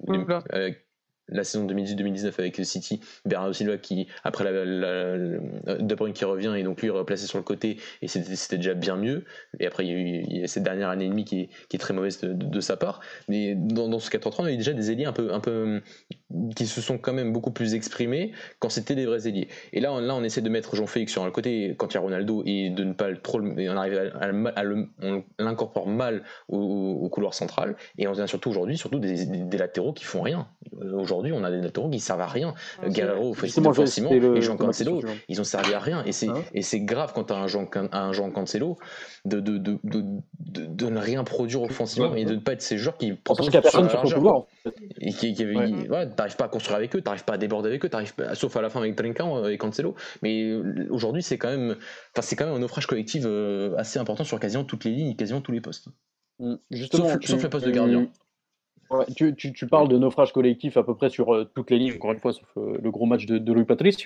[0.50, 0.88] avec
[1.30, 6.64] la saison 2018-2019 avec City, Bernardo Silva qui, après la, la, Bruyne qui revient et
[6.64, 9.24] donc lui replacé sur le côté et c'était déjà bien mieux.
[9.60, 11.80] Et après il y a eu cette dernière année et demie qui est, qui est
[11.80, 13.00] très mauvaise de, sa part.
[13.28, 15.82] Mais dans, dans ce 4-3-3, on a eu déjà des ailiers un peu, un peu
[16.56, 19.48] qui se sont quand même beaucoup plus exprimés quand c'était des vrais ailiers.
[19.72, 21.98] Et là on, là on essaie de mettre Jean-Félix sur le côté quand il y
[21.98, 24.64] a Ronaldo et de ne pas le trop et on arrive à, à,
[25.02, 29.58] on l'incorpore mal au, au, couloir central et on a surtout aujourd'hui surtout des, des,
[29.58, 30.48] latéraux qui font rien.
[30.94, 32.54] Aujourd'hui on a des latéraux qui servent à rien.
[32.88, 33.74] Guerrero, Simon
[34.12, 36.04] et Jean Cancelo, ils ont servi à rien.
[36.06, 38.78] Et c'est hein et c'est grave quand tu as un Jean, un Jean Cancelo
[39.26, 42.98] de, de, de, de, ne rien produire offensivement et de ne pas être ces joueurs
[42.98, 44.44] qui parce qu'il n'y a personne sur le pouvoir.
[45.00, 45.46] Et qui, qui
[46.24, 48.56] t'arrives pas à construire avec eux, t'arrives pas à déborder avec eux, t'arrives pas, sauf
[48.56, 49.96] à la fin avec Trinquant et Cancelo.
[50.22, 51.72] Mais euh, aujourd'hui, c'est quand même,
[52.16, 55.16] enfin, c'est quand même un naufrage collectif euh, assez important sur quasiment toutes les lignes,
[55.16, 55.90] quasiment tous les postes.
[56.40, 56.56] Mm.
[56.72, 58.08] Justement, sauf, sauf le poste de gardien
[59.16, 62.20] tu, parles de naufrage collectif à peu près sur euh, toutes les lignes, encore une
[62.20, 63.98] fois, sauf euh, le gros match de, de Louis Patrice.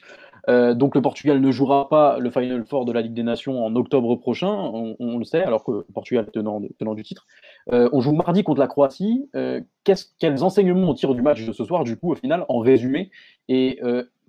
[0.49, 3.65] Euh, donc le Portugal ne jouera pas le Final Four de la Ligue des Nations
[3.65, 4.51] en octobre prochain,
[4.99, 7.25] on, le sait, alors que le Portugal tenant, tenant du titre.
[7.71, 9.29] on joue mardi contre la Croatie.
[9.83, 13.11] quels enseignements on tire du match de ce soir, du coup, au final, en résumé?
[13.49, 13.79] Et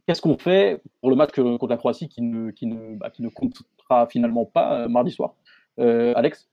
[0.07, 3.23] qu'est-ce qu'on fait pour le match contre la Croatie qui ne, qui ne, bah, qui
[3.23, 5.35] ne comptera finalement pas mardi soir?
[5.79, 6.49] Alex?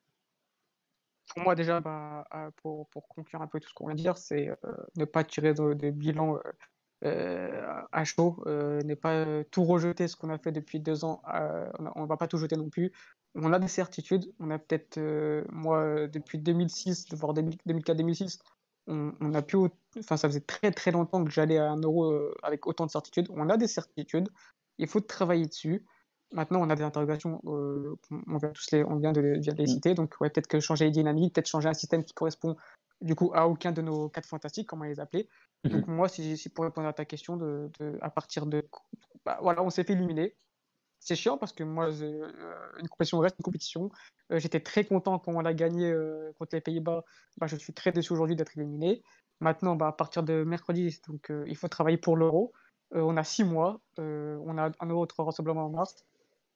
[1.35, 2.25] Pour moi, déjà, bah,
[2.57, 4.55] pour, pour, conclure un peu tout ce qu'on vient de dire, c'est euh,
[4.95, 6.39] ne pas tirer de, bilan euh,
[7.03, 11.21] euh, à chaud, ne pas tout rejeter ce qu'on a fait depuis deux ans.
[11.95, 12.93] on ne va pas tout jeter non plus.
[13.35, 14.33] On a des certitudes.
[14.39, 14.97] On a peut-être,
[15.51, 18.39] moi, depuis 2006, voire 2004-2006,
[18.87, 19.57] on, a pu.
[19.99, 23.27] Enfin, ça faisait très très longtemps que j'allais à un euro avec autant de certitudes.
[23.31, 24.29] On a des certitudes.
[24.77, 25.85] Il faut travailler dessus.
[26.31, 27.95] Maintenant, on a des interrogations, euh,
[28.27, 29.67] on, vient tous les, on vient de les, les mm.
[29.67, 32.55] citer, donc ouais, peut-être que changer les dynamiques, peut-être changer un système qui correspond
[33.01, 35.29] du coup à aucun de nos quatre fantastiques, comment les appeler.
[35.63, 35.69] Mm-hmm.
[35.69, 38.67] Donc moi, si, si, pour répondre à ta question, de, de à partir de,
[39.23, 40.35] bah, voilà, on s'est fait éliminer.
[40.99, 42.31] C'est chiant parce que moi, euh,
[42.79, 43.91] une compétition reste une compétition.
[44.31, 45.93] Euh, j'étais très content quand on l'a gagné
[46.39, 47.03] contre les Pays-Bas.
[47.37, 49.03] Bah, je suis très déçu aujourd'hui d'être éliminé.
[49.39, 52.53] Maintenant, bah, à partir de mercredi, donc il faut travailler pour l'euro.
[52.91, 53.79] on a six mois.
[53.97, 56.03] on a un autre rassemblement en mars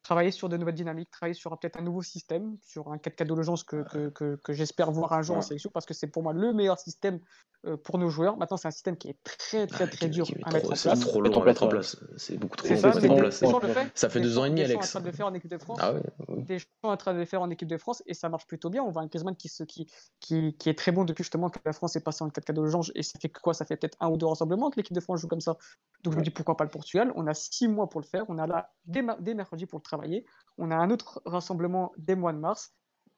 [0.09, 3.33] travailler sur de nouvelles dynamiques, travailler sur peut-être un nouveau système, sur un 4 de
[3.35, 6.33] l'urgence que, que, que, j'espère voir un jour en sélection, parce que c'est pour moi
[6.33, 7.19] le meilleur système
[7.65, 8.35] euh, pour nos joueurs.
[8.37, 10.79] Maintenant, c'est un système qui est très, très, très dur à mettre en place.
[10.79, 11.97] C'est trop long à mettre en place.
[12.17, 13.91] C'est beaucoup trop long à mettre en place.
[13.93, 14.79] Ça fait deux ans et demi, Alex.
[14.79, 15.77] Des gens en train de faire en équipe de France.
[15.79, 15.93] Ah
[16.37, 18.69] des gens en train de le faire en équipe de France et ça marche plutôt
[18.69, 18.81] bien.
[18.81, 19.87] On voit un Griezmann qui, qui,
[20.19, 22.61] qui, qui est très bon depuis justement que la France est passée en 4 de
[22.61, 23.53] l'urgence et ça fait quoi?
[23.53, 25.57] Ça fait peut-être un ou deux rassemblements que l'équipe de France joue comme ça.
[26.03, 27.11] Donc je me dis pourquoi pas le Portugal?
[27.15, 28.23] On a six mois pour le faire.
[28.29, 30.25] On a là dès, dès mercredi pour le travailler.
[30.57, 32.73] On a un autre rassemblement dès mois de mars.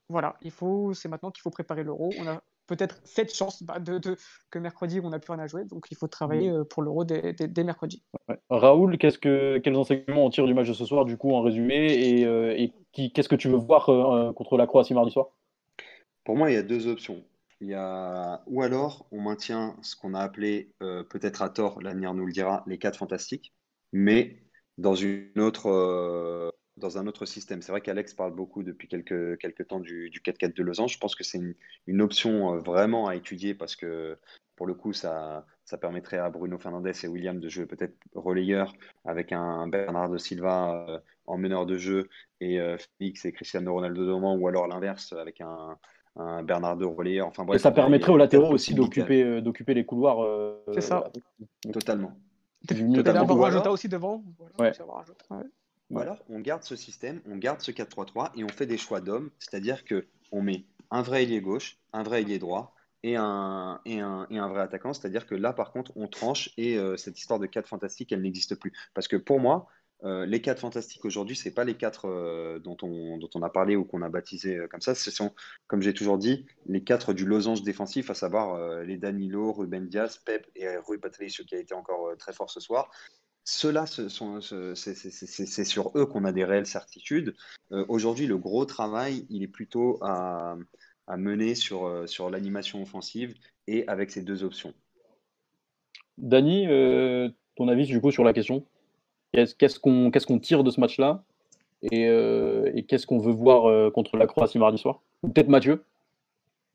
[0.10, 2.10] Voilà, il faut, c'est maintenant qu'il faut préparer l'euro.
[2.20, 4.00] On a peut-être cette chance bah, de,
[4.50, 6.56] que mercredi on n'a plus rien à jouer, donc il faut travailler mm.
[6.56, 8.04] euh, pour l'euro dès, mercredi.
[8.50, 11.42] Raoul, qu'est-ce que, quels enseignements on tire du match de ce soir, du coup, en
[11.42, 15.28] résumé, et, euh, qu'est-ce que tu veux voir euh, contre la Croatie mardi soir?
[16.24, 17.24] Pour moi, il y a deux options.
[17.62, 18.42] Il y a...
[18.48, 22.64] Ou alors, on maintient ce qu'on a appelé, peut-être à tort, l'avenir nous le dira,
[22.68, 23.54] les quatre fantastiques,
[23.92, 24.38] mais
[24.78, 26.52] dans une autre
[26.82, 27.62] dans un autre système.
[27.62, 30.90] C'est vrai qu'Alex parle beaucoup depuis quelques, quelques temps du, du 4-4 de Lausanne.
[30.90, 31.40] Je pense que c'est
[31.88, 34.18] une, option euh, vraiment à étudier parce que
[34.58, 38.74] pour le coup, ça, ça permettrait à Bruno Fernandez et William de jouer peut-être relayeur
[39.06, 42.10] avec un Bernardo Silva euh, en meneur de jeu
[42.42, 45.78] et euh, Félix et Cristiano Ronaldo devant ou alors l'inverse avec un,
[46.18, 47.28] un Bernardo relayeur.
[47.28, 50.58] Enfin, et ça permettrait aux latéraux aussi d'occuper, d'occuper les couloirs.
[50.74, 51.10] c'est ça.
[51.72, 52.14] Totalement.
[52.68, 53.36] Totalement.
[53.36, 54.24] Rajouta aussi devant.
[54.60, 54.72] ouais.
[55.92, 59.02] Ou alors, on garde ce système, on garde ce 4-3-3 et on fait des choix
[59.02, 62.74] d'hommes, c'est-à-dire qu'on met un vrai ailier gauche, un vrai ailier droit
[63.04, 64.94] et un, et un, et un vrai attaquant.
[64.94, 68.22] C'est-à-dire que là, par contre, on tranche et euh, cette histoire de 4 fantastiques, elle
[68.22, 68.72] n'existe plus.
[68.94, 69.68] Parce que pour moi,
[70.04, 73.42] euh, les 4 fantastiques aujourd'hui, ce n'est pas les 4 euh, dont, on, dont on
[73.42, 74.96] a parlé ou qu'on a baptisé comme ça.
[74.96, 75.34] Ce sont,
[75.68, 80.18] comme j'ai toujours dit, les 4 du losange défensif, à savoir les Danilo, Ruben Diaz,
[80.18, 82.90] Pep et Rui Patricio qui a été encore très fort ce soir.
[83.44, 87.36] Ceux-là, c'est sur eux qu'on a des réelles certitudes.
[87.72, 90.58] Euh, aujourd'hui, le gros travail, il est plutôt à,
[91.18, 93.36] mener sur, euh, sur l'animation offensive
[93.68, 94.74] et avec ces deux options.
[96.18, 98.66] Dany, euh, ton avis du coup sur la question?
[99.34, 101.24] Qu'est-ce qu'on tire de ce match-là?
[101.92, 105.02] Et, et qu'est-ce qu'on veut voir contre la Croatie mardi soir?
[105.24, 105.84] Peut-être Mathieu?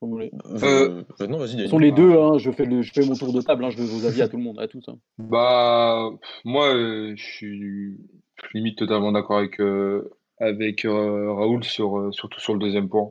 [0.03, 3.33] Euh, euh, non, vas-y, sont les deux, hein, je, fais le, je fais mon tour
[3.33, 4.87] de table, hein, je veux vos avis à tout le monde, à tous.
[4.89, 4.99] hein.
[5.19, 6.11] Bah,
[6.45, 7.97] moi, euh, je suis
[8.53, 13.11] limite totalement d'accord avec, euh, avec euh, Raoul, sur, euh, surtout sur le deuxième point.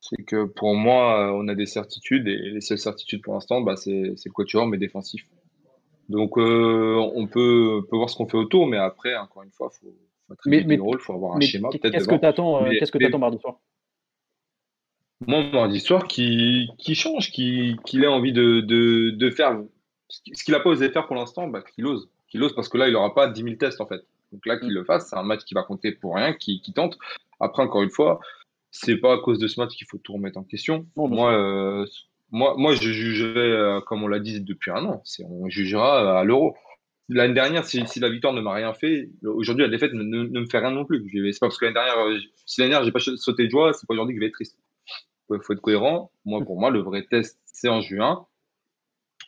[0.00, 3.60] C'est que pour moi, euh, on a des certitudes et les seules certitudes pour l'instant,
[3.60, 5.26] bah, c'est le quatuor, mais défensif.
[6.08, 9.50] Donc, euh, on peut, on peut voir ce qu'on fait autour, mais après, encore une
[9.50, 9.94] fois, il faut,
[10.28, 12.18] faut Mais- mais- faut avoir un Mais schéma, qu'est-ce que devant.
[12.20, 13.58] tu attends, Mais- qu'est-ce que t'attends mardi soir?
[15.26, 19.58] Moi, mardi soir, qui, qui change, qui, qu'il ait envie de, de, de faire
[20.08, 22.08] ce qui- qu'il n'a pas osé faire pour l'instant, bah, qu'il ose.
[22.28, 24.04] Qu'il ose parce que là, il n'aura pas 10 000 tests en fait.
[24.32, 24.74] Donc là, qu'il Mm.
[24.74, 26.98] le fasse, c'est un match qui va compter pour rien, qui, qui tente.
[27.40, 28.20] Après, encore une fois,
[28.70, 30.86] c'est pas à cause de ce match qu'il faut tout remettre en question.
[30.96, 31.86] Non, moi, euh,
[32.30, 36.24] moi, moi, je jugerai, euh, comme on l'a dit depuis un an, on jugera à
[36.24, 36.56] l'euro.
[37.08, 40.24] L'année dernière, si, si la victoire ne m'a rien fait, aujourd'hui, la défaite ne, ne,
[40.24, 41.08] ne me fait rien non plus.
[41.32, 43.72] C'est pas parce que l'année dernière, euh, si l'année dernière, j'ai pas sauté de joie,
[43.72, 44.58] c'est pas aujourd'hui que je vais être triste.
[45.30, 46.10] Il faut être cohérent.
[46.24, 48.26] Moi, pour moi, le vrai test, c'est en juin.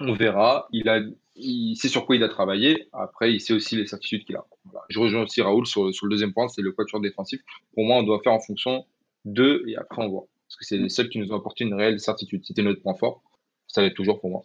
[0.01, 0.69] On verra.
[0.73, 1.01] Il a,
[1.35, 2.89] il sait sur quoi il a travaillé.
[2.93, 4.47] Après, il sait aussi les certitudes qu'il a.
[4.65, 4.85] Voilà.
[4.89, 7.41] Je rejoins aussi Raoul sur, sur le deuxième point, c'est le quatuor défensif.
[7.75, 8.87] Pour moi, on doit faire en fonction
[9.25, 10.27] d'eux et après on voit.
[10.47, 12.45] Parce que c'est les seuls qui nous ont apporté une réelle certitude.
[12.45, 13.23] C'était notre point fort.
[13.67, 14.43] Ça l'est toujours pour moi.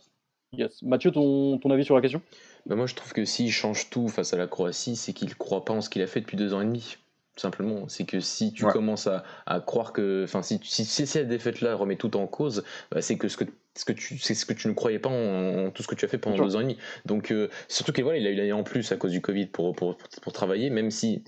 [0.53, 0.81] Yes.
[0.81, 2.21] Mathieu, ton, ton avis sur la question?
[2.65, 5.33] Bah, moi, je trouve que s'il change tout face à la Croatie, c'est qu'il ne
[5.33, 6.97] croit pas en ce qu'il a fait depuis deux ans et demi.
[7.35, 7.87] Simplement.
[7.87, 8.71] C'est que si tu Ouais.
[8.71, 10.23] commences à, à croire que.
[10.23, 13.45] Enfin, si, si, si cette défaite-là remet tout en cause, bah, c'est que ce que.
[13.75, 15.95] Ce que tu, c'est ce que tu ne croyais pas en, en tout ce que
[15.95, 16.77] tu as fait pendant deux ans et demi.
[17.05, 19.47] Donc, euh, surtout qu'il voilà, il a eu l'année en plus à cause du Covid
[19.47, 21.23] pour, pour, pour, pour travailler, même si.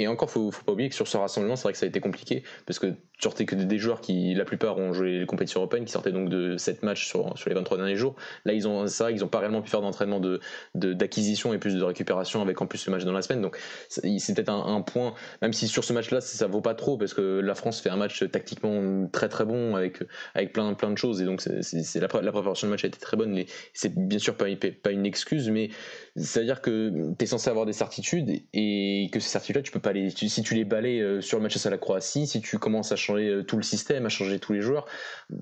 [0.00, 1.88] Et encore, faut, faut pas oublier que sur ce rassemblement, c'est vrai que ça a
[1.88, 5.26] été compliqué, parce que tu sortais que des- joueurs qui, la plupart, ont joué les
[5.26, 8.14] compétitions européennes, qui sortaient donc de 7 matchs sur, les 23 derniers jours.
[8.44, 10.40] Là, ils ont, c'est vrai qu'ils n'ont pas réellement pu faire d'entraînement de,
[10.74, 13.42] de- d'acquisition et plus de récupération avec en plus le match dans la semaine.
[13.42, 16.96] Donc, c'est c'est peut-être un, point, même si sur ce match-là, ça vaut pas trop,
[16.96, 19.98] parce que la France fait un match tactiquement très très bon, avec,
[20.34, 22.70] avec plein, plein de choses, et donc c'est, c'est- c'est la, pré- la préparation du
[22.70, 23.32] match a été très bonne.
[23.32, 24.46] mais C'est bien sûr pas,
[24.90, 25.70] une excuse, mais
[26.16, 29.87] c'est-à-dire que tu es censé avoir des certitudes et que ces certitudes-là, tu peux pas
[29.92, 30.12] les.
[30.12, 32.92] tu- si tu les balais euh, sur le match à la Croatie, si tu commences
[32.92, 34.86] à changer euh, tout le système, à changer tous les joueurs,
[35.32, 35.36] euh,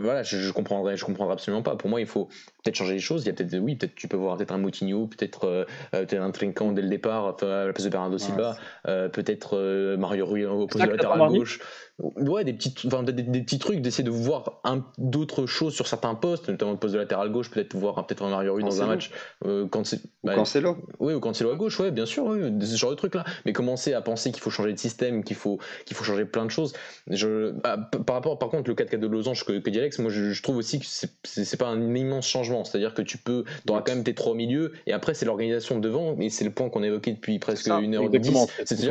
[0.00, 1.76] voilà, je, je comprendrais, je comprendrais absolument pas.
[1.76, 2.26] Pour moi, il faut
[2.62, 3.22] peut-être changer les choses.
[3.24, 6.20] Il y a peut-être, oui, peut-être tu peux voir peut-être un Moutinho, peut-être euh, peut-être
[6.22, 8.56] un Trinquant dès le départ, à la place de Bernardo Silva,
[8.88, 11.60] euh, Mario Rui au poste de latéral gauche.
[12.00, 14.60] Ouais, des, petites, enfin, des, des- petits trucs, d'essayer de voir
[14.98, 18.24] d'autres choses sur certains postes, notamment le poste de latéral gauche, peut-être voir un- peut-être
[18.24, 19.12] un Mario dans un match.
[19.44, 20.76] euh, quand c'est, bah, Cancelo.
[20.98, 23.24] oui, ou Cancelo à gauche, ouais, bien sûr, ouais, ce genre de trucs là.
[23.46, 26.44] Mais commencer à penser qu'il faut changer de système, qu'il faut, qu'il faut changer plein
[26.44, 26.72] de choses.
[27.08, 30.00] Je, bah, p- par rapport, par contre, le 4-4 de losange que, que dit Alex,
[30.00, 32.64] moi je, je trouve aussi que c'est, pas un immense changement.
[32.64, 36.16] C'est-à-dire que tu peux, t'auras quand même tes trois milieux, et après c'est l'organisation devant,
[36.18, 38.88] et c'est le point qu'on a évoqué depuis presque une heure ce qu'on C'est-à-dire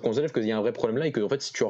[0.00, 1.62] qu'on soulève qu'il y a un vrai problème là, et que en fait, si tu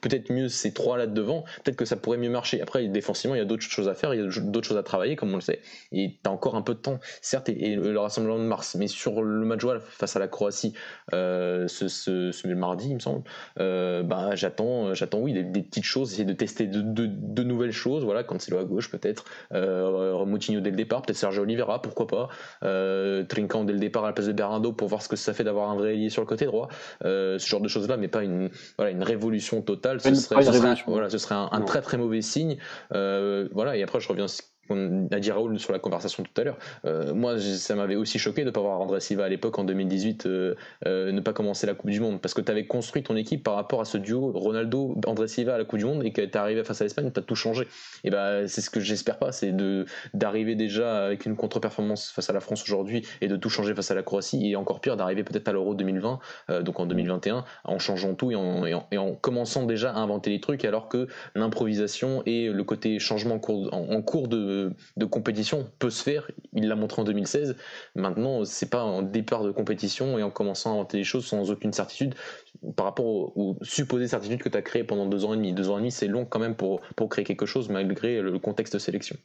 [0.00, 2.60] peut-être mieux ces trois là de devant, peut-être que ça pourrait mieux marcher.
[2.60, 4.82] Après, défensivement, il y a d'autres choses à faire, il y a d'autres choses à
[4.82, 5.60] travailler, comme on le sait.
[5.92, 9.22] Et t'as encore un peu de temps, certes, et, le rassemblement de mars, mais sur
[9.22, 10.74] le match face à la Croatie
[11.12, 13.22] euh, ce, mardi, il me semble,
[13.60, 18.04] euh, bah, j'attends, j'attends, oui, des, petites choses, essayer de tester de, nouvelles choses.
[18.04, 20.14] Voilà, Cancelo à gauche, peut-être, euh,
[20.60, 22.28] dès le départ, peut-être Sergio Oliveira, pourquoi pas,
[22.62, 25.44] euh, dès le départ à la place de Bernardo pour voir ce que ça fait
[25.44, 26.68] d'avoir un vrai ailier sur le côté droit,
[27.04, 30.00] euh, ce genre de choses-là, mais pas une, voilà, une révolution totale.
[30.00, 32.58] Ce serait, ce voilà, ce serait un, très très mauvais signe.
[32.92, 34.26] Euh, voilà, et après, je reviens
[34.68, 36.58] qu'on a dit Raoul sur la conversation tout à l'heure.
[36.84, 39.64] Euh, moi, ça m'avait aussi choqué de ne pas voir André Silva à l'époque en
[39.64, 40.54] 2018 euh,
[40.86, 43.42] euh, ne pas commencer la Coupe du Monde parce que tu avais construit ton équipe
[43.42, 46.38] par rapport à ce duo Ronaldo-André Silva à la Coupe du Monde et que tu
[46.38, 47.66] arrivé face à l'Espagne, tu as tout changé.
[48.04, 52.30] Et ben c'est ce que j'espère pas, c'est de d'arriver déjà avec une contre-performance face
[52.30, 54.96] à la France aujourd'hui et de tout changer face à la Croatie et encore pire
[54.96, 56.18] d'arriver peut-être à l'Euro 2020,
[56.50, 60.30] euh, donc en 2021, en changeant tout et en, et en- commençant déjà à inventer
[60.30, 63.40] les trucs alors que l'improvisation et le côté changement
[63.72, 64.57] en cours de,
[64.96, 66.30] de compétition peut se faire.
[66.52, 67.56] Il l'a montré en 2016.
[67.94, 71.50] Maintenant, c'est pas en départ de compétition et en commençant à inventer les choses sans
[71.50, 72.14] aucune certitude
[72.76, 75.52] par rapport aux, aux supposées certitudes que tu as créées pendant deux ans et demi.
[75.52, 78.38] Deux ans et demi, c'est long quand même pour, pour créer quelque chose malgré le
[78.38, 79.16] contexte de sélection.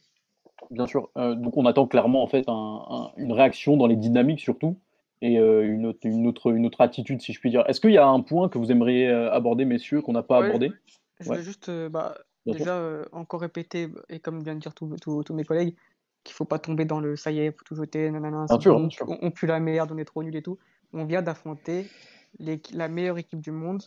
[0.72, 1.10] Bien sûr.
[1.18, 4.78] Euh, donc on attend clairement en fait un- un- une réaction dans les dynamiques surtout
[5.22, 7.64] et euh, une, autre, une, autre, une autre attitude si je puis dire.
[7.68, 10.40] Est-ce qu'il y a un point que vous aimeriez euh, aborder messieurs qu'on n'a pas
[10.40, 10.72] Ouais, abordé?
[11.20, 11.38] Je Ouais.
[11.38, 12.16] veux juste euh, bah,
[12.46, 15.76] Bien déjà euh, encore répéter, et comme viennent de dire tous mes collègues,
[16.24, 18.76] qu'il faut pas tomber dans le ça y est, faut tout jeter, nanana, c'est sûr,
[18.76, 18.90] on,
[19.22, 20.58] on pue la merde, on est trop nul et tout.
[20.94, 21.90] On vient d'affronter
[22.40, 23.84] la meilleure équipe du monde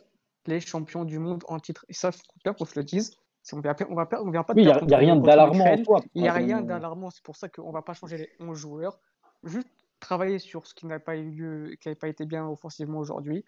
[0.47, 1.85] les champions du monde en titre.
[1.89, 3.17] Et ça, faut bien qu'on se le dise.
[3.53, 5.77] On vient, on va, on vient pas il n'y a, a, rien d'alarmant
[6.15, 7.11] Il n'y a rien d'alarmant.
[7.11, 8.99] C'est pour ça qu'on ne va pas changer les 11 joueurs.
[9.45, 9.69] Juste
[10.01, 13.45] travailler sur ce qui n'a pas eu lieu, qui n'avait pas été bien offensivement aujourd'hui.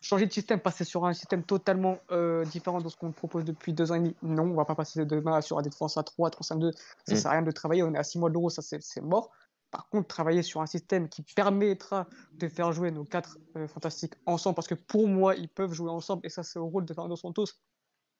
[0.00, 3.72] Changer de système, passer sur un système totalement euh, différent de ce qu'on propose depuis
[3.72, 4.14] deux ans et demi.
[4.22, 6.72] Non, on ne va pas passer demain sur des défense à 3, 3, 5, 2.
[6.72, 6.78] Ça
[7.08, 7.20] ne mm.
[7.20, 7.82] sert à rien de travailler.
[7.82, 9.30] On est à 6 mois de l'euro, ça c'est mort.
[9.70, 14.14] Par contre, travailler sur un système qui permettra de faire jouer nos quatre euh, fantastiques
[14.24, 16.94] ensemble, parce que pour moi, ils peuvent jouer ensemble, et ça, c'est au rôle de
[16.94, 17.46] Fernando Santos.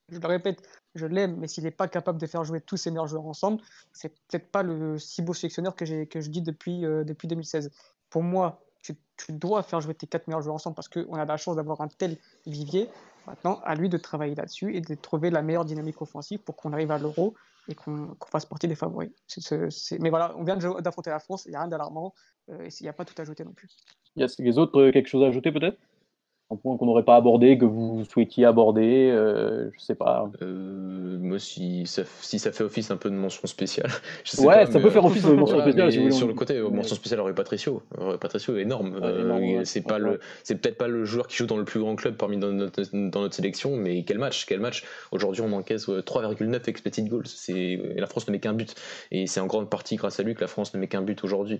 [0.08, 0.62] Je le répète,
[0.94, 3.60] je l'aime, mais s'il n'est pas capable de faire jouer tous ses meilleurs joueurs ensemble,
[3.92, 7.72] c'est peut-être pas le si beau sélectionneur que, que je dis depuis, euh, depuis 2016.
[8.10, 11.36] Pour moi, tu, dois faire jouer tes quatre meilleurs joueurs ensemble parce qu'on a la
[11.36, 12.88] chance d'avoir un tel vivier.
[13.26, 16.72] Maintenant, à lui de travailler là-dessus et de trouver la meilleure dynamique offensive pour qu'on
[16.72, 17.34] arrive à l'euro
[17.68, 19.10] et qu'on fasse partie des favoris.
[19.98, 22.14] Mais voilà, on vient d'affronter la France, il n'y a rien d'alarmant,
[22.50, 23.68] euh, il n'y a pas tout à ajouter non plus.
[24.14, 25.76] Il y a les autres, euh, quelque chose à ajouter peut-être?
[26.48, 30.30] Un point qu'on n'aurait pas abordé, que vous souhaitiez aborder euh, Je sais pas.
[30.42, 33.90] Euh, moi, si ça, si ça fait office un peu de mention spéciale.
[34.24, 35.90] Je sais ouais, ça peut faire office de mention spéciale.
[35.90, 37.82] Si sur le côté, mention spéciale aurait Patricio.
[38.20, 38.96] Patricio est énorme.
[39.02, 41.96] Euh, c'est pas le, c'est peut-être pas le joueur qui joue dans le plus grand
[41.96, 44.84] club parmi dans notre, dans notre sélection, mais quel match, quel match.
[45.10, 47.26] Aujourd'hui, on encaisse 3,9 expected goals.
[47.26, 48.76] C'est la France ne met qu'un but,
[49.10, 51.24] et c'est en grande partie grâce à lui que la France ne met qu'un but
[51.24, 51.58] aujourd'hui.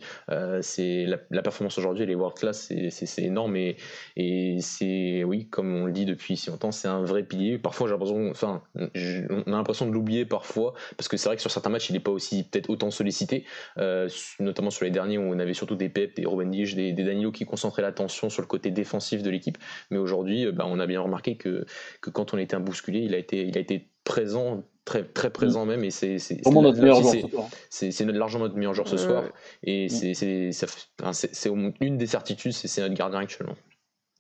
[0.61, 3.77] c'est la, la, performance aujourd'hui, elle est world class, c'est énorme et,
[4.17, 7.59] et c'est oui, comme on le dit depuis si longtemps, c'est un vrai pilier.
[7.59, 11.43] Parfois, j'ai l'impression, enfin, on a l'impression de l'oublier parfois, parce que c'est vrai que
[11.43, 13.44] sur certains matchs, il n'est pas aussi peut-être autant sollicité,
[13.78, 14.09] euh,
[14.40, 17.32] notamment sur les derniers où on avait surtout des Pep, des Robin des, des Danilo
[17.32, 19.59] qui concentraient l'attention sur le côté défensif de l'équipe.
[19.90, 21.66] Mais aujourd'hui, euh, bah, on a bien remarqué que,
[22.01, 25.31] que quand on était un bousculé, il a été, il a été présent très très
[25.31, 25.69] présent mm.
[25.69, 27.48] même et c'est c'est notre meilleur joueur ce soir.
[27.69, 29.24] C'est largement notre meilleur joueur ce soir
[29.65, 29.89] et mm.
[29.89, 31.51] c'est c'est
[31.81, 33.57] une des certitudes c'est notre gardien actuellement.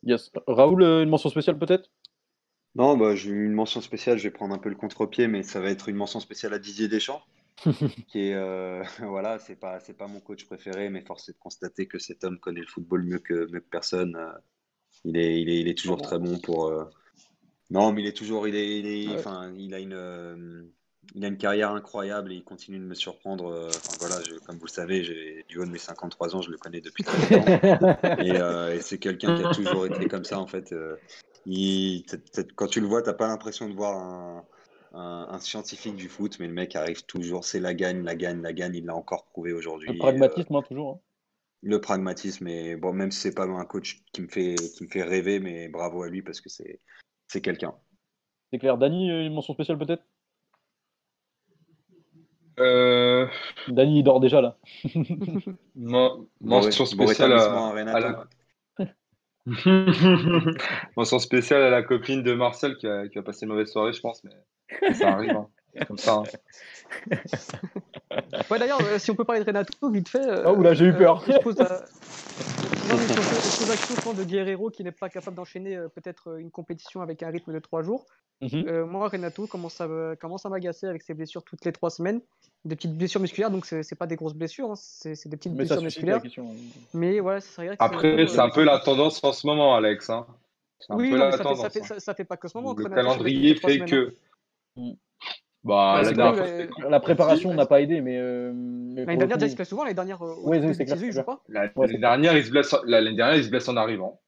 [0.02, 0.30] Yes.
[0.46, 1.90] Raoul, euh, une mention spéciale peut-être?
[2.74, 5.60] Non, bah, j'ai une mention spéciale, je vais prendre un peu le contre-pied, mais ça
[5.60, 7.22] va être une mention spéciale à Didier Deschamps.
[8.08, 11.38] qui est, euh, voilà, c'est pas, c'est pas mon coach préféré, mais force est de
[11.38, 14.14] constater que cet homme connaît le football mieux que, mieux que personne.
[14.16, 14.32] Euh.
[15.04, 16.70] il, est, il, est, il est toujours très bon pour.
[17.70, 20.70] Non, mais il est toujours, il est, il est, enfin, il a une,
[21.14, 23.46] il a une carrière incroyable et il continue de me surprendre.
[23.46, 23.70] Euh,
[24.00, 24.16] voilà,
[24.46, 27.04] comme vous le savez, j'ai du haut de mes 53 ans, je le connais depuis
[27.04, 27.96] très longtemps.
[28.36, 30.72] Euh, et, c'est quelqu'un qui a toujours été comme ça, en fait.
[30.72, 30.96] Euh,
[32.54, 34.44] quand tu le vois, tu n'as pas l'impression de voir
[34.92, 38.52] un, scientifique du foot, mais le mec arrive toujours, c'est la gagne, la gagne, la
[38.52, 38.74] gagne.
[38.74, 39.88] Il l'a encore prouvé aujourd'hui.
[39.92, 40.90] Le pragmatisme, hein, toujours.
[40.94, 41.00] Hein.
[41.62, 44.88] Le pragmatisme, et bon, même si c'est pas un coach qui me fait, qui me
[44.88, 47.74] fait rêver, mais bravo à lui parce que c'est quelqu'un.
[48.52, 48.78] C'est clair.
[48.78, 50.02] Dany, une mention spéciale peut-être?
[52.58, 53.26] Euh...
[53.68, 54.56] Dany, il dort déjà là.
[56.40, 58.26] mention spéciale à, la...
[60.96, 63.92] mention spéciale à la copine de Marcel qui a, qui a, passé une mauvaise soirée,
[63.92, 65.30] je pense, mais ça arrive.
[65.30, 65.48] Hein.
[65.86, 66.14] Comme ça.
[66.14, 67.16] Hein.
[68.50, 70.26] Ouais, D'ailleurs, euh, si on peut parler de Renato, vite fait.
[70.26, 71.22] Euh, oh là, j'ai eu peur.
[71.28, 71.82] Euh, je pose, la...
[72.86, 77.58] question de Guerrero qui n'est pas capable d'enchaîner peut-être une compétition avec un rythme de
[77.58, 78.06] trois jours.
[78.42, 78.84] Mhm.
[78.84, 79.88] moi, Renato commence à,
[80.20, 82.20] commence à m'agacer avec ses blessures toutes les trois semaines.
[82.64, 85.82] Des petites blessures musculaires, donc c'est pas des grosses blessures, hein, c'est des petites blessures
[85.82, 86.20] musculaires.
[86.92, 90.10] Mais voilà, c'est vrai Après, c'est un peu la tendance en ce moment, Alex.
[90.10, 90.26] Hein.
[90.90, 91.98] Oui, mais ça, fait, ça, fait, hein.
[91.98, 92.74] ça, fait, pas que ce moment.
[92.74, 94.14] Le calendrier fait que.
[94.76, 94.92] Mm.
[95.66, 96.00] Bah,
[96.88, 98.18] la, préparation n'a pas aidé, mais.
[98.18, 98.52] Euh,
[98.94, 99.82] l'année dernière, il se blesse souvent.
[99.82, 100.96] L'année dernière, euh, oui, c'est clair.
[100.96, 101.42] Je crois.
[101.48, 102.74] L'année dernière, il se blesse.
[102.84, 104.20] L'année dernière, il se blesse en arrivant.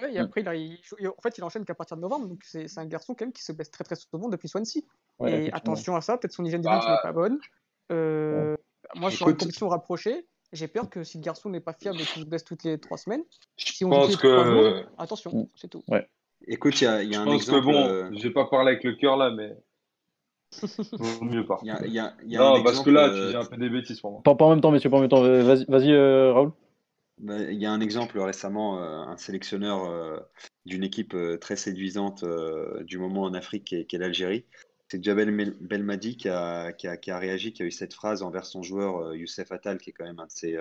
[0.00, 2.28] Oui, et après, il, en fait, il enchaîne qu'à partir de novembre.
[2.28, 4.82] Donc, c'est un garçon quand même qui se blesse très très souvent depuis Swansea.
[5.26, 7.38] et attention à ça, peut-être son hygiène de vie bah, n'est pas bonne.
[7.90, 8.56] Euh,
[8.94, 12.04] moi, sur une compétition rapprochée, j'ai peur que si le garçon n'est pas fiable et
[12.04, 13.22] qu'il se blesse toutes les trois semaines,
[13.56, 14.86] si on pense que.
[14.96, 15.46] attention, mm.
[15.56, 15.82] c'est tout.
[15.88, 16.06] Ouais.
[16.46, 17.60] Écoute, il y a, y a un pense exemple.
[17.60, 19.56] Que bon, je vais pas parler avec le cœur là, mais
[21.22, 21.58] mieux pas.
[21.62, 24.00] Il y a, y a non, parce que là, tu dis un peu des bêtises
[24.00, 24.22] pour moi.
[24.22, 25.22] Pas, pas en même temps, messieurs, pas en même temps.
[25.22, 26.52] Vas-y, vas euh, Raoul.
[27.18, 30.18] Bah, il y a un exemple récemment, euh, un sélectionneur euh,
[30.66, 32.24] d'une équipe très séduisante
[32.84, 34.44] du moment en Afrique qui est, l'Algérie.
[34.88, 38.22] C'est Jabel Belmadi qui a, qui, a, qui a, réagi, qui a eu cette phrase
[38.22, 40.56] envers son joueur Youssef Attal, qui est quand même un de ses,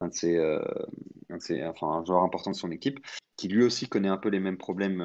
[0.00, 2.98] un de ses, un de ses enfin, un joueur important de son équipe,
[3.36, 4.98] qui lui aussi connaît un peu les mêmes problèmes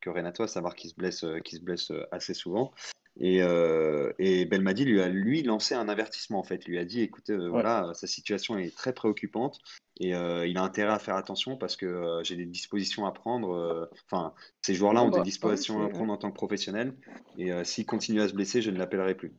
[0.00, 2.72] que Renato, à savoir qu'il se blesse, qu'il se blesse assez souvent.
[3.20, 7.02] Et, euh, et, Belmadi lui a lui lancé un avertissement en fait, lui a dit
[7.02, 9.58] écoutez euh, voilà sa situation est très préoccupante
[10.00, 13.12] et euh, il a intérêt à faire attention parce que euh, j'ai des dispositions à
[13.12, 13.90] prendre.
[14.06, 14.32] Enfin
[14.62, 16.94] ces joueurs-là ont des bah, dispositions à prendre en tant que professionnels
[17.36, 19.34] et s'il continue à se blesser je ne l'appellerai plus.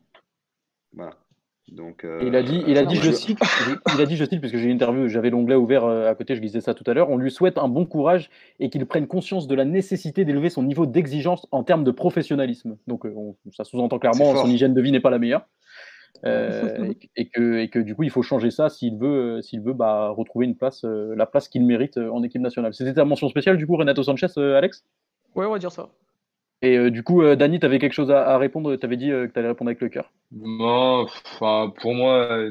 [0.92, 1.18] Voilà.
[1.72, 3.38] Donc, Et il a dit, il a dit, je cite,
[3.94, 6.14] il a dit, je cite, parce que j'ai une interview, j'avais l'onglet ouvert euh, à
[6.14, 7.08] côté, je disais ça tout à l'heure.
[7.10, 8.28] On lui souhaite un bon courage
[8.60, 12.76] et qu'il prenne conscience de la nécessité d'élever son niveau d'exigence en termes de professionnalisme.
[12.86, 15.46] Donc, euh, on- ça sous-entend clairement son hygiène de vie n'est pas la meilleure.
[16.26, 19.62] Euh, et, que, et que du coup, il faut changer ça s'il veut, euh, s'il
[19.62, 22.74] veut bah, retrouver une place, euh, la place qu'il mérite euh, en équipe nationale.
[22.74, 24.84] C'était ta mention spéciale, du coup, Renato Sanchez, euh, Alex?
[25.34, 25.88] Ouais, on va dire ça.
[26.64, 28.74] Et euh, du coup, euh, Dani, tu avais quelque chose à, répondre?
[28.76, 30.10] Tu avais dit euh, que tu allais répondre avec le cœur.
[30.32, 31.06] Non,
[31.38, 32.48] pour moi,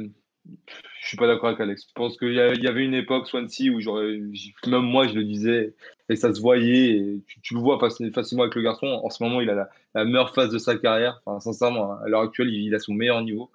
[1.01, 1.87] je suis pas d'accord avec Alex.
[1.87, 5.73] Je pense qu'il y, avait une époque, Swansea, où même moi, je le disais,
[6.09, 8.85] et ça se voyait, tu, le vois faci- facilement avec le garçon.
[8.85, 11.19] En ce moment, il a la, meilleure phase de sa carrière.
[11.39, 13.49] Sincèrement, à l'heure actuelle, il, il a son meilleur niveau.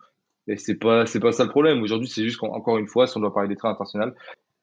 [0.49, 1.83] Et c'est pas, pas ça le problème.
[1.83, 4.13] Aujourd'hui, c'est juste qu'encore une fois, si on doit parler des trains internationaux,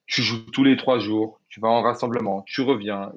[0.07, 3.11] tu joues tous les trois jours, tu vas en rassemblement, tu reviens,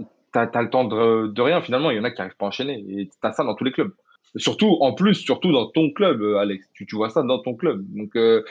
[0.47, 1.91] t'as, le temps de, de rien finalement.
[1.91, 2.85] Il y en a qui n'arrivent pas à enchaîner.
[2.89, 3.93] Et t'as ça dans tous les clubs.
[4.37, 6.69] Surtout, en plus, surtout dans ton club, euh, Alex.
[6.75, 7.85] Tu, tu vois ça dans ton club.
[7.89, 8.45] Donc, euh,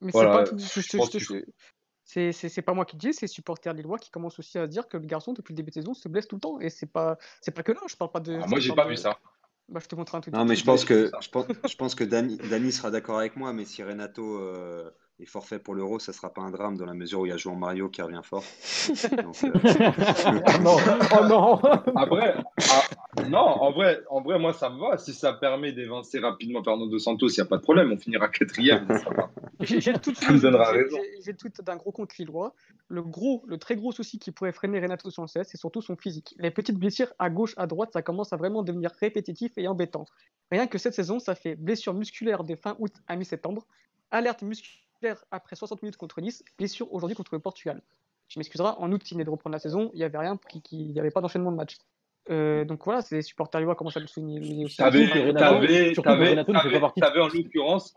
[0.00, 0.56] Mais Voilà, c'est pas
[2.04, 4.96] C'est moi qui le dis, c'est les supporters lillois qui commencent aussi à dire que
[4.96, 6.60] le garçon, depuis le début de saison, se blesse tout le temps.
[6.60, 8.38] Et c'est pas, c'est pas que là, je parle pas de.
[8.42, 9.18] ah, moi, j'ai pas de- vu ça.
[9.68, 11.94] Bah, je te montre un tout Non, mais je pense que, je pense, je pense
[11.94, 14.90] que Dani, Dani sera d'accord avec moi, mais si Renato euh,
[15.20, 17.32] est forfait pour l'Euro, ça sera pas un drame dans la mesure où il y
[17.32, 18.42] a João Mario qui revient fort.
[19.22, 20.76] Donc, euh, oh non,
[21.20, 21.54] oh non
[21.94, 22.34] Après,
[22.70, 24.98] ah, non, en vrai, en vrai, moi, ça me va.
[24.98, 27.92] Si ça permet d'évincer rapidement Fernando Santos, il n'y a pas de problème.
[27.92, 28.88] On finira quatrième.
[29.60, 32.52] J'ai le tweet d'un gros compte lillois.
[32.88, 36.34] Le gros, le très gros souci qui pourrait freiner Renato Sanchez, c'est surtout son physique.
[36.38, 40.06] Les petites blessures à gauche, à droite, ça commence à vraiment devenir répétitif et embêtant.
[40.50, 43.64] Rien que cette saison, ça fait blessure musculaire de fin août à mi-septembre,
[44.10, 44.83] alerte musculaire
[45.30, 47.82] après 60 minutes contre Nice, blessure aujourd'hui contre le Portugal.
[48.28, 50.38] Tu m'excuseras, en août, il venait de reprendre la saison, il n'y avait rien,
[50.70, 51.76] il n'y avait pas d'enchaînement de match.
[52.30, 54.76] Euh, donc voilà, c'est les supporters lillois commencent à le souligner aussi.
[54.76, 55.06] T'avais
[57.20, 57.94] en l'occurrence,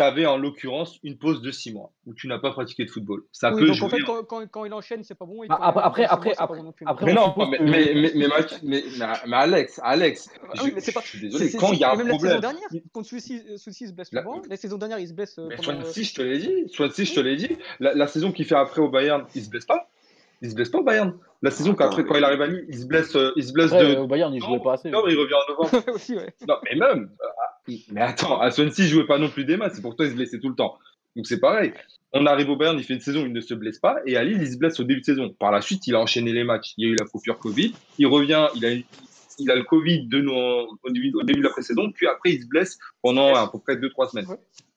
[0.00, 3.22] t'avais en l'occurrence une pause de six mois où tu n'as pas pratiqué de football.
[3.32, 3.86] Ça Oui, peut donc jouer.
[3.86, 5.44] en fait, quand, quand- quand il enchaîne, c'est pas bon.
[5.44, 8.12] Et Bah, quand après- après- après- bon après, mais on non, mais, que- mais, mais,
[8.14, 11.20] mais, Mathieu- mais, mais- mais Alex, Alex, Ah je, oui, mais c'est pas- je suis
[11.20, 11.50] désolé.
[11.52, 13.88] Quand il y a un même la saison problème, dernière, contre celui-ci, euh, celui-ci, il
[13.88, 14.40] se blesse La- souvent.
[14.48, 15.80] La saison dernière, il se blesse euh, Mais pendant.
[15.80, 16.68] euh, je te l'ai dit.
[16.72, 17.56] Swansea, je te l'ai dit.
[17.78, 19.88] La, la saison qu'il fait après au Bayern, il se blesse pas.
[20.42, 21.18] Il se blesse pas au Bayern.
[21.42, 23.72] La saison qu'après, quand il arrive à Lille, il se blesse, euh, il se blesse
[23.72, 24.00] Après, de.
[24.00, 24.88] au Bayern, il jouait pas assez.
[24.88, 25.82] octobre, il revient en novembre.
[25.94, 26.34] aussi, ouais.
[26.48, 27.10] Non, mais même.
[27.22, 29.72] euh, ah, mais attends, à Swansea, il jouait pas non plus des matchs.
[29.76, 30.76] C'est pour toi, il se blessait tout le temps.
[31.16, 31.72] Donc c'est pareil.
[32.12, 33.96] On arrive au Bayern, il fait une saison, il ne se blesse pas.
[34.06, 35.34] Et à Lille, il se blesse au début de saison.
[35.38, 36.72] Par la suite, il a enchaîné les matchs.
[36.76, 37.74] Il y a eu la coupure Covid.
[37.98, 38.70] Il revient, il a,
[39.38, 41.90] il a le Covid de nos- au, début, au début de la pré-saison.
[41.92, 44.26] Puis après, il se blesse pendant à peu près 2-3 semaines.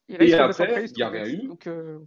[0.10, 1.48] Et, après, après, il se il y a rien eu.
[1.48, 1.99] Donc, euh,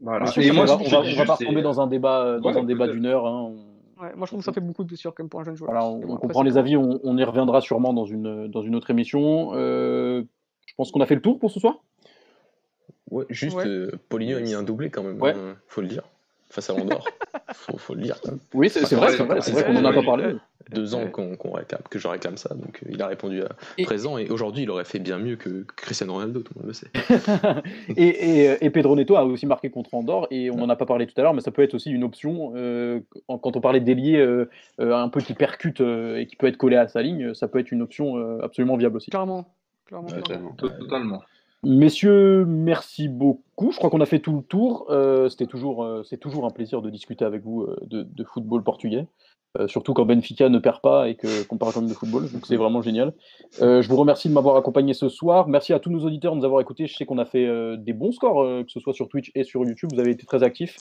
[0.00, 0.26] Voilà.
[0.26, 2.40] Monsieur, Et on moi, va, on va, on va pas retomber dans un débat, euh,
[2.40, 3.26] dans Ouais, un débat d'une heure.
[3.26, 3.52] hein.
[3.98, 5.44] On- ouais, moi, je trouve que ça fait beaucoup de blessures quand même pour un
[5.44, 5.70] jeune joueur.
[5.70, 8.90] Voilà, on, comprend les avis, on, on y reviendra sûrement dans une, dans une autre
[8.90, 9.50] émission.
[9.54, 10.22] Euh,
[10.66, 11.74] je pense qu'on a fait le tour pour ce soir.
[13.10, 13.66] Ouais, juste, Ouais.
[13.66, 15.32] euh, Poligno a mis un doublé quand même, Ouais.
[15.34, 16.02] hein, faut le dire.
[16.50, 17.04] Face à l'Andorre.
[17.54, 18.16] faut, faut le dire.
[18.54, 20.34] Oui, c'est c'est vrai, c'est vrai, c'est vrai qu'on n'en a pas parlé.
[20.70, 23.84] Deux ans qu'on réclame, que je réclame ça, donc euh, il a répondu à Et-
[23.84, 26.72] présent et aujourd'hui il aurait fait bien mieux que Cristiano Ronaldo, tout le monde le
[26.74, 26.90] sait.
[27.96, 28.08] et,
[28.52, 31.06] et, et Pedro Neto a aussi marqué contre Andorre, et on n'en a pas parlé
[31.06, 32.52] tout à l'heure, mais ça peut être aussi une option.
[32.56, 34.48] euh, quand on parlait d'ailier euh,
[34.80, 37.48] euh, un peu qui percute euh, et qui peut être collé à sa ligne, ça
[37.48, 39.10] peut être une option euh, absolument viable aussi.
[39.10, 39.46] Clairement.
[39.86, 40.52] Clairement, Ouais, clairement.
[40.52, 40.78] tellement.
[40.78, 41.22] Totalement.
[41.64, 43.72] Messieurs, merci beaucoup.
[43.72, 44.86] Je crois qu'on a fait tout le tour.
[44.90, 48.24] Euh, C'était toujours, euh, c'est toujours un plaisir de discuter avec vous euh, de, de
[48.24, 49.06] football portugais, Euh,
[49.66, 52.30] surtout quand Benfica ne perd pas et que- qu'on parle quand même de football.
[52.30, 53.12] Donc c'est vraiment génial.
[53.60, 55.48] Euh, je vous remercie de m'avoir accompagné ce soir.
[55.48, 56.86] Merci à tous nos auditeurs de nous avoir écoutés.
[56.86, 59.32] Je sais qu'on a fait euh, des bons scores, euh, que ce soit sur Twitch
[59.34, 59.90] et sur YouTube.
[59.92, 60.76] Vous avez été très actifs.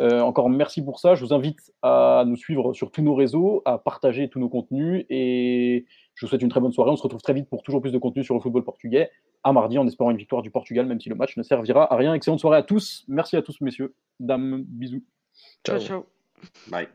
[0.00, 1.14] Euh, encore merci pour ça.
[1.14, 5.04] Je vous invite à nous suivre sur tous nos réseaux, à partager tous nos contenus
[5.08, 5.84] et
[6.16, 6.90] je vous souhaite une très bonne soirée.
[6.90, 9.10] On se retrouve très vite pour toujours plus de contenu sur le football portugais
[9.44, 11.96] à mardi en espérant une victoire du Portugal, même si le match ne servira à
[11.96, 12.14] rien.
[12.14, 13.04] Excellente soirée à tous.
[13.08, 13.94] Merci à tous, messieurs.
[14.18, 15.02] Dames, bisous.
[15.64, 15.86] Ciao, Ciao.
[15.86, 16.06] ciao.
[16.70, 16.88] Bye.